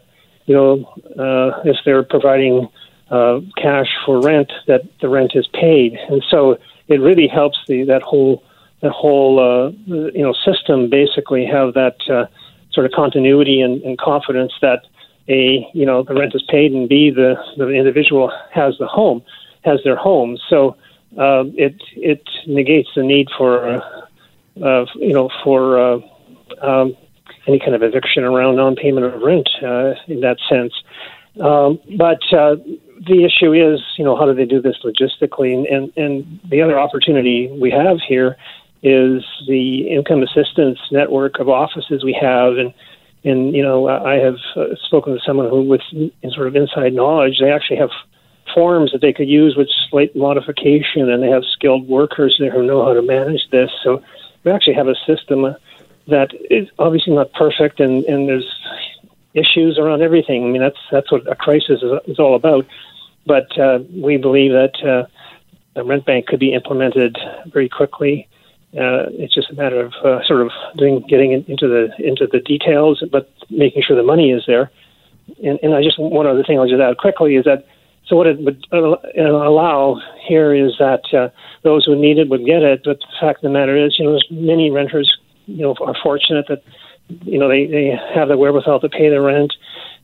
you 0.45 0.55
know, 0.55 0.93
uh, 1.17 1.61
if 1.65 1.77
they're 1.85 2.03
providing 2.03 2.67
uh, 3.09 3.39
cash 3.57 3.87
for 4.05 4.21
rent, 4.21 4.51
that 4.67 4.81
the 5.01 5.09
rent 5.09 5.31
is 5.35 5.47
paid, 5.53 5.97
and 6.09 6.23
so 6.29 6.57
it 6.87 6.99
really 6.99 7.27
helps 7.27 7.57
the 7.67 7.83
that 7.85 8.01
whole 8.01 8.43
that 8.81 8.91
whole 8.91 9.39
uh, 9.39 9.69
you 9.87 10.23
know 10.23 10.33
system 10.33 10.89
basically 10.89 11.45
have 11.45 11.73
that 11.73 11.97
uh, 12.09 12.25
sort 12.71 12.85
of 12.85 12.91
continuity 12.91 13.61
and, 13.61 13.81
and 13.83 13.97
confidence 13.97 14.53
that 14.61 14.85
a 15.27 15.67
you 15.73 15.85
know 15.85 16.03
the 16.03 16.13
rent 16.13 16.33
is 16.33 16.43
paid 16.49 16.71
and 16.71 16.89
b 16.89 17.11
the 17.11 17.35
the 17.57 17.69
individual 17.69 18.31
has 18.51 18.77
the 18.79 18.87
home 18.87 19.21
has 19.63 19.79
their 19.83 19.95
home. 19.95 20.37
So 20.49 20.75
uh, 21.17 21.43
it 21.55 21.75
it 21.95 22.23
negates 22.47 22.89
the 22.95 23.03
need 23.03 23.27
for 23.37 23.67
uh, 23.67 24.01
uh, 24.63 24.85
you 24.95 25.13
know 25.13 25.29
for 25.43 25.79
uh, 25.79 25.99
um, 26.61 26.95
any 27.47 27.59
kind 27.59 27.75
of 27.75 27.83
eviction 27.83 28.23
around 28.23 28.55
non-payment 28.55 29.05
of 29.05 29.21
rent 29.21 29.49
uh, 29.63 29.93
in 30.07 30.21
that 30.21 30.37
sense. 30.49 30.73
Um, 31.39 31.79
but 31.97 32.21
uh, 32.33 32.55
the 33.07 33.23
issue 33.25 33.53
is, 33.53 33.79
you 33.97 34.03
know, 34.03 34.15
how 34.15 34.25
do 34.25 34.33
they 34.33 34.45
do 34.45 34.61
this 34.61 34.77
logistically? 34.83 35.53
And, 35.53 35.65
and, 35.67 35.97
and 35.97 36.39
the 36.49 36.61
other 36.61 36.79
opportunity 36.79 37.49
we 37.51 37.71
have 37.71 37.99
here 38.07 38.37
is 38.83 39.23
the 39.47 39.87
income 39.89 40.23
assistance 40.23 40.79
network 40.91 41.39
of 41.39 41.49
offices 41.49 42.03
we 42.03 42.17
have. 42.19 42.57
And, 42.57 42.73
and 43.23 43.55
you 43.55 43.63
know, 43.63 43.87
I 43.87 44.15
have 44.15 44.37
uh, 44.55 44.75
spoken 44.83 45.13
to 45.13 45.19
someone 45.25 45.49
who, 45.49 45.61
with 45.63 45.81
sort 46.33 46.47
of 46.47 46.55
inside 46.55 46.93
knowledge, 46.93 47.39
they 47.39 47.51
actually 47.51 47.77
have 47.77 47.91
forms 48.53 48.91
that 48.91 49.01
they 49.01 49.13
could 49.13 49.29
use 49.29 49.55
with 49.55 49.69
slight 49.89 50.15
modification, 50.15 51.09
and 51.09 51.23
they 51.23 51.29
have 51.29 51.43
skilled 51.45 51.87
workers 51.87 52.35
there 52.39 52.51
who 52.51 52.65
know 52.65 52.83
how 52.83 52.93
to 52.93 53.01
manage 53.01 53.47
this. 53.51 53.69
So 53.83 54.03
we 54.43 54.51
actually 54.51 54.73
have 54.73 54.87
a 54.87 54.95
system. 55.05 55.55
That 56.07 56.29
is 56.49 56.67
obviously 56.79 57.13
not 57.13 57.31
perfect, 57.33 57.79
and, 57.79 58.03
and 58.05 58.27
there's 58.27 58.49
issues 59.33 59.77
around 59.77 60.01
everything. 60.01 60.43
I 60.43 60.47
mean, 60.47 60.61
that's 60.61 60.79
that's 60.91 61.11
what 61.11 61.29
a 61.31 61.35
crisis 61.35 61.81
is, 61.81 61.91
is 62.07 62.19
all 62.19 62.35
about. 62.35 62.65
But 63.25 63.57
uh, 63.57 63.79
we 63.95 64.17
believe 64.17 64.51
that 64.51 64.83
uh, 64.83 65.07
the 65.75 65.83
rent 65.83 66.05
bank 66.05 66.27
could 66.27 66.39
be 66.39 66.53
implemented 66.53 67.17
very 67.47 67.69
quickly. 67.69 68.27
Uh, 68.73 69.11
it's 69.11 69.33
just 69.33 69.49
a 69.51 69.55
matter 69.55 69.81
of 69.81 69.93
uh, 70.03 70.23
sort 70.25 70.41
of 70.41 70.51
doing, 70.77 71.03
getting 71.07 71.31
into 71.33 71.67
the 71.67 71.89
into 71.99 72.25
the 72.27 72.39
details, 72.39 73.03
but 73.11 73.29
making 73.49 73.83
sure 73.83 73.95
the 73.95 74.03
money 74.03 74.31
is 74.31 74.43
there. 74.47 74.71
And, 75.43 75.59
and 75.61 75.75
I 75.75 75.83
just 75.83 75.99
one 75.99 76.25
other 76.25 76.43
thing 76.43 76.57
I'll 76.57 76.67
just 76.67 76.81
add 76.81 76.97
quickly 76.97 77.35
is 77.35 77.45
that 77.45 77.65
so 78.07 78.15
what 78.15 78.27
it 78.27 78.39
would 78.39 78.65
uh, 78.73 78.97
allow 79.17 80.01
here 80.27 80.53
is 80.53 80.73
that 80.79 81.13
uh, 81.13 81.29
those 81.63 81.85
who 81.85 81.95
need 81.95 82.17
it 82.17 82.29
would 82.29 82.45
get 82.45 82.63
it. 82.63 82.81
But 82.83 82.99
the 82.99 83.05
fact 83.19 83.37
of 83.37 83.43
the 83.43 83.49
matter 83.49 83.77
is, 83.77 83.97
you 83.97 84.05
know, 84.05 84.11
there's 84.11 84.27
many 84.31 84.71
renters 84.71 85.17
you 85.45 85.63
know 85.63 85.75
are 85.81 85.95
fortunate 86.01 86.45
that 86.49 86.63
you 87.23 87.37
know 87.39 87.47
they 87.47 87.65
they 87.65 87.97
have 88.13 88.27
the 88.27 88.37
wherewithal 88.37 88.79
to 88.79 88.89
pay 88.89 89.09
their 89.09 89.21
rent, 89.21 89.53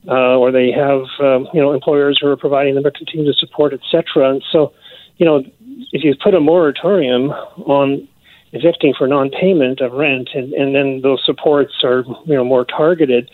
uh, 0.08 0.38
or 0.38 0.52
they 0.52 0.72
have 0.72 1.04
um, 1.20 1.48
you 1.54 1.62
know 1.62 1.74
employers 1.74 2.18
who 2.22 2.28
are 2.28 2.38
providing 2.38 2.76
them 2.76 2.86
a 2.86 2.92
continued 2.92 3.36
support, 3.36 3.74
etc. 3.74 4.30
And 4.30 4.44
so, 4.52 4.74
you 5.18 5.26
know, 5.26 5.44
if 5.92 6.04
you 6.04 6.16
put 6.22 6.34
a 6.34 6.40
moratorium 6.40 7.32
on 7.66 8.08
evicting 8.54 8.94
for 8.98 9.08
non-payment 9.08 9.82
of 9.82 9.92
rent, 9.92 10.30
and, 10.34 10.54
and 10.54 10.74
then 10.76 11.02
those 11.02 11.22
supports 11.26 11.74
are 11.84 12.04
you 12.26 12.36
know 12.36 12.44
more 12.44 12.66
targeted, 12.66 13.30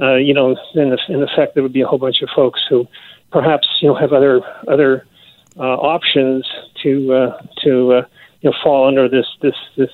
uh, 0.00 0.14
you 0.14 0.34
know, 0.34 0.56
then 0.74 0.96
in 1.08 1.22
effect 1.22 1.54
there 1.54 1.62
would 1.62 1.72
be 1.72 1.82
a 1.82 1.86
whole 1.86 1.98
bunch 1.98 2.22
of 2.22 2.28
folks 2.34 2.60
who 2.68 2.86
perhaps 3.30 3.66
you 3.80 3.88
know 3.88 3.94
have 3.94 4.12
other 4.12 4.40
other 4.68 5.06
uh, 5.58 5.76
options 5.76 6.46
to 6.82 7.12
uh, 7.12 7.42
to 7.62 7.92
uh, 7.92 8.06
you 8.40 8.50
know 8.50 8.56
fall 8.62 8.86
under 8.86 9.08
this 9.08 9.26
this 9.42 9.56
this 9.76 9.90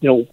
you 0.00 0.08
know 0.08 0.26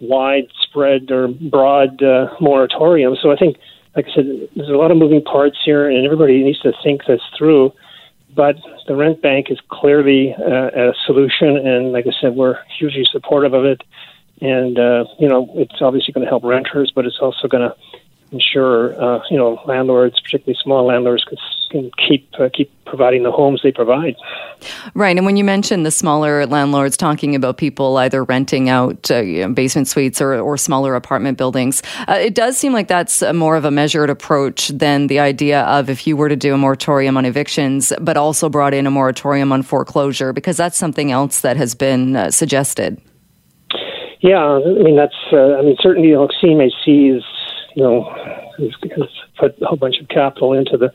widespread 0.00 1.10
or 1.10 1.28
broad 1.28 2.02
uh, 2.02 2.28
moratorium. 2.40 3.16
So 3.20 3.30
I 3.30 3.36
think, 3.36 3.56
like 3.96 4.06
I 4.10 4.14
said, 4.14 4.26
there's 4.56 4.68
a 4.68 4.72
lot 4.72 4.90
of 4.90 4.96
moving 4.96 5.22
parts 5.22 5.56
here, 5.64 5.88
and 5.88 6.04
everybody 6.04 6.42
needs 6.42 6.60
to 6.60 6.72
think 6.82 7.02
this 7.06 7.20
through. 7.36 7.72
But 8.34 8.56
the 8.88 8.96
rent 8.96 9.22
bank 9.22 9.46
is 9.50 9.58
clearly 9.70 10.34
uh, 10.36 10.90
a 10.90 10.92
solution, 11.06 11.56
and 11.56 11.92
like 11.92 12.06
I 12.06 12.12
said, 12.20 12.34
we're 12.34 12.58
hugely 12.78 13.04
supportive 13.10 13.54
of 13.54 13.64
it. 13.64 13.82
And 14.40 14.78
uh, 14.78 15.04
you 15.20 15.28
know, 15.28 15.48
it's 15.54 15.80
obviously 15.80 16.12
going 16.12 16.24
to 16.24 16.28
help 16.30 16.42
renters, 16.42 16.92
but 16.94 17.06
it's 17.06 17.18
also 17.20 17.46
going 17.46 17.62
to 17.62 17.76
ensure 18.32 19.00
uh, 19.00 19.20
you 19.30 19.36
know 19.36 19.60
landlords, 19.66 20.20
particularly 20.20 20.58
small 20.62 20.86
landlords, 20.86 21.24
can, 21.70 21.90
keep 22.08 22.28
uh, 22.38 22.48
keep 22.52 22.70
providing 22.84 23.22
the 23.22 23.30
homes 23.30 23.60
they 23.62 23.72
provide. 23.72 24.16
Right, 24.94 25.16
and 25.16 25.26
when 25.26 25.36
you 25.36 25.44
mention 25.44 25.82
the 25.82 25.90
smaller 25.90 26.46
landlords, 26.46 26.96
talking 26.96 27.34
about 27.34 27.56
people 27.56 27.96
either 27.98 28.22
renting 28.24 28.68
out 28.68 29.10
uh, 29.10 29.16
you 29.16 29.42
know, 29.42 29.52
basement 29.52 29.88
suites 29.88 30.20
or, 30.20 30.34
or 30.34 30.56
smaller 30.56 30.94
apartment 30.94 31.36
buildings, 31.36 31.82
uh, 32.08 32.16
it 32.18 32.34
does 32.34 32.56
seem 32.56 32.72
like 32.72 32.88
that's 32.88 33.22
more 33.32 33.56
of 33.56 33.64
a 33.64 33.70
measured 33.70 34.10
approach 34.10 34.68
than 34.68 35.08
the 35.08 35.18
idea 35.18 35.62
of 35.62 35.90
if 35.90 36.06
you 36.06 36.16
were 36.16 36.28
to 36.28 36.36
do 36.36 36.54
a 36.54 36.58
moratorium 36.58 37.16
on 37.16 37.24
evictions, 37.24 37.92
but 38.00 38.16
also 38.16 38.48
brought 38.48 38.74
in 38.74 38.86
a 38.86 38.90
moratorium 38.90 39.52
on 39.52 39.62
foreclosure, 39.62 40.32
because 40.32 40.56
that's 40.56 40.76
something 40.76 41.10
else 41.10 41.40
that 41.40 41.56
has 41.56 41.74
been 41.74 42.16
uh, 42.16 42.30
suggested. 42.30 43.00
Yeah, 44.20 44.42
I 44.42 44.82
mean 44.82 44.96
that's. 44.96 45.14
Uh, 45.32 45.58
I 45.58 45.62
mean 45.62 45.76
certainly, 45.80 46.08
you 46.08 46.14
know, 46.14 46.28
CMHC 46.42 47.18
is 47.18 47.24
you 47.74 47.82
know, 47.82 48.04
has 48.58 49.08
put 49.38 49.60
a 49.60 49.66
whole 49.66 49.76
bunch 49.76 49.98
of 50.00 50.08
capital 50.08 50.52
into 50.52 50.76
the 50.76 50.92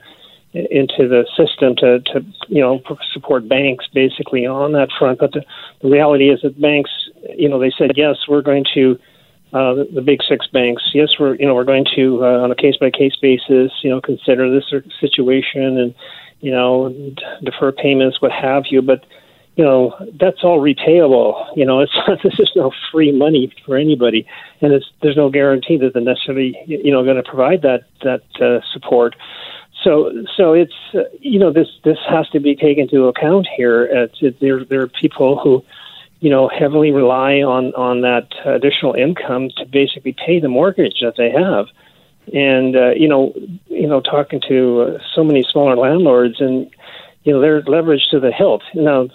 into 0.54 1.08
the 1.08 1.28
system 1.38 1.76
to, 1.76 2.00
to 2.00 2.26
you 2.48 2.62
know 2.62 2.82
support 3.14 3.48
banks 3.48 3.86
basically 3.94 4.46
on 4.46 4.72
that 4.74 4.90
front. 4.98 5.20
But 5.20 5.34
the, 5.34 5.44
the 5.82 5.90
reality 5.90 6.30
is 6.30 6.42
that 6.42 6.60
banks, 6.60 6.90
you 7.36 7.48
know, 7.48 7.60
they 7.60 7.72
said 7.78 7.92
yes, 7.96 8.16
we're 8.28 8.42
going 8.42 8.66
to 8.74 8.98
uh, 9.54 9.74
the, 9.74 9.88
the 9.96 10.02
big 10.02 10.20
six 10.28 10.48
banks. 10.48 10.84
Yes, 10.94 11.10
we're 11.20 11.36
you 11.36 11.46
know 11.46 11.56
we're 11.56 11.66
going 11.66 11.86
to 11.96 12.24
uh, 12.24 12.44
on 12.44 12.52
a 12.52 12.56
case 12.56 12.78
by 12.78 12.90
case 12.90 13.16
basis, 13.22 13.72
you 13.84 13.90
know, 13.90 14.02
consider 14.02 14.50
this 14.50 14.66
situation 15.00 15.78
and 15.78 15.94
you 16.40 16.52
know 16.52 16.94
defer 17.44 17.72
payments, 17.72 18.22
what 18.22 18.32
have 18.32 18.64
you. 18.70 18.82
But 18.82 19.06
you 19.60 19.66
know 19.66 19.94
that's 20.18 20.42
all 20.42 20.62
repayable. 20.62 21.46
You 21.54 21.66
know, 21.66 21.82
it's 21.82 21.92
this 22.24 22.40
is 22.40 22.50
no 22.56 22.72
free 22.94 23.12
money 23.12 23.54
for 23.66 23.76
anybody, 23.76 24.26
and 24.62 24.72
it's 24.72 24.86
there's 25.02 25.18
no 25.18 25.30
guarantee 25.30 25.76
that 25.80 25.92
they're 25.94 26.02
necessarily 26.02 26.58
you 26.66 26.94
know 26.94 27.04
going 27.04 27.22
to 27.22 27.30
provide 27.30 27.62
that 27.64 27.82
that 28.02 28.24
uh, 28.40 28.66
support. 28.72 29.18
So, 29.84 30.14
so 30.38 30.54
it's 30.54 30.74
uh, 30.94 31.00
you 31.20 31.40
know 31.40 31.52
this 31.52 31.68
this 31.84 31.98
has 32.10 32.30
to 32.30 32.40
be 32.40 32.56
taken 32.56 32.84
into 32.84 33.08
account 33.08 33.48
here. 33.58 33.84
It's, 33.84 34.16
it, 34.22 34.40
there 34.40 34.64
there 34.64 34.84
are 34.84 34.88
people 34.88 35.38
who 35.38 35.62
you 36.22 36.30
know 36.30 36.48
heavily 36.48 36.92
rely 36.92 37.42
on 37.42 37.74
on 37.74 38.00
that 38.00 38.30
additional 38.46 38.94
income 38.94 39.50
to 39.58 39.66
basically 39.66 40.16
pay 40.26 40.40
the 40.40 40.48
mortgage 40.48 41.02
that 41.02 41.16
they 41.18 41.32
have, 41.32 41.66
and 42.32 42.78
uh, 42.78 42.92
you 42.92 43.10
know 43.10 43.34
you 43.68 43.88
know 43.88 44.00
talking 44.00 44.40
to 44.48 44.82
uh, 44.84 45.00
so 45.14 45.22
many 45.22 45.44
smaller 45.44 45.76
landlords 45.76 46.40
and 46.40 46.72
you 47.24 47.34
know 47.34 47.42
they're 47.42 47.62
leveraged 47.64 48.10
to 48.12 48.20
the 48.20 48.32
hilt. 48.32 48.64
Now, 48.74 49.10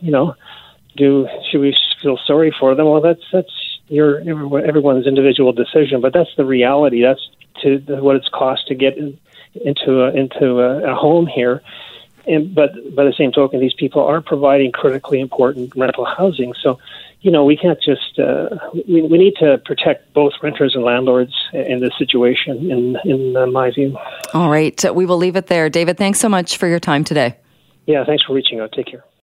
you 0.00 0.10
know, 0.10 0.34
do 0.96 1.28
should 1.50 1.60
we 1.60 1.76
feel 2.02 2.18
sorry 2.26 2.54
for 2.58 2.74
them? 2.74 2.86
Well, 2.86 3.00
that's 3.00 3.24
that's 3.32 3.78
your 3.88 4.20
everyone's 4.20 5.06
individual 5.06 5.52
decision, 5.52 6.00
but 6.00 6.12
that's 6.12 6.34
the 6.36 6.44
reality. 6.44 7.02
That's 7.02 7.28
to 7.62 7.78
what 8.00 8.16
it's 8.16 8.28
cost 8.28 8.66
to 8.68 8.74
get. 8.74 8.96
In, 8.96 9.18
into 9.54 10.02
a, 10.02 10.12
into 10.12 10.60
a, 10.60 10.92
a 10.92 10.94
home 10.94 11.26
here. 11.26 11.62
And, 12.26 12.54
but 12.54 12.94
by 12.94 13.04
the 13.04 13.12
same 13.12 13.32
token, 13.32 13.60
these 13.60 13.74
people 13.74 14.02
are 14.04 14.20
providing 14.20 14.72
critically 14.72 15.20
important 15.20 15.74
rental 15.74 16.04
housing. 16.04 16.54
So, 16.62 16.78
you 17.22 17.30
know, 17.30 17.44
we 17.44 17.56
can't 17.56 17.80
just 17.82 18.18
uh, 18.18 18.48
we, 18.86 19.02
we 19.02 19.18
need 19.18 19.34
to 19.40 19.58
protect 19.64 20.12
both 20.12 20.34
renters 20.42 20.74
and 20.74 20.84
landlords 20.84 21.34
in 21.52 21.80
this 21.80 21.92
situation. 21.98 22.70
In 22.70 22.96
in 23.04 23.36
uh, 23.36 23.46
my 23.46 23.70
view. 23.70 23.98
All 24.32 24.50
right, 24.50 24.94
we 24.94 25.04
will 25.04 25.18
leave 25.18 25.36
it 25.36 25.48
there. 25.48 25.68
David, 25.68 25.98
thanks 25.98 26.20
so 26.20 26.28
much 26.28 26.56
for 26.56 26.68
your 26.68 26.80
time 26.80 27.04
today. 27.04 27.36
Yeah, 27.86 28.04
thanks 28.04 28.24
for 28.24 28.34
reaching 28.34 28.60
out. 28.60 28.72
Take 28.72 28.86
care. 28.86 29.04